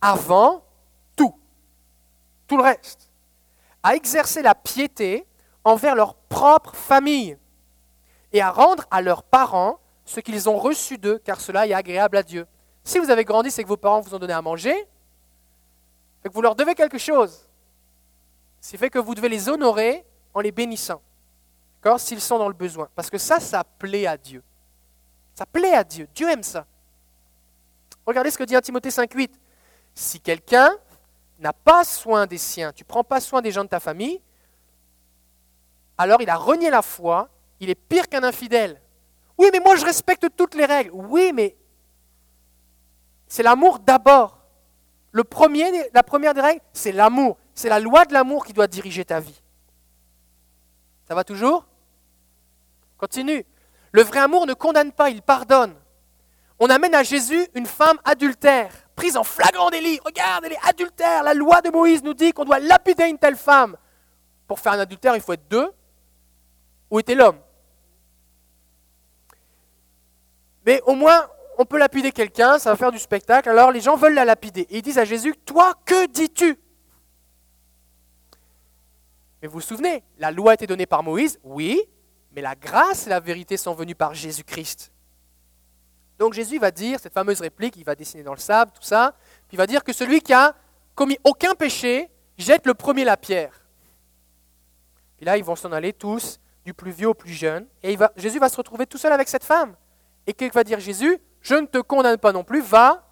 avant 0.00 0.64
tout, 1.14 1.34
tout 2.46 2.56
le 2.56 2.62
reste, 2.62 3.10
à 3.82 3.94
exercer 3.94 4.40
la 4.40 4.54
piété 4.54 5.26
envers 5.64 5.94
leur 5.94 6.14
propre 6.14 6.74
famille 6.74 7.36
et 8.32 8.40
à 8.40 8.50
rendre 8.50 8.86
à 8.90 9.02
leurs 9.02 9.22
parents 9.22 9.80
ce 10.06 10.20
qu'ils 10.20 10.48
ont 10.48 10.56
reçu 10.56 10.96
d'eux, 10.96 11.18
car 11.18 11.38
cela 11.38 11.66
est 11.66 11.74
agréable 11.74 12.16
à 12.16 12.22
Dieu. 12.22 12.46
Si 12.84 12.98
vous 12.98 13.10
avez 13.10 13.24
grandi, 13.24 13.50
c'est 13.50 13.62
que 13.62 13.68
vos 13.68 13.76
parents 13.76 14.00
vous 14.00 14.14
ont 14.14 14.18
donné 14.18 14.32
à 14.32 14.40
manger, 14.40 14.88
que 16.24 16.30
vous 16.30 16.40
leur 16.40 16.54
devez 16.54 16.74
quelque 16.74 16.96
chose. 16.96 17.47
C'est 18.60 18.76
fait 18.76 18.90
que 18.90 18.98
vous 18.98 19.14
devez 19.14 19.28
les 19.28 19.48
honorer 19.48 20.04
en 20.34 20.40
les 20.40 20.52
bénissant, 20.52 21.00
s'ils 21.98 22.20
sont 22.20 22.38
dans 22.38 22.48
le 22.48 22.54
besoin. 22.54 22.88
Parce 22.94 23.10
que 23.10 23.18
ça, 23.18 23.40
ça 23.40 23.64
plaît 23.64 24.06
à 24.06 24.16
Dieu. 24.16 24.42
Ça 25.34 25.46
plaît 25.46 25.74
à 25.74 25.84
Dieu. 25.84 26.08
Dieu 26.14 26.28
aime 26.28 26.42
ça. 26.42 26.66
Regardez 28.04 28.30
ce 28.30 28.38
que 28.38 28.44
dit 28.44 28.56
1 28.56 28.60
Timothée 28.60 28.90
5.8. 28.90 29.30
Si 29.94 30.20
quelqu'un 30.20 30.70
n'a 31.38 31.52
pas 31.52 31.84
soin 31.84 32.26
des 32.26 32.38
siens, 32.38 32.72
tu 32.72 32.82
ne 32.82 32.88
prends 32.88 33.04
pas 33.04 33.20
soin 33.20 33.40
des 33.40 33.52
gens 33.52 33.64
de 33.64 33.68
ta 33.68 33.80
famille, 33.80 34.20
alors 35.96 36.20
il 36.22 36.30
a 36.30 36.36
renié 36.36 36.70
la 36.70 36.82
foi 36.82 37.28
il 37.60 37.70
est 37.70 37.74
pire 37.74 38.08
qu'un 38.08 38.22
infidèle. 38.22 38.80
Oui, 39.36 39.48
mais 39.52 39.60
moi 39.60 39.76
je 39.76 39.84
respecte 39.84 40.26
toutes 40.36 40.54
les 40.54 40.64
règles. 40.64 40.90
Oui, 40.92 41.32
mais 41.34 41.56
c'est 43.26 43.42
l'amour 43.42 43.78
d'abord. 43.78 44.38
Le 45.12 45.24
premier, 45.24 45.90
la 45.92 46.02
première 46.02 46.34
des 46.34 46.40
règles, 46.40 46.60
c'est 46.72 46.92
l'amour. 46.92 47.36
C'est 47.58 47.68
la 47.68 47.80
loi 47.80 48.04
de 48.04 48.12
l'amour 48.12 48.46
qui 48.46 48.52
doit 48.52 48.68
diriger 48.68 49.04
ta 49.04 49.18
vie. 49.18 49.42
Ça 51.08 51.16
va 51.16 51.24
toujours? 51.24 51.66
Continue. 52.96 53.44
Le 53.90 54.02
vrai 54.02 54.20
amour 54.20 54.46
ne 54.46 54.54
condamne 54.54 54.92
pas, 54.92 55.10
il 55.10 55.22
pardonne. 55.22 55.74
On 56.60 56.70
amène 56.70 56.94
à 56.94 57.02
Jésus 57.02 57.48
une 57.54 57.66
femme 57.66 57.98
adultère, 58.04 58.70
prise 58.94 59.16
en 59.16 59.24
flagrant 59.24 59.70
délit. 59.70 59.98
Regarde, 60.04 60.44
elle 60.44 60.52
est 60.52 60.68
adultère. 60.68 61.24
La 61.24 61.34
loi 61.34 61.60
de 61.60 61.70
Moïse 61.70 62.04
nous 62.04 62.14
dit 62.14 62.32
qu'on 62.32 62.44
doit 62.44 62.60
lapider 62.60 63.08
une 63.08 63.18
telle 63.18 63.34
femme. 63.34 63.76
Pour 64.46 64.60
faire 64.60 64.74
un 64.74 64.78
adultère, 64.78 65.16
il 65.16 65.20
faut 65.20 65.32
être 65.32 65.48
deux. 65.48 65.72
Où 66.92 67.00
était 67.00 67.16
l'homme? 67.16 67.40
Mais 70.64 70.80
au 70.86 70.94
moins, 70.94 71.26
on 71.58 71.64
peut 71.64 71.78
lapider 71.78 72.12
quelqu'un, 72.12 72.60
ça 72.60 72.70
va 72.70 72.76
faire 72.76 72.92
du 72.92 73.00
spectacle. 73.00 73.48
Alors 73.48 73.72
les 73.72 73.80
gens 73.80 73.96
veulent 73.96 74.14
la 74.14 74.24
lapider. 74.24 74.60
Et 74.70 74.76
ils 74.76 74.82
disent 74.82 74.98
à 74.98 75.04
Jésus, 75.04 75.34
toi, 75.44 75.74
que 75.84 76.06
dis-tu? 76.06 76.56
Mais 79.40 79.48
vous 79.48 79.54
vous 79.54 79.60
souvenez, 79.60 80.02
la 80.18 80.30
loi 80.30 80.52
a 80.52 80.54
été 80.54 80.66
donnée 80.66 80.86
par 80.86 81.02
Moïse, 81.02 81.38
oui, 81.44 81.80
mais 82.32 82.42
la 82.42 82.54
grâce 82.54 83.06
et 83.06 83.10
la 83.10 83.20
vérité 83.20 83.56
sont 83.56 83.74
venues 83.74 83.94
par 83.94 84.14
Jésus-Christ. 84.14 84.92
Donc 86.18 86.32
Jésus 86.32 86.58
va 86.58 86.70
dire 86.70 86.98
cette 86.98 87.14
fameuse 87.14 87.40
réplique, 87.40 87.76
il 87.76 87.84
va 87.84 87.94
dessiner 87.94 88.22
dans 88.24 88.34
le 88.34 88.40
sable, 88.40 88.72
tout 88.72 88.82
ça, 88.82 89.14
puis 89.46 89.54
il 89.54 89.58
va 89.58 89.66
dire 89.66 89.84
que 89.84 89.92
celui 89.92 90.20
qui 90.20 90.32
a 90.32 90.54
commis 90.94 91.18
aucun 91.22 91.54
péché 91.54 92.10
jette 92.36 92.66
le 92.66 92.74
premier 92.74 93.04
la 93.04 93.16
pierre. 93.16 93.64
Et 95.20 95.24
là, 95.24 95.36
ils 95.36 95.44
vont 95.44 95.56
s'en 95.56 95.72
aller 95.72 95.92
tous, 95.92 96.40
du 96.64 96.74
plus 96.74 96.90
vieux 96.90 97.08
au 97.08 97.14
plus 97.14 97.32
jeune, 97.32 97.66
et 97.82 97.96
Jésus 98.16 98.38
va 98.38 98.48
se 98.48 98.56
retrouver 98.56 98.86
tout 98.86 98.98
seul 98.98 99.12
avec 99.12 99.28
cette 99.28 99.44
femme. 99.44 99.76
Et 100.26 100.34
que 100.34 100.52
va 100.52 100.64
dire 100.64 100.80
Jésus? 100.80 101.18
Je 101.40 101.54
ne 101.54 101.66
te 101.66 101.78
condamne 101.78 102.18
pas 102.18 102.32
non 102.32 102.44
plus, 102.44 102.60
va 102.60 103.08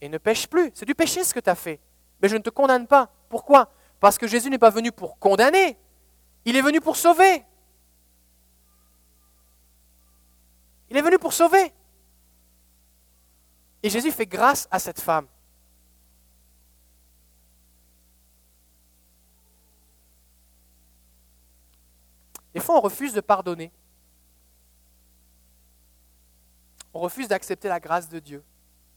et 0.00 0.08
ne 0.08 0.18
pêche 0.18 0.46
plus. 0.46 0.70
C'est 0.74 0.86
du 0.86 0.94
péché 0.94 1.24
ce 1.24 1.34
que 1.34 1.40
tu 1.40 1.50
as 1.50 1.54
fait. 1.54 1.80
Mais 2.22 2.28
je 2.28 2.36
ne 2.36 2.42
te 2.42 2.50
condamne 2.50 2.86
pas. 2.86 3.10
Pourquoi? 3.28 3.70
Parce 4.04 4.18
que 4.18 4.26
Jésus 4.26 4.50
n'est 4.50 4.58
pas 4.58 4.68
venu 4.68 4.92
pour 4.92 5.18
condamner, 5.18 5.78
il 6.44 6.56
est 6.56 6.60
venu 6.60 6.78
pour 6.78 6.94
sauver. 6.94 7.42
Il 10.90 10.96
est 10.98 11.00
venu 11.00 11.18
pour 11.18 11.32
sauver. 11.32 11.72
Et 13.82 13.88
Jésus 13.88 14.12
fait 14.12 14.26
grâce 14.26 14.68
à 14.70 14.78
cette 14.78 15.00
femme. 15.00 15.26
Des 22.52 22.60
fois, 22.60 22.76
on 22.76 22.82
refuse 22.82 23.14
de 23.14 23.22
pardonner. 23.22 23.72
on 26.92 27.00
refuse 27.00 27.28
d'accepter 27.28 27.68
la 27.68 27.80
grâce 27.80 28.10
de 28.10 28.18
Dieu 28.18 28.44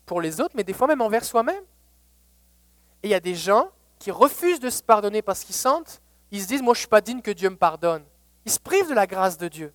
pour 0.05 0.19
les 0.19 0.41
autres, 0.41 0.55
mais 0.57 0.65
des 0.65 0.73
fois 0.73 0.85
même 0.85 0.99
envers 0.99 1.23
soi-même. 1.23 1.63
Et 3.03 3.07
il 3.07 3.11
y 3.11 3.13
a 3.13 3.21
des 3.21 3.35
gens 3.35 3.71
qui 3.99 4.11
refusent 4.11 4.59
de 4.59 4.69
se 4.69 4.83
pardonner 4.83 5.21
parce 5.21 5.43
qu'ils 5.43 5.55
sentent, 5.55 6.01
ils 6.31 6.41
se 6.41 6.47
disent, 6.47 6.61
moi 6.61 6.73
je 6.73 6.79
ne 6.79 6.81
suis 6.81 6.87
pas 6.87 7.01
digne 7.01 7.21
que 7.21 7.31
Dieu 7.31 7.49
me 7.49 7.55
pardonne. 7.55 8.03
Ils 8.45 8.51
se 8.51 8.59
privent 8.59 8.89
de 8.89 8.93
la 8.93 9.07
grâce 9.07 9.37
de 9.37 9.47
Dieu. 9.47 9.73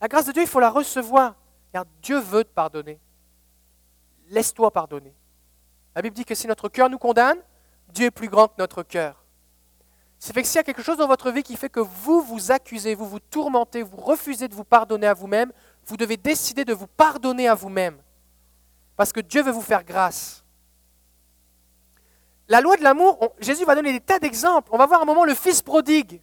La 0.00 0.08
grâce 0.08 0.26
de 0.26 0.32
Dieu, 0.32 0.42
il 0.42 0.48
faut 0.48 0.60
la 0.60 0.70
recevoir. 0.70 1.36
Car 1.72 1.84
Dieu 2.02 2.18
veut 2.18 2.44
te 2.44 2.50
pardonner. 2.50 3.00
Laisse-toi 4.28 4.70
pardonner. 4.70 5.14
La 5.94 6.02
Bible 6.02 6.16
dit 6.16 6.24
que 6.24 6.34
si 6.34 6.46
notre 6.46 6.68
cœur 6.68 6.90
nous 6.90 6.98
condamne, 6.98 7.38
Dieu 7.88 8.06
est 8.06 8.10
plus 8.10 8.28
grand 8.28 8.48
que 8.48 8.54
notre 8.58 8.82
cœur. 8.82 9.24
C'est 10.18 10.32
fait 10.32 10.42
que 10.42 10.48
s'il 10.48 10.56
y 10.56 10.60
a 10.60 10.62
quelque 10.64 10.82
chose 10.82 10.98
dans 10.98 11.08
votre 11.08 11.30
vie 11.30 11.42
qui 11.42 11.56
fait 11.56 11.68
que 11.68 11.80
vous 11.80 12.20
vous 12.20 12.52
accusez, 12.52 12.94
vous 12.94 13.08
vous 13.08 13.18
tourmentez, 13.18 13.82
vous 13.82 13.96
refusez 13.96 14.46
de 14.46 14.54
vous 14.54 14.64
pardonner 14.64 15.08
à 15.08 15.14
vous-même, 15.14 15.52
vous 15.84 15.96
devez 15.96 16.16
décider 16.16 16.64
de 16.64 16.72
vous 16.72 16.86
pardonner 16.86 17.48
à 17.48 17.54
vous-même. 17.54 17.98
Parce 18.96 19.12
que 19.12 19.20
Dieu 19.20 19.42
veut 19.42 19.50
vous 19.50 19.62
faire 19.62 19.82
grâce. 19.82 20.41
La 22.52 22.60
loi 22.60 22.76
de 22.76 22.82
l'amour, 22.82 23.18
Jésus 23.40 23.64
va 23.64 23.74
donner 23.74 23.94
des 23.94 24.00
tas 24.00 24.18
d'exemples. 24.18 24.68
On 24.74 24.76
va 24.76 24.84
voir 24.84 25.00
un 25.00 25.06
moment 25.06 25.24
le 25.24 25.34
fils 25.34 25.62
prodigue. 25.62 26.20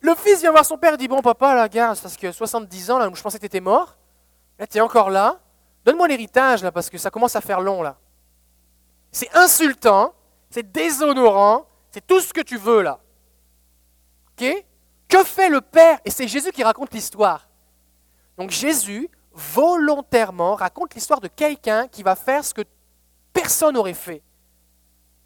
Le 0.00 0.14
fils 0.14 0.40
vient 0.40 0.52
voir 0.52 0.64
son 0.64 0.78
père 0.78 0.94
et 0.94 0.96
dit 0.96 1.08
Bon, 1.08 1.20
papa, 1.20 1.52
la 1.52 1.68
gare, 1.68 1.96
parce 2.00 2.16
que 2.16 2.30
70 2.30 2.92
ans, 2.92 2.98
là, 2.98 3.10
je 3.12 3.20
pensais 3.20 3.38
que 3.38 3.40
tu 3.40 3.46
étais 3.46 3.60
mort. 3.60 3.96
Là, 4.56 4.68
tu 4.68 4.78
es 4.78 4.80
encore 4.80 5.10
là. 5.10 5.40
Donne-moi 5.84 6.06
l'héritage, 6.06 6.62
là, 6.62 6.70
parce 6.70 6.88
que 6.88 6.96
ça 6.96 7.10
commence 7.10 7.34
à 7.34 7.40
faire 7.40 7.60
long, 7.60 7.82
là. 7.82 7.98
C'est 9.10 9.36
insultant, 9.36 10.14
c'est 10.48 10.70
déshonorant, 10.70 11.66
c'est 11.90 12.06
tout 12.06 12.20
ce 12.20 12.32
que 12.32 12.42
tu 12.42 12.56
veux, 12.56 12.82
là. 12.82 13.00
Ok? 14.30 14.64
Que 15.08 15.24
fait 15.24 15.48
le 15.48 15.60
père? 15.60 15.98
Et 16.04 16.10
c'est 16.10 16.28
Jésus 16.28 16.52
qui 16.52 16.62
raconte 16.62 16.94
l'histoire. 16.94 17.48
Donc 18.38 18.50
Jésus, 18.50 19.10
volontairement, 19.32 20.54
raconte 20.54 20.94
l'histoire 20.94 21.20
de 21.20 21.26
quelqu'un 21.26 21.88
qui 21.88 22.04
va 22.04 22.14
faire 22.14 22.44
ce 22.44 22.54
que 22.54 22.62
personne 23.32 23.74
n'aurait 23.74 23.92
fait. 23.92 24.22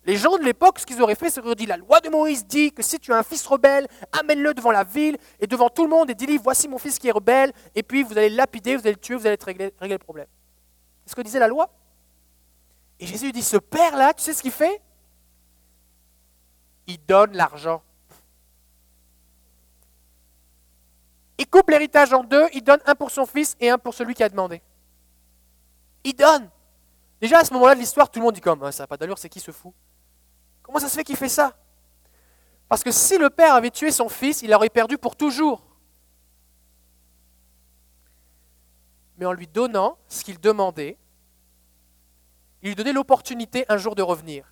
Les 0.06 0.16
gens 0.16 0.38
de 0.38 0.44
l'époque, 0.44 0.78
ce 0.78 0.86
qu'ils 0.86 1.02
auraient 1.02 1.14
fait, 1.14 1.28
c'est 1.28 1.40
qu'ils 1.40 1.48
auraient 1.48 1.56
dit, 1.56 1.66
la 1.66 1.76
loi 1.76 2.00
de 2.00 2.08
Moïse 2.08 2.46
dit 2.46 2.72
que 2.72 2.82
si 2.82 2.98
tu 2.98 3.12
as 3.12 3.18
un 3.18 3.22
fils 3.22 3.46
rebelle, 3.46 3.86
amène-le 4.18 4.54
devant 4.54 4.70
la 4.70 4.82
ville 4.82 5.18
et 5.38 5.46
devant 5.46 5.68
tout 5.68 5.84
le 5.84 5.90
monde 5.90 6.08
et 6.08 6.14
dis-lui, 6.14 6.38
voici 6.38 6.68
mon 6.68 6.78
fils 6.78 6.98
qui 6.98 7.08
est 7.08 7.12
rebelle, 7.12 7.52
et 7.74 7.82
puis 7.82 8.02
vous 8.02 8.16
allez 8.16 8.30
le 8.30 8.36
lapider, 8.36 8.76
vous 8.76 8.82
allez 8.82 8.92
le 8.92 9.00
tuer, 9.00 9.14
vous 9.14 9.26
allez 9.26 9.38
régler, 9.40 9.72
le 9.80 9.98
problème. 9.98 10.26
C'est 11.04 11.10
ce 11.10 11.16
que 11.16 11.20
disait 11.20 11.38
la 11.38 11.48
loi. 11.48 11.68
Et 12.98 13.06
Jésus 13.06 13.30
dit, 13.30 13.42
ce 13.42 13.58
père-là, 13.58 14.14
tu 14.14 14.22
sais 14.22 14.32
ce 14.32 14.42
qu'il 14.42 14.52
fait? 14.52 14.80
Il 16.86 17.04
donne 17.04 17.32
l'argent. 17.32 17.82
Il 21.36 21.46
coupe 21.46 21.68
l'héritage 21.70 22.12
en 22.12 22.24
deux, 22.24 22.46
il 22.54 22.62
donne 22.62 22.80
un 22.86 22.94
pour 22.94 23.10
son 23.10 23.26
fils 23.26 23.54
et 23.60 23.68
un 23.68 23.78
pour 23.78 23.92
celui 23.94 24.14
qui 24.14 24.22
a 24.22 24.28
demandé. 24.28 24.62
Il 26.04 26.14
donne. 26.14 26.48
Déjà 27.20 27.38
à 27.40 27.44
ce 27.44 27.52
moment-là 27.52 27.74
de 27.74 27.80
l'histoire, 27.80 28.10
tout 28.10 28.18
le 28.18 28.24
monde 28.24 28.34
dit 28.34 28.40
comme, 28.40 28.62
ah, 28.62 28.72
ça 28.72 28.84
n'a 28.84 28.86
pas 28.86 28.96
d'allure, 28.96 29.18
c'est 29.18 29.28
qui 29.28 29.40
ce 29.40 29.50
fou? 29.50 29.74
Comment 30.70 30.78
ça 30.78 30.88
se 30.88 30.94
fait 30.94 31.02
qu'il 31.02 31.16
fait 31.16 31.28
ça? 31.28 31.52
Parce 32.68 32.84
que 32.84 32.92
si 32.92 33.18
le 33.18 33.28
père 33.28 33.56
avait 33.56 33.72
tué 33.72 33.90
son 33.90 34.08
fils, 34.08 34.42
il 34.42 34.50
l'aurait 34.50 34.68
perdu 34.68 34.98
pour 34.98 35.16
toujours. 35.16 35.66
Mais 39.18 39.26
en 39.26 39.32
lui 39.32 39.48
donnant 39.48 39.98
ce 40.06 40.22
qu'il 40.22 40.38
demandait, 40.38 40.96
il 42.62 42.68
lui 42.68 42.76
donnait 42.76 42.92
l'opportunité 42.92 43.64
un 43.68 43.78
jour 43.78 43.96
de 43.96 44.02
revenir. 44.02 44.46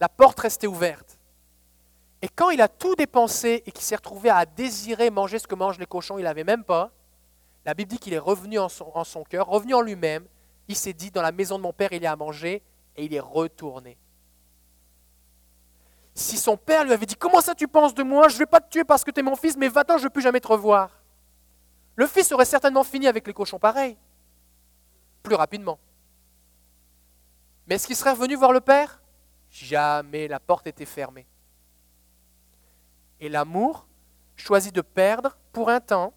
La 0.00 0.08
porte 0.08 0.40
restait 0.40 0.66
ouverte. 0.66 1.20
Et 2.20 2.28
quand 2.28 2.50
il 2.50 2.60
a 2.60 2.66
tout 2.66 2.96
dépensé 2.96 3.62
et 3.64 3.70
qu'il 3.70 3.84
s'est 3.84 3.94
retrouvé 3.94 4.28
à 4.28 4.44
désirer 4.44 5.10
manger 5.10 5.38
ce 5.38 5.46
que 5.46 5.54
mangent 5.54 5.78
les 5.78 5.86
cochons, 5.86 6.18
il 6.18 6.24
n'avait 6.24 6.42
même 6.42 6.64
pas, 6.64 6.90
la 7.64 7.74
Bible 7.74 7.92
dit 7.92 8.00
qu'il 8.00 8.12
est 8.12 8.18
revenu 8.18 8.58
en 8.58 8.68
son, 8.68 9.22
cœur, 9.22 9.46
revenu 9.46 9.72
en 9.74 9.82
lui-même, 9.82 10.26
il 10.66 10.74
s'est 10.74 10.94
dit, 10.94 11.12
dans 11.12 11.22
la 11.22 11.30
maison 11.30 11.58
de 11.58 11.62
mon 11.62 11.72
père, 11.72 11.92
il 11.92 12.02
y 12.02 12.06
a 12.06 12.10
à 12.10 12.16
manger, 12.16 12.60
et 12.96 13.04
il 13.04 13.14
est 13.14 13.20
retourné 13.20 13.96
si 16.16 16.38
son 16.38 16.56
père 16.56 16.82
lui 16.82 16.92
avait 16.92 17.04
dit 17.06 17.14
Comment 17.14 17.42
ça 17.42 17.54
tu 17.54 17.68
penses 17.68 17.94
de 17.94 18.02
moi 18.02 18.28
Je 18.28 18.34
ne 18.34 18.38
vais 18.40 18.46
pas 18.46 18.60
te 18.60 18.70
tuer 18.70 18.84
parce 18.84 19.04
que 19.04 19.10
tu 19.10 19.20
es 19.20 19.22
mon 19.22 19.36
fils, 19.36 19.56
mais 19.56 19.68
va-t'en, 19.68 19.98
je 19.98 20.02
ne 20.02 20.04
veux 20.04 20.10
plus 20.10 20.22
jamais 20.22 20.40
te 20.40 20.48
revoir. 20.48 21.02
Le 21.94 22.06
fils 22.06 22.32
aurait 22.32 22.46
certainement 22.46 22.84
fini 22.84 23.06
avec 23.06 23.26
les 23.26 23.34
cochons 23.34 23.58
pareils, 23.58 23.98
plus 25.22 25.34
rapidement. 25.34 25.78
Mais 27.66 27.74
est-ce 27.74 27.86
qu'il 27.86 27.96
serait 27.96 28.12
revenu 28.12 28.34
voir 28.34 28.52
le 28.52 28.60
père? 28.60 29.02
Jamais, 29.50 30.26
la 30.26 30.40
porte 30.40 30.66
était 30.66 30.86
fermée. 30.86 31.26
Et 33.20 33.28
l'amour 33.28 33.86
choisit 34.36 34.74
de 34.74 34.80
perdre 34.80 35.36
pour 35.52 35.68
un 35.68 35.80
temps 35.80 36.14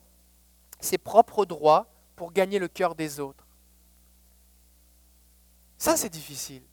ses 0.80 0.98
propres 0.98 1.46
droits 1.46 1.88
pour 2.16 2.32
gagner 2.32 2.58
le 2.58 2.70
cœur 2.70 2.96
des 2.96 3.20
autres. 3.20 3.46
Ça, 5.78 5.98
c'est 5.98 6.10
difficile. 6.10 6.64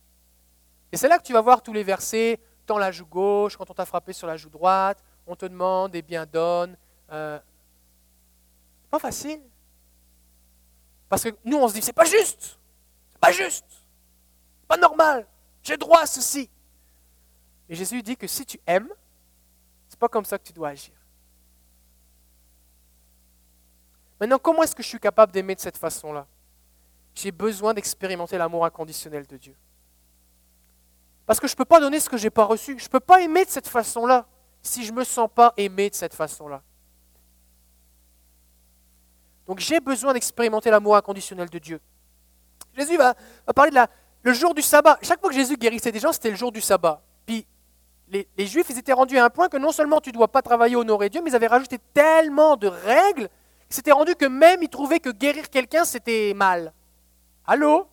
Et 0.92 0.96
c'est 0.96 1.08
là 1.08 1.18
que 1.18 1.24
tu 1.24 1.32
vas 1.32 1.40
voir 1.40 1.62
tous 1.62 1.72
les 1.72 1.82
versets 1.82 2.40
la 2.74 2.90
joue 2.90 3.06
gauche, 3.06 3.56
quand 3.56 3.70
on 3.70 3.74
t'a 3.74 3.86
frappé 3.86 4.12
sur 4.12 4.26
la 4.26 4.36
joue 4.36 4.50
droite, 4.50 5.02
on 5.26 5.36
te 5.36 5.46
demande, 5.46 5.94
et 5.94 6.02
bien 6.02 6.26
donne. 6.26 6.76
Euh, 7.10 7.38
pas 8.90 8.98
facile. 8.98 9.40
Parce 11.08 11.22
que 11.22 11.30
nous, 11.44 11.56
on 11.56 11.68
se 11.68 11.74
dit, 11.74 11.82
c'est 11.82 11.92
pas 11.92 12.04
juste. 12.04 12.58
C'est 13.12 13.20
pas 13.20 13.32
juste. 13.32 13.66
Pas 14.66 14.76
normal. 14.76 15.26
J'ai 15.62 15.76
droit 15.76 16.00
à 16.00 16.06
ceci. 16.06 16.50
Et 17.68 17.74
Jésus 17.74 18.02
dit 18.02 18.16
que 18.16 18.26
si 18.26 18.44
tu 18.44 18.60
aimes, 18.66 18.90
c'est 19.88 19.98
pas 19.98 20.08
comme 20.08 20.24
ça 20.24 20.38
que 20.38 20.44
tu 20.44 20.52
dois 20.52 20.68
agir. 20.68 20.94
Maintenant, 24.20 24.38
comment 24.38 24.62
est-ce 24.62 24.74
que 24.74 24.82
je 24.82 24.88
suis 24.88 25.00
capable 25.00 25.32
d'aimer 25.32 25.54
de 25.54 25.60
cette 25.60 25.76
façon-là? 25.76 26.26
J'ai 27.14 27.32
besoin 27.32 27.74
d'expérimenter 27.74 28.38
l'amour 28.38 28.64
inconditionnel 28.64 29.26
de 29.26 29.36
Dieu. 29.36 29.56
Parce 31.26 31.40
que 31.40 31.48
je 31.48 31.52
ne 31.52 31.56
peux 31.56 31.64
pas 31.64 31.80
donner 31.80 32.00
ce 32.00 32.08
que 32.08 32.16
je 32.16 32.24
n'ai 32.24 32.30
pas 32.30 32.44
reçu. 32.44 32.78
Je 32.78 32.84
ne 32.84 32.88
peux 32.88 33.00
pas 33.00 33.20
aimer 33.20 33.44
de 33.44 33.50
cette 33.50 33.68
façon-là 33.68 34.26
si 34.62 34.84
je 34.84 34.92
ne 34.92 34.98
me 34.98 35.04
sens 35.04 35.28
pas 35.32 35.52
aimé 35.56 35.90
de 35.90 35.94
cette 35.94 36.14
façon-là. 36.14 36.62
Donc 39.46 39.60
j'ai 39.60 39.80
besoin 39.80 40.12
d'expérimenter 40.12 40.70
l'amour 40.70 40.96
inconditionnel 40.96 41.48
de 41.48 41.58
Dieu. 41.58 41.80
Jésus 42.74 42.96
va, 42.96 43.14
parler 43.54 43.70
de 43.70 43.76
la, 43.76 43.88
le 44.22 44.32
jour 44.32 44.54
du 44.54 44.62
sabbat. 44.62 44.98
Chaque 45.02 45.20
fois 45.20 45.30
que 45.30 45.34
Jésus 45.34 45.56
guérissait 45.56 45.92
des 45.92 46.00
gens, 46.00 46.12
c'était 46.12 46.30
le 46.30 46.36
jour 46.36 46.52
du 46.52 46.60
sabbat. 46.60 47.02
Puis 47.24 47.46
les, 48.08 48.26
Juifs, 48.46 48.66
ils 48.70 48.78
étaient 48.78 48.92
rendus 48.92 49.18
à 49.18 49.24
un 49.24 49.30
point 49.30 49.48
que 49.48 49.56
non 49.56 49.72
seulement 49.72 50.00
tu 50.00 50.10
ne 50.10 50.14
dois 50.14 50.28
pas 50.28 50.42
travailler, 50.42 50.76
honorer 50.76 51.10
Dieu, 51.10 51.22
mais 51.22 51.30
ils 51.30 51.36
avaient 51.36 51.46
rajouté 51.46 51.78
tellement 51.94 52.56
de 52.56 52.68
règles, 52.68 53.28
c'était 53.68 53.92
rendu 53.92 54.14
que 54.14 54.26
même 54.26 54.62
ils 54.62 54.68
trouvaient 54.68 55.00
que 55.00 55.10
guérir 55.10 55.50
quelqu'un, 55.50 55.84
c'était 55.84 56.32
mal. 56.34 56.72
Allô? 57.46 57.88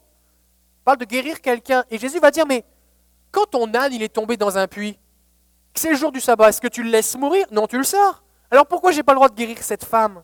On 0.81 0.83
parle 0.83 0.97
de 0.97 1.05
guérir 1.05 1.41
quelqu'un. 1.41 1.83
Et 1.89 1.97
Jésus 1.97 2.19
va 2.19 2.29
dire, 2.29 2.45
mais 2.45 2.65
quand 3.33 3.47
ton 3.47 3.73
âne 3.73 3.91
il 3.91 4.03
est 4.03 4.13
tombé 4.13 4.37
dans 4.37 4.57
un 4.57 4.67
puits, 4.67 4.97
c'est 5.75 5.89
le 5.89 5.95
jour 5.95 6.11
du 6.11 6.21
sabbat, 6.21 6.49
est-ce 6.49 6.61
que 6.61 6.67
tu 6.67 6.83
le 6.83 6.89
laisses 6.91 7.17
mourir? 7.17 7.47
Non, 7.51 7.65
tu 7.65 7.77
le 7.77 7.83
sors. 7.83 8.23
Alors 8.51 8.67
pourquoi 8.67 8.91
j'ai 8.91 9.01
pas 9.01 9.13
le 9.13 9.17
droit 9.17 9.27
de 9.27 9.33
guérir 9.33 9.57
cette 9.61 9.83
femme? 9.83 10.23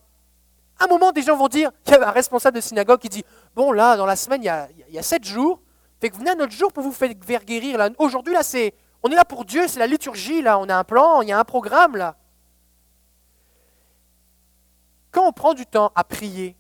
À 0.77 0.85
un 0.85 0.87
moment, 0.87 1.11
des 1.11 1.23
gens 1.23 1.35
vont 1.35 1.47
dire, 1.47 1.71
il 1.87 1.91
y 1.91 1.95
a 1.95 2.07
un 2.07 2.11
responsable 2.11 2.55
de 2.57 2.61
synagogue 2.61 2.99
qui 2.99 3.09
dit, 3.09 3.25
bon 3.55 3.71
là, 3.71 3.97
dans 3.97 4.05
la 4.05 4.15
semaine, 4.15 4.43
il 4.43 4.45
y 4.93 4.97
a, 4.97 5.03
sept 5.03 5.25
jours, 5.25 5.59
fait 5.99 6.09
que 6.09 6.17
venez 6.17 6.29
à 6.29 6.35
notre 6.35 6.53
jour 6.53 6.71
pour 6.71 6.83
vous 6.83 6.91
faire 6.91 7.43
guérir. 7.43 7.79
Aujourd'hui, 7.97 8.33
là, 8.33 8.43
c'est, 8.43 8.75
on 9.01 9.09
est 9.09 9.15
là 9.15 9.25
pour 9.25 9.43
Dieu, 9.43 9.67
c'est 9.67 9.79
la 9.79 9.87
liturgie, 9.87 10.43
là, 10.43 10.59
on 10.59 10.69
a 10.69 10.75
un 10.75 10.83
plan, 10.83 11.21
il 11.23 11.29
y 11.29 11.31
a 11.31 11.39
un 11.39 11.43
programme, 11.43 11.97
là. 11.97 12.15
Quand 15.11 15.27
on 15.27 15.33
prend 15.33 15.55
du 15.55 15.65
temps 15.65 15.91
à 15.95 16.03
prier 16.03 16.55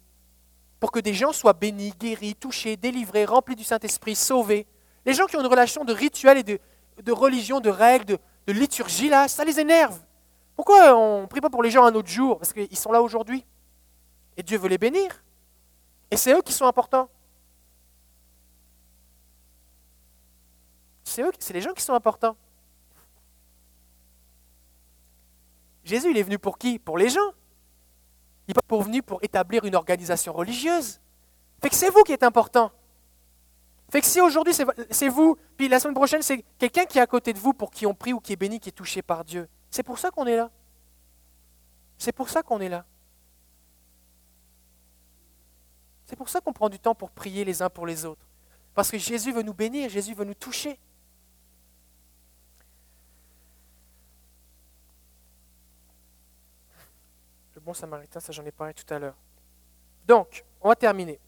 pour 0.79 0.91
que 0.91 0.99
des 0.99 1.13
gens 1.13 1.31
soient 1.31 1.53
bénis, 1.53 1.93
guéris, 1.99 2.33
touchés, 2.33 2.75
délivrés, 2.75 3.25
remplis 3.25 3.55
du 3.55 3.63
Saint-Esprit, 3.63 4.15
sauvés, 4.15 4.65
les 5.05 5.13
gens 5.13 5.25
qui 5.25 5.35
ont 5.37 5.41
une 5.41 5.47
relation 5.47 5.83
de 5.85 5.93
rituel 5.93 6.37
et 6.37 6.43
de, 6.43 7.11
religion, 7.11 7.59
de 7.59 7.69
règles, 7.69 8.17
de, 8.47 8.53
liturgie, 8.53 9.09
là, 9.09 9.27
ça 9.27 9.43
les 9.43 9.59
énerve. 9.59 9.99
Pourquoi 10.55 10.97
on 10.97 11.21
ne 11.21 11.25
prie 11.27 11.41
pas 11.41 11.49
pour 11.49 11.63
les 11.63 11.71
gens 11.71 11.85
un 11.85 11.93
autre 11.95 12.09
jour? 12.09 12.37
Parce 12.37 12.51
qu'ils 12.51 12.77
sont 12.77 12.91
là 12.91 13.01
aujourd'hui. 13.01 13.45
Et 14.35 14.43
Dieu 14.43 14.57
veut 14.57 14.67
les 14.67 14.77
bénir. 14.77 15.23
Et 16.11 16.17
c'est 16.17 16.33
eux 16.33 16.41
qui 16.41 16.53
sont 16.53 16.65
importants. 16.65 17.09
C'est 21.03 21.23
eux, 21.23 21.31
c'est 21.39 21.53
les 21.53 21.61
gens 21.61 21.73
qui 21.73 21.81
sont 21.81 21.93
importants. 21.93 22.35
Jésus, 25.83 26.11
il 26.11 26.17
est 26.17 26.23
venu 26.23 26.37
pour 26.37 26.57
qui? 26.57 26.77
Pour 26.77 26.97
les 26.97 27.09
gens. 27.09 27.31
Il 28.47 28.53
n'est 28.55 28.61
pas 28.67 28.77
venu 28.77 29.01
pour 29.01 29.23
établir 29.23 29.65
une 29.65 29.75
organisation 29.75 30.33
religieuse. 30.33 30.99
Fait 31.61 31.69
que 31.69 31.75
c'est 31.75 31.89
vous 31.89 32.03
qui 32.03 32.13
êtes 32.13 32.23
important. 32.23 32.71
Fait 33.89 34.01
que 34.01 34.07
si 34.07 34.21
aujourd'hui 34.21 34.53
c'est 34.91 35.09
vous, 35.09 35.37
puis 35.57 35.67
la 35.67 35.79
semaine 35.79 35.95
prochaine 35.95 36.21
c'est 36.21 36.43
quelqu'un 36.57 36.85
qui 36.85 36.99
est 36.99 37.01
à 37.01 37.07
côté 37.07 37.33
de 37.33 37.39
vous 37.39 37.53
pour 37.53 37.71
qui 37.71 37.85
on 37.85 37.93
prie 37.93 38.13
ou 38.13 38.19
qui 38.19 38.33
est 38.33 38.35
béni, 38.35 38.59
qui 38.59 38.69
est 38.69 38.73
touché 38.73 39.01
par 39.01 39.25
Dieu, 39.25 39.49
c'est 39.71 39.83
pour 39.83 39.97
ça 39.97 40.11
qu'on 40.11 40.25
est 40.25 40.35
là. 40.35 40.51
C'est 41.97 42.11
pour 42.11 42.29
ça 42.29 42.43
qu'on 42.43 42.59
est 42.59 42.69
là. 42.69 42.85
C'est 46.05 46.15
pour 46.15 46.29
ça 46.29 46.39
qu'on 46.41 46.53
prend 46.53 46.69
du 46.69 46.79
temps 46.79 46.95
pour 46.95 47.11
prier 47.11 47.43
les 47.45 47.61
uns 47.61 47.69
pour 47.69 47.85
les 47.85 48.05
autres. 48.05 48.25
Parce 48.73 48.89
que 48.89 48.97
Jésus 48.97 49.31
veut 49.31 49.43
nous 49.43 49.53
bénir, 49.53 49.89
Jésus 49.89 50.13
veut 50.13 50.23
nous 50.25 50.33
toucher. 50.33 50.79
Le 57.55 57.61
bon 57.61 57.73
samaritain, 57.73 58.19
ça 58.19 58.31
j'en 58.31 58.45
ai 58.45 58.51
parlé 58.51 58.73
tout 58.73 58.91
à 58.93 58.97
l'heure. 58.97 59.17
Donc, 60.07 60.45
on 60.61 60.69
va 60.69 60.75
terminer. 60.75 61.19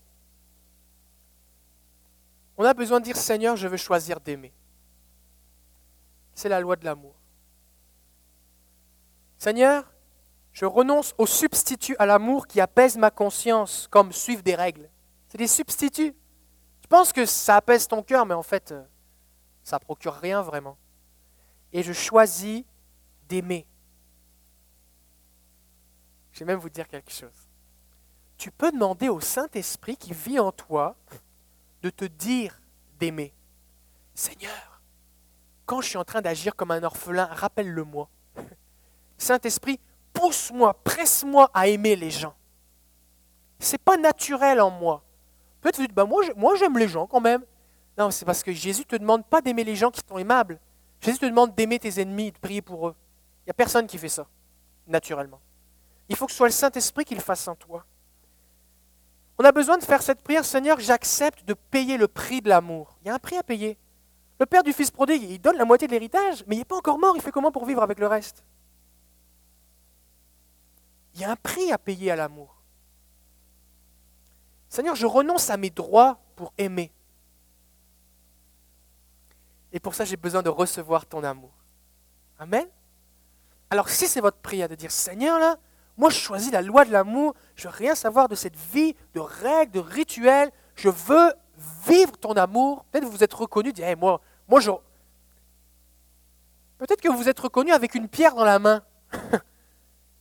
On 2.61 2.63
a 2.63 2.75
besoin 2.75 2.99
de 2.99 3.05
dire 3.05 3.17
Seigneur, 3.17 3.55
je 3.55 3.67
veux 3.67 3.75
choisir 3.75 4.19
d'aimer. 4.19 4.53
C'est 6.35 6.47
la 6.47 6.59
loi 6.59 6.75
de 6.75 6.85
l'amour. 6.85 7.15
Seigneur, 9.39 9.91
je 10.53 10.65
renonce 10.65 11.15
au 11.17 11.25
substitut 11.25 11.95
à 11.97 12.05
l'amour 12.05 12.45
qui 12.45 12.61
apaise 12.61 12.97
ma 12.97 13.09
conscience, 13.09 13.87
comme 13.89 14.11
suivre 14.11 14.43
des 14.43 14.53
règles. 14.53 14.91
C'est 15.27 15.39
des 15.39 15.47
substituts. 15.47 16.13
Tu 16.81 16.87
penses 16.87 17.11
que 17.11 17.25
ça 17.25 17.55
apaise 17.55 17.87
ton 17.87 18.03
cœur, 18.03 18.27
mais 18.27 18.35
en 18.35 18.43
fait, 18.43 18.71
euh, 18.73 18.83
ça 19.63 19.77
ne 19.77 19.83
procure 19.83 20.13
rien 20.13 20.43
vraiment. 20.43 20.77
Et 21.73 21.81
je 21.81 21.93
choisis 21.93 22.63
d'aimer. 23.27 23.65
Je 26.31 26.41
vais 26.41 26.45
même 26.45 26.59
vous 26.59 26.69
dire 26.69 26.87
quelque 26.87 27.11
chose. 27.11 27.49
Tu 28.37 28.51
peux 28.51 28.71
demander 28.71 29.09
au 29.09 29.19
Saint-Esprit 29.19 29.97
qui 29.97 30.13
vit 30.13 30.37
en 30.37 30.51
toi 30.51 30.95
de 31.81 31.89
te 31.89 32.05
dire 32.05 32.61
d'aimer. 32.99 33.33
Seigneur, 34.13 34.81
quand 35.65 35.81
je 35.81 35.89
suis 35.89 35.97
en 35.97 36.03
train 36.03 36.21
d'agir 36.21 36.55
comme 36.55 36.71
un 36.71 36.83
orphelin, 36.83 37.25
rappelle-le-moi. 37.25 38.09
Saint-Esprit, 39.17 39.79
pousse-moi, 40.13 40.73
presse-moi 40.83 41.49
à 41.53 41.67
aimer 41.67 41.95
les 41.95 42.11
gens. 42.11 42.35
C'est 43.59 43.81
pas 43.81 43.97
naturel 43.97 44.59
en 44.59 44.69
moi. 44.69 45.03
Peut-être 45.61 45.77
vous 45.77 45.83
dites, 45.83 45.93
bah, 45.93 46.05
moi, 46.05 46.23
moi 46.35 46.55
j'aime 46.55 46.77
les 46.77 46.87
gens 46.87 47.07
quand 47.07 47.21
même. 47.21 47.43
Non, 47.97 48.09
c'est 48.11 48.25
parce 48.25 48.43
que 48.43 48.51
Jésus 48.51 48.81
ne 48.81 48.85
te 48.85 48.95
demande 48.95 49.25
pas 49.25 49.41
d'aimer 49.41 49.63
les 49.63 49.75
gens 49.75 49.91
qui 49.91 50.01
sont 50.07 50.17
aimables. 50.17 50.59
Jésus 51.01 51.19
te 51.19 51.25
demande 51.25 51.55
d'aimer 51.55 51.79
tes 51.79 52.01
ennemis, 52.01 52.31
de 52.31 52.37
prier 52.37 52.61
pour 52.61 52.87
eux. 52.87 52.95
Il 53.41 53.47
n'y 53.47 53.51
a 53.51 53.53
personne 53.53 53.87
qui 53.87 53.97
fait 53.97 54.09
ça, 54.09 54.27
naturellement. 54.87 55.39
Il 56.09 56.15
faut 56.15 56.25
que 56.25 56.31
ce 56.31 56.37
soit 56.37 56.47
le 56.47 56.53
Saint-Esprit 56.53 57.05
qui 57.05 57.15
le 57.15 57.21
fasse 57.21 57.47
en 57.47 57.55
toi. 57.55 57.85
On 59.41 59.43
a 59.43 59.51
besoin 59.51 59.79
de 59.79 59.83
faire 59.83 60.03
cette 60.03 60.21
prière, 60.21 60.45
Seigneur, 60.45 60.79
j'accepte 60.79 61.43
de 61.45 61.55
payer 61.55 61.97
le 61.97 62.07
prix 62.07 62.41
de 62.41 62.49
l'amour. 62.49 62.95
Il 63.01 63.07
y 63.07 63.09
a 63.09 63.15
un 63.15 63.17
prix 63.17 63.37
à 63.37 63.41
payer. 63.41 63.75
Le 64.39 64.45
père 64.45 64.61
du 64.61 64.71
fils 64.71 64.91
prodigue, 64.91 65.23
il 65.23 65.41
donne 65.41 65.57
la 65.57 65.65
moitié 65.65 65.87
de 65.87 65.93
l'héritage, 65.93 66.43
mais 66.45 66.57
il 66.57 66.59
n'est 66.59 66.65
pas 66.65 66.75
encore 66.75 66.99
mort, 66.99 67.15
il 67.15 67.23
fait 67.23 67.31
comment 67.31 67.51
pour 67.51 67.65
vivre 67.65 67.81
avec 67.81 67.97
le 67.97 68.05
reste? 68.05 68.43
Il 71.15 71.21
y 71.21 71.23
a 71.23 71.31
un 71.31 71.35
prix 71.35 71.71
à 71.71 71.79
payer 71.79 72.11
à 72.11 72.15
l'amour. 72.15 72.55
Seigneur, 74.69 74.95
je 74.95 75.07
renonce 75.07 75.49
à 75.49 75.57
mes 75.57 75.71
droits 75.71 76.19
pour 76.35 76.53
aimer. 76.59 76.91
Et 79.71 79.79
pour 79.79 79.95
ça, 79.95 80.05
j'ai 80.05 80.17
besoin 80.17 80.43
de 80.43 80.49
recevoir 80.49 81.07
ton 81.07 81.23
amour. 81.23 81.53
Amen. 82.37 82.67
Alors 83.71 83.89
si 83.89 84.07
c'est 84.07 84.21
votre 84.21 84.37
prière 84.37 84.69
de 84.69 84.75
dire, 84.75 84.91
Seigneur, 84.91 85.39
là, 85.39 85.57
moi 86.01 86.09
je 86.09 86.17
choisis 86.17 86.51
la 86.51 86.63
loi 86.63 86.83
de 86.83 86.91
l'amour, 86.91 87.35
je 87.55 87.67
veux 87.67 87.73
rien 87.73 87.93
savoir 87.93 88.27
de 88.27 88.33
cette 88.33 88.55
vie, 88.55 88.95
de 89.13 89.19
règles, 89.19 89.71
de 89.71 89.79
rituels, 89.79 90.49
je 90.75 90.89
veux 90.89 91.33
vivre 91.87 92.17
ton 92.17 92.33
amour. 92.33 92.85
Peut-être 92.91 93.05
que 93.05 93.11
vous 93.11 93.23
êtes 93.23 93.33
reconnu, 93.33 93.71
dire, 93.71 93.95
moi, 93.97 94.19
moi 94.47 94.59
je... 94.59 94.71
Peut-être 96.79 97.01
que 97.01 97.09
vous 97.09 97.29
êtes 97.29 97.39
reconnu 97.39 97.71
avec 97.71 97.93
une 97.93 98.07
pierre 98.07 98.33
dans 98.33 98.43
la 98.43 98.57
main. 98.57 98.81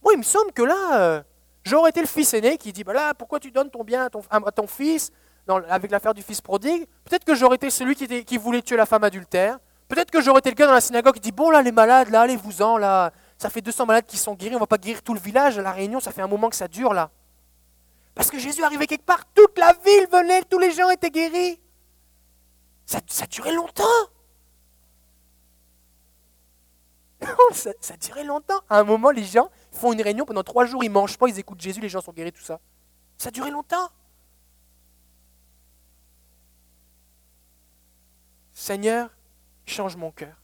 moi, 0.02 0.12
il 0.12 0.18
me 0.18 0.22
semble 0.22 0.52
que 0.52 0.62
là, 0.62 1.00
euh, 1.00 1.22
j'aurais 1.64 1.88
été 1.88 2.02
le 2.02 2.06
fils 2.06 2.34
aîné 2.34 2.58
qui 2.58 2.74
dit, 2.74 2.84
bah 2.84 2.92
là, 2.92 3.14
pourquoi 3.14 3.40
tu 3.40 3.50
donnes 3.50 3.70
ton 3.70 3.82
bien 3.82 4.04
à 4.04 4.10
ton, 4.10 4.20
à 4.30 4.52
ton 4.52 4.66
fils 4.66 5.10
avec 5.68 5.90
l'affaire 5.90 6.14
du 6.14 6.22
fils 6.22 6.40
prodigue, 6.40 6.86
peut-être 7.04 7.24
que 7.24 7.34
j'aurais 7.34 7.56
été 7.56 7.70
celui 7.70 7.96
qui, 7.96 8.24
qui, 8.24 8.36
voulait 8.36 8.62
tuer 8.62 8.76
la 8.76 8.86
femme 8.86 9.02
adultère. 9.02 9.58
Peut-être 9.88 10.10
que 10.10 10.20
j'aurais 10.20 10.38
été 10.38 10.50
le 10.50 10.54
gars 10.54 10.66
dans 10.66 10.74
la 10.74 10.80
synagogue 10.80 11.14
qui 11.14 11.20
dit 11.20 11.32
Bon, 11.32 11.50
là, 11.50 11.60
les 11.62 11.72
malades, 11.72 12.10
là, 12.10 12.20
allez-vous-en, 12.20 12.76
là. 12.76 13.10
Ça 13.40 13.48
fait 13.48 13.62
200 13.62 13.86
malades 13.86 14.04
qui 14.04 14.18
sont 14.18 14.34
guéris, 14.34 14.52
on 14.52 14.58
ne 14.58 14.60
va 14.60 14.66
pas 14.66 14.76
guérir 14.76 15.02
tout 15.02 15.14
le 15.14 15.18
village 15.18 15.58
à 15.58 15.62
la 15.62 15.72
réunion, 15.72 15.98
ça 15.98 16.12
fait 16.12 16.20
un 16.20 16.26
moment 16.26 16.50
que 16.50 16.56
ça 16.56 16.68
dure, 16.68 16.92
là. 16.92 17.10
Parce 18.14 18.30
que 18.30 18.38
Jésus 18.38 18.62
arrivait 18.62 18.86
quelque 18.86 19.06
part, 19.06 19.24
toute 19.32 19.56
la 19.58 19.72
ville 19.72 20.06
venait, 20.12 20.42
tous 20.42 20.58
les 20.58 20.72
gens 20.72 20.90
étaient 20.90 21.10
guéris. 21.10 21.58
Ça, 22.84 23.00
ça 23.06 23.26
durait 23.26 23.54
longtemps. 23.54 23.84
ça, 27.52 27.70
ça 27.80 27.96
durait 27.96 28.24
longtemps. 28.24 28.60
À 28.68 28.78
un 28.78 28.84
moment, 28.84 29.10
les 29.10 29.24
gens 29.24 29.48
font 29.72 29.94
une 29.94 30.02
réunion 30.02 30.26
pendant 30.26 30.42
trois 30.42 30.66
jours, 30.66 30.84
ils 30.84 30.90
mangent 30.90 31.16
pas, 31.16 31.26
ils 31.28 31.38
écoutent 31.38 31.62
Jésus, 31.62 31.80
les 31.80 31.88
gens 31.88 32.02
sont 32.02 32.12
guéris, 32.12 32.32
tout 32.32 32.42
ça. 32.42 32.60
Ça 33.16 33.30
durait 33.30 33.50
longtemps. 33.50 33.88
Seigneur, 38.52 39.08
change 39.64 39.96
mon 39.96 40.10
cœur. 40.10 40.39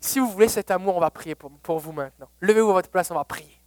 Si 0.00 0.18
vous 0.18 0.30
voulez 0.30 0.48
cet 0.48 0.70
amour, 0.70 0.96
on 0.96 1.00
va 1.00 1.10
prier 1.10 1.34
pour, 1.34 1.78
vous 1.78 1.92
maintenant. 1.92 2.28
Levez-vous 2.40 2.70
à 2.70 2.74
votre 2.74 2.90
place, 2.90 3.10
on 3.10 3.14
va 3.14 3.24
prier. 3.24 3.60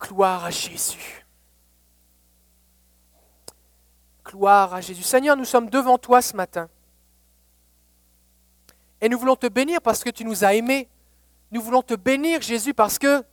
Gloire 0.00 0.44
à 0.44 0.50
Jésus. 0.50 1.26
Gloire 4.24 4.74
à 4.74 4.80
Jésus. 4.80 5.02
Seigneur, 5.02 5.36
nous 5.36 5.44
sommes 5.44 5.68
devant 5.68 5.98
toi 5.98 6.22
ce 6.22 6.36
matin. 6.36 6.68
Et 9.00 9.08
nous 9.08 9.18
voulons 9.18 9.36
te 9.36 9.48
bénir 9.48 9.80
parce 9.82 10.04
que 10.04 10.10
tu 10.10 10.24
nous 10.24 10.44
as 10.44 10.54
aimés. 10.54 10.88
Nous 11.50 11.60
voulons 11.60 11.82
te 11.82 11.94
bénir, 11.94 12.40
Jésus, 12.40 12.74
parce 12.74 12.98
que 12.98 13.24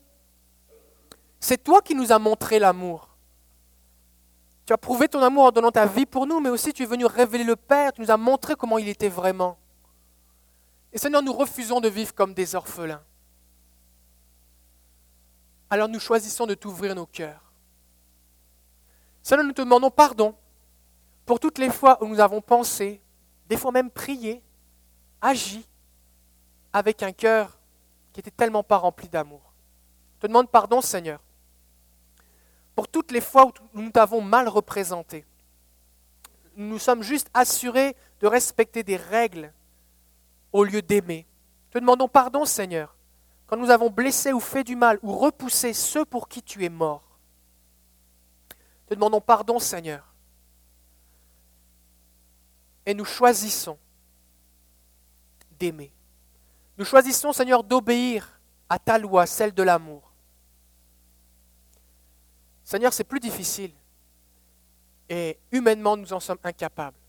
c'est 1.39 1.63
toi 1.63 1.81
qui 1.81 1.93
nous 1.93 2.11
as 2.11 2.19
montré 2.19 2.57
l'amour. 2.57 3.06
Tu 4.67 4.73
as 4.73 4.77
prouvé 4.77 5.07
ton 5.07 5.21
amour 5.23 5.45
en 5.45 5.51
donnant 5.51 5.71
ta 5.71 5.85
vie 5.85 6.05
pour 6.05 6.27
nous, 6.27 6.41
mais 6.41 6.49
aussi 6.49 6.73
tu 6.73 6.83
es 6.83 6.85
venu 6.85 7.05
révéler 7.05 7.45
le 7.45 7.55
Père, 7.55 7.93
tu 7.93 8.01
nous 8.01 8.11
as 8.11 8.17
montré 8.17 8.53
comment 8.55 8.77
il 8.77 8.89
était 8.89 9.07
vraiment. 9.07 9.57
Et 10.91 10.97
Seigneur, 10.97 11.23
nous 11.23 11.31
refusons 11.31 11.79
de 11.79 11.87
vivre 11.87 12.13
comme 12.13 12.33
des 12.33 12.53
orphelins. 12.53 13.01
Alors 15.69 15.87
nous 15.87 16.01
choisissons 16.01 16.45
de 16.45 16.53
t'ouvrir 16.53 16.95
nos 16.95 17.05
cœurs. 17.05 17.41
Seigneur, 19.23 19.45
nous 19.45 19.53
te 19.53 19.61
demandons 19.61 19.89
pardon 19.89 20.35
pour 21.25 21.39
toutes 21.39 21.59
les 21.59 21.69
fois 21.69 22.03
où 22.03 22.07
nous 22.07 22.19
avons 22.19 22.41
pensé, 22.41 23.01
des 23.47 23.55
fois 23.55 23.71
même 23.71 23.89
prié, 23.89 24.43
agi 25.21 25.65
avec 26.73 27.03
un 27.03 27.13
cœur 27.13 27.57
qui 28.11 28.19
était 28.19 28.31
tellement 28.31 28.63
pas 28.63 28.77
rempli 28.77 29.07
d'amour. 29.07 29.53
Je 30.15 30.21
te 30.23 30.27
demande 30.27 30.49
pardon, 30.49 30.81
Seigneur, 30.81 31.21
pour 32.77 32.87
toutes 32.87 33.11
les 33.11 33.21
fois 33.21 33.47
où 33.47 33.81
nous 33.81 33.89
t'avons 33.89 34.21
mal 34.21 34.47
représenté. 34.47 35.25
Nous 36.55 36.77
sommes 36.77 37.01
juste 37.01 37.27
assurés 37.33 37.95
de 38.19 38.27
respecter 38.27 38.83
des 38.83 38.97
règles 38.97 39.51
au 40.53 40.63
lieu 40.63 40.83
d'aimer. 40.83 41.25
Te 41.71 41.79
demandons 41.79 42.07
pardon, 42.07 42.45
Seigneur, 42.45 42.95
quand 43.47 43.57
nous 43.57 43.71
avons 43.71 43.89
blessé 43.89 44.31
ou 44.31 44.39
fait 44.39 44.63
du 44.63 44.75
mal 44.75 44.99
ou 45.01 45.11
repoussé 45.17 45.73
ceux 45.73 46.05
pour 46.05 46.29
qui 46.29 46.43
tu 46.43 46.63
es 46.65 46.69
mort. 46.69 47.17
Te 48.85 48.93
demandons 48.93 49.21
pardon, 49.21 49.57
Seigneur. 49.57 50.13
Et 52.85 52.93
nous 52.93 53.05
choisissons 53.05 53.79
d'aimer. 55.59 55.91
Nous 56.77 56.85
choisissons, 56.85 57.33
Seigneur, 57.33 57.63
d'obéir 57.63 58.39
à 58.69 58.77
ta 58.77 58.99
loi, 58.99 59.25
celle 59.25 59.55
de 59.55 59.63
l'amour. 59.63 60.06
Seigneur, 62.67 62.91
c'est 62.91 63.05
plus 63.05 63.21
difficile. 63.21 63.71
Et 65.07 65.39
humainement, 65.53 65.95
nous 65.95 66.11
en 66.11 66.19
sommes 66.19 66.37
incapables. 66.43 66.99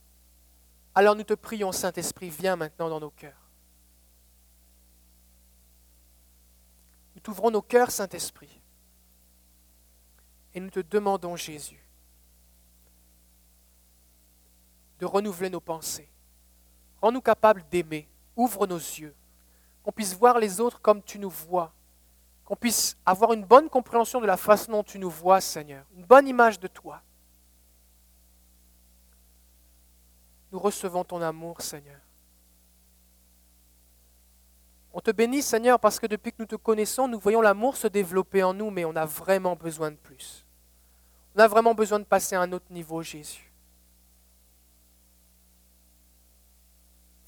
Alors 0.95 1.17
nous 1.17 1.25
te 1.25 1.35
prions, 1.35 1.73
Saint-Esprit, 1.73 2.31
viens 2.31 2.55
maintenant 2.55 2.89
dans 2.89 3.01
nos 3.01 3.11
cœurs. 3.11 3.51
Nous 7.13 7.21
t'ouvrons 7.21 7.51
nos 7.51 7.61
cœurs, 7.61 7.91
Saint-Esprit. 7.91 8.61
Et 10.55 10.61
nous 10.61 10.71
te 10.71 10.79
demandons, 10.79 11.35
Jésus, 11.35 11.85
de 15.01 15.07
renouveler 15.07 15.51
nos 15.51 15.61
pensées. 15.61 16.09
Rends-nous 17.03 17.21
capables 17.21 17.65
d'aimer. 17.69 18.09
Ouvre 18.37 18.69
nos 18.69 18.79
yeux. 18.79 19.17
Qu'on 19.83 19.91
puisse 19.91 20.15
voir 20.15 20.39
les 20.39 20.61
autres 20.61 20.81
comme 20.81 21.03
tu 21.03 21.19
nous 21.19 21.31
vois 21.31 21.75
qu'on 22.49 22.57
puisse 22.57 22.97
avoir 23.05 23.35
une 23.35 23.45
bonne 23.45 23.69
compréhension 23.69 24.23
de 24.23 24.27
la 24.27 24.39
façon 24.39 24.73
dont 24.73 24.83
tu 24.83 24.99
nous 24.99 25.11
vois, 25.11 25.39
Seigneur, 25.39 25.85
une 25.95 26.07
bonne 26.07 26.27
image 26.27 26.59
de 26.59 26.67
toi. 26.67 27.03
Nous 30.51 30.59
recevons 30.59 31.05
ton 31.05 31.21
amour, 31.21 31.61
Seigneur. 31.61 32.01
On 34.95 35.01
te 35.01 35.11
bénit, 35.11 35.43
Seigneur, 35.43 35.79
parce 35.79 36.01
que 36.01 36.07
depuis 36.07 36.33
que 36.33 36.39
nous 36.39 36.47
te 36.47 36.57
connaissons, 36.57 37.07
nous 37.07 37.19
voyons 37.21 37.43
l'amour 37.43 37.77
se 37.77 37.87
développer 37.87 38.43
en 38.43 38.55
nous, 38.55 38.71
mais 38.71 38.87
on 38.87 38.97
a 38.97 39.05
vraiment 39.05 39.55
besoin 39.55 39.91
de 39.91 39.97
plus. 39.97 40.47
On 41.37 41.41
a 41.41 41.49
vraiment 41.49 41.75
besoin 41.75 41.99
de 41.99 42.05
passer 42.05 42.35
à 42.35 42.41
un 42.41 42.53
autre 42.53 42.73
niveau, 42.73 43.03
Jésus. 43.03 43.53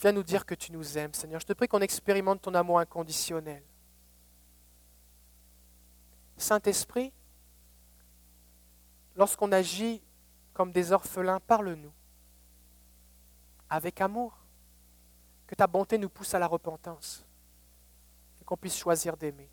Viens 0.01 0.13
nous 0.13 0.23
dire 0.23 0.47
que 0.47 0.55
tu 0.55 0.73
nous 0.73 0.97
aimes, 0.97 1.13
Seigneur. 1.13 1.41
Je 1.41 1.47
te 1.47 1.53
prie 1.53 1.69
qu'on 1.69 1.83
expérimente 1.83 2.41
ton 2.41 2.55
amour 2.55 2.79
inconditionnel. 2.79 3.63
Saint-Esprit, 6.41 7.13
lorsqu'on 9.17 9.53
agit 9.53 10.03
comme 10.53 10.73
des 10.73 10.93
orphelins, 10.93 11.41
parle-nous 11.41 11.93
avec 13.69 14.01
amour, 14.01 14.37
que 15.47 15.55
ta 15.55 15.67
bonté 15.67 15.99
nous 15.99 16.09
pousse 16.09 16.35
à 16.35 16.39
la 16.39 16.47
repentance 16.47 17.25
et 18.41 18.45
qu'on 18.45 18.57
puisse 18.57 18.77
choisir 18.77 19.17
d'aimer. 19.17 19.51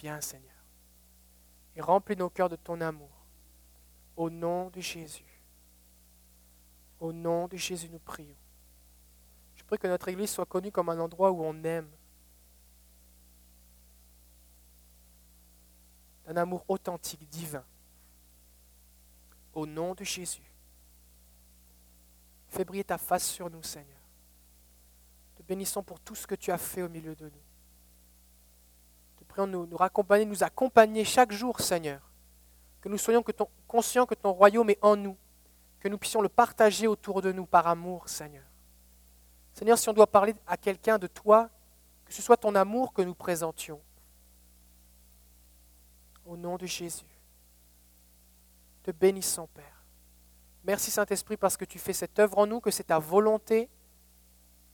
Viens 0.00 0.20
Seigneur 0.20 0.56
et 1.74 1.80
remplis 1.80 2.16
nos 2.16 2.30
cœurs 2.30 2.48
de 2.48 2.56
ton 2.56 2.80
amour. 2.80 3.10
Au 4.16 4.30
nom 4.30 4.70
de 4.70 4.80
Jésus. 4.80 5.42
Au 7.00 7.12
nom 7.12 7.48
de 7.48 7.56
Jésus, 7.56 7.88
nous 7.90 7.98
prions 7.98 8.36
prie 9.66 9.78
que 9.78 9.86
notre 9.86 10.08
Église 10.08 10.30
soit 10.30 10.46
connue 10.46 10.70
comme 10.70 10.88
un 10.88 10.98
endroit 10.98 11.30
où 11.30 11.42
on 11.42 11.62
aime. 11.64 11.90
Un 16.26 16.36
amour 16.36 16.64
authentique, 16.68 17.28
divin. 17.28 17.64
Au 19.52 19.66
nom 19.66 19.94
de 19.94 20.04
Jésus. 20.04 20.50
Fais 22.48 22.64
briller 22.64 22.84
ta 22.84 22.98
face 22.98 23.26
sur 23.26 23.50
nous, 23.50 23.62
Seigneur. 23.62 23.98
Te 25.36 25.42
bénissons 25.42 25.82
pour 25.82 26.00
tout 26.00 26.14
ce 26.14 26.26
que 26.26 26.34
tu 26.34 26.50
as 26.50 26.58
fait 26.58 26.82
au 26.82 26.88
milieu 26.88 27.14
de 27.14 27.26
nous. 27.26 27.42
Te 29.18 29.24
prions 29.24 29.46
de 29.46 29.52
nous, 29.52 29.66
nous 29.66 29.76
raccompagner, 29.76 30.24
nous 30.24 30.42
accompagner 30.42 31.04
chaque 31.04 31.32
jour, 31.32 31.60
Seigneur. 31.60 32.00
Que 32.80 32.88
nous 32.88 32.98
soyons 32.98 33.24
conscients 33.66 34.06
que 34.06 34.14
ton 34.14 34.32
royaume 34.32 34.70
est 34.70 34.78
en 34.82 34.96
nous. 34.96 35.16
Que 35.80 35.88
nous 35.88 35.98
puissions 35.98 36.22
le 36.22 36.28
partager 36.28 36.86
autour 36.86 37.22
de 37.22 37.32
nous 37.32 37.46
par 37.46 37.66
amour, 37.66 38.08
Seigneur. 38.08 38.44
Seigneur, 39.56 39.78
si 39.78 39.88
on 39.88 39.94
doit 39.94 40.06
parler 40.06 40.34
à 40.46 40.58
quelqu'un 40.58 40.98
de 40.98 41.06
toi, 41.06 41.48
que 42.04 42.12
ce 42.12 42.20
soit 42.20 42.36
ton 42.36 42.54
amour 42.54 42.92
que 42.92 43.00
nous 43.00 43.14
présentions. 43.14 43.80
Au 46.26 46.36
nom 46.36 46.58
de 46.58 46.66
Jésus, 46.66 47.06
te 48.82 48.90
bénissons, 48.90 49.48
Père. 49.54 49.82
Merci 50.62 50.90
Saint-Esprit 50.90 51.38
parce 51.38 51.56
que 51.56 51.64
tu 51.64 51.78
fais 51.78 51.94
cette 51.94 52.18
œuvre 52.18 52.36
en 52.36 52.46
nous, 52.46 52.60
que 52.60 52.70
c'est 52.70 52.84
ta 52.84 52.98
volonté. 52.98 53.70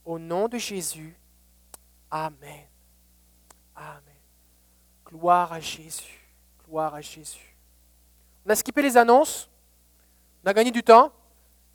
Au 0.03 0.19
nom 0.19 0.49
de 0.49 0.57
Jésus. 0.57 1.17
Amen. 2.11 2.67
Amen. 3.77 4.01
Gloire 5.05 5.53
à 5.53 5.61
Jésus. 5.61 6.27
Gloire 6.67 6.93
à 6.93 6.99
Jésus. 6.99 7.55
On 8.45 8.49
a 8.49 8.55
skippé 8.55 8.81
les 8.81 8.97
annonces. 8.97 9.49
On 10.43 10.49
a 10.49 10.53
gagné 10.53 10.71
du 10.71 10.83
temps. 10.83 11.13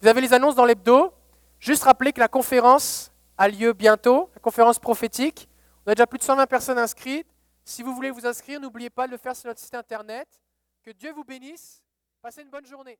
Vous 0.02 0.08
avez 0.08 0.20
les 0.20 0.34
annonces 0.34 0.54
dans 0.54 0.66
l'hebdo. 0.66 1.14
Juste 1.60 1.84
rappeler 1.84 2.12
que 2.12 2.20
la 2.20 2.28
conférence 2.28 3.10
a 3.36 3.48
lieu 3.48 3.72
bientôt, 3.72 4.30
la 4.34 4.40
conférence 4.40 4.78
prophétique. 4.78 5.48
On 5.84 5.90
a 5.90 5.94
déjà 5.94 6.06
plus 6.06 6.18
de 6.18 6.24
120 6.24 6.46
personnes 6.46 6.78
inscrites. 6.78 7.26
Si 7.64 7.82
vous 7.82 7.94
voulez 7.94 8.10
vous 8.10 8.26
inscrire, 8.26 8.60
n'oubliez 8.60 8.90
pas 8.90 9.06
de 9.06 9.12
le 9.12 9.18
faire 9.18 9.34
sur 9.34 9.48
notre 9.48 9.60
site 9.60 9.74
internet. 9.74 10.28
Que 10.82 10.90
Dieu 10.90 11.12
vous 11.12 11.24
bénisse. 11.24 11.82
Passez 12.22 12.42
une 12.42 12.50
bonne 12.50 12.66
journée. 12.66 12.98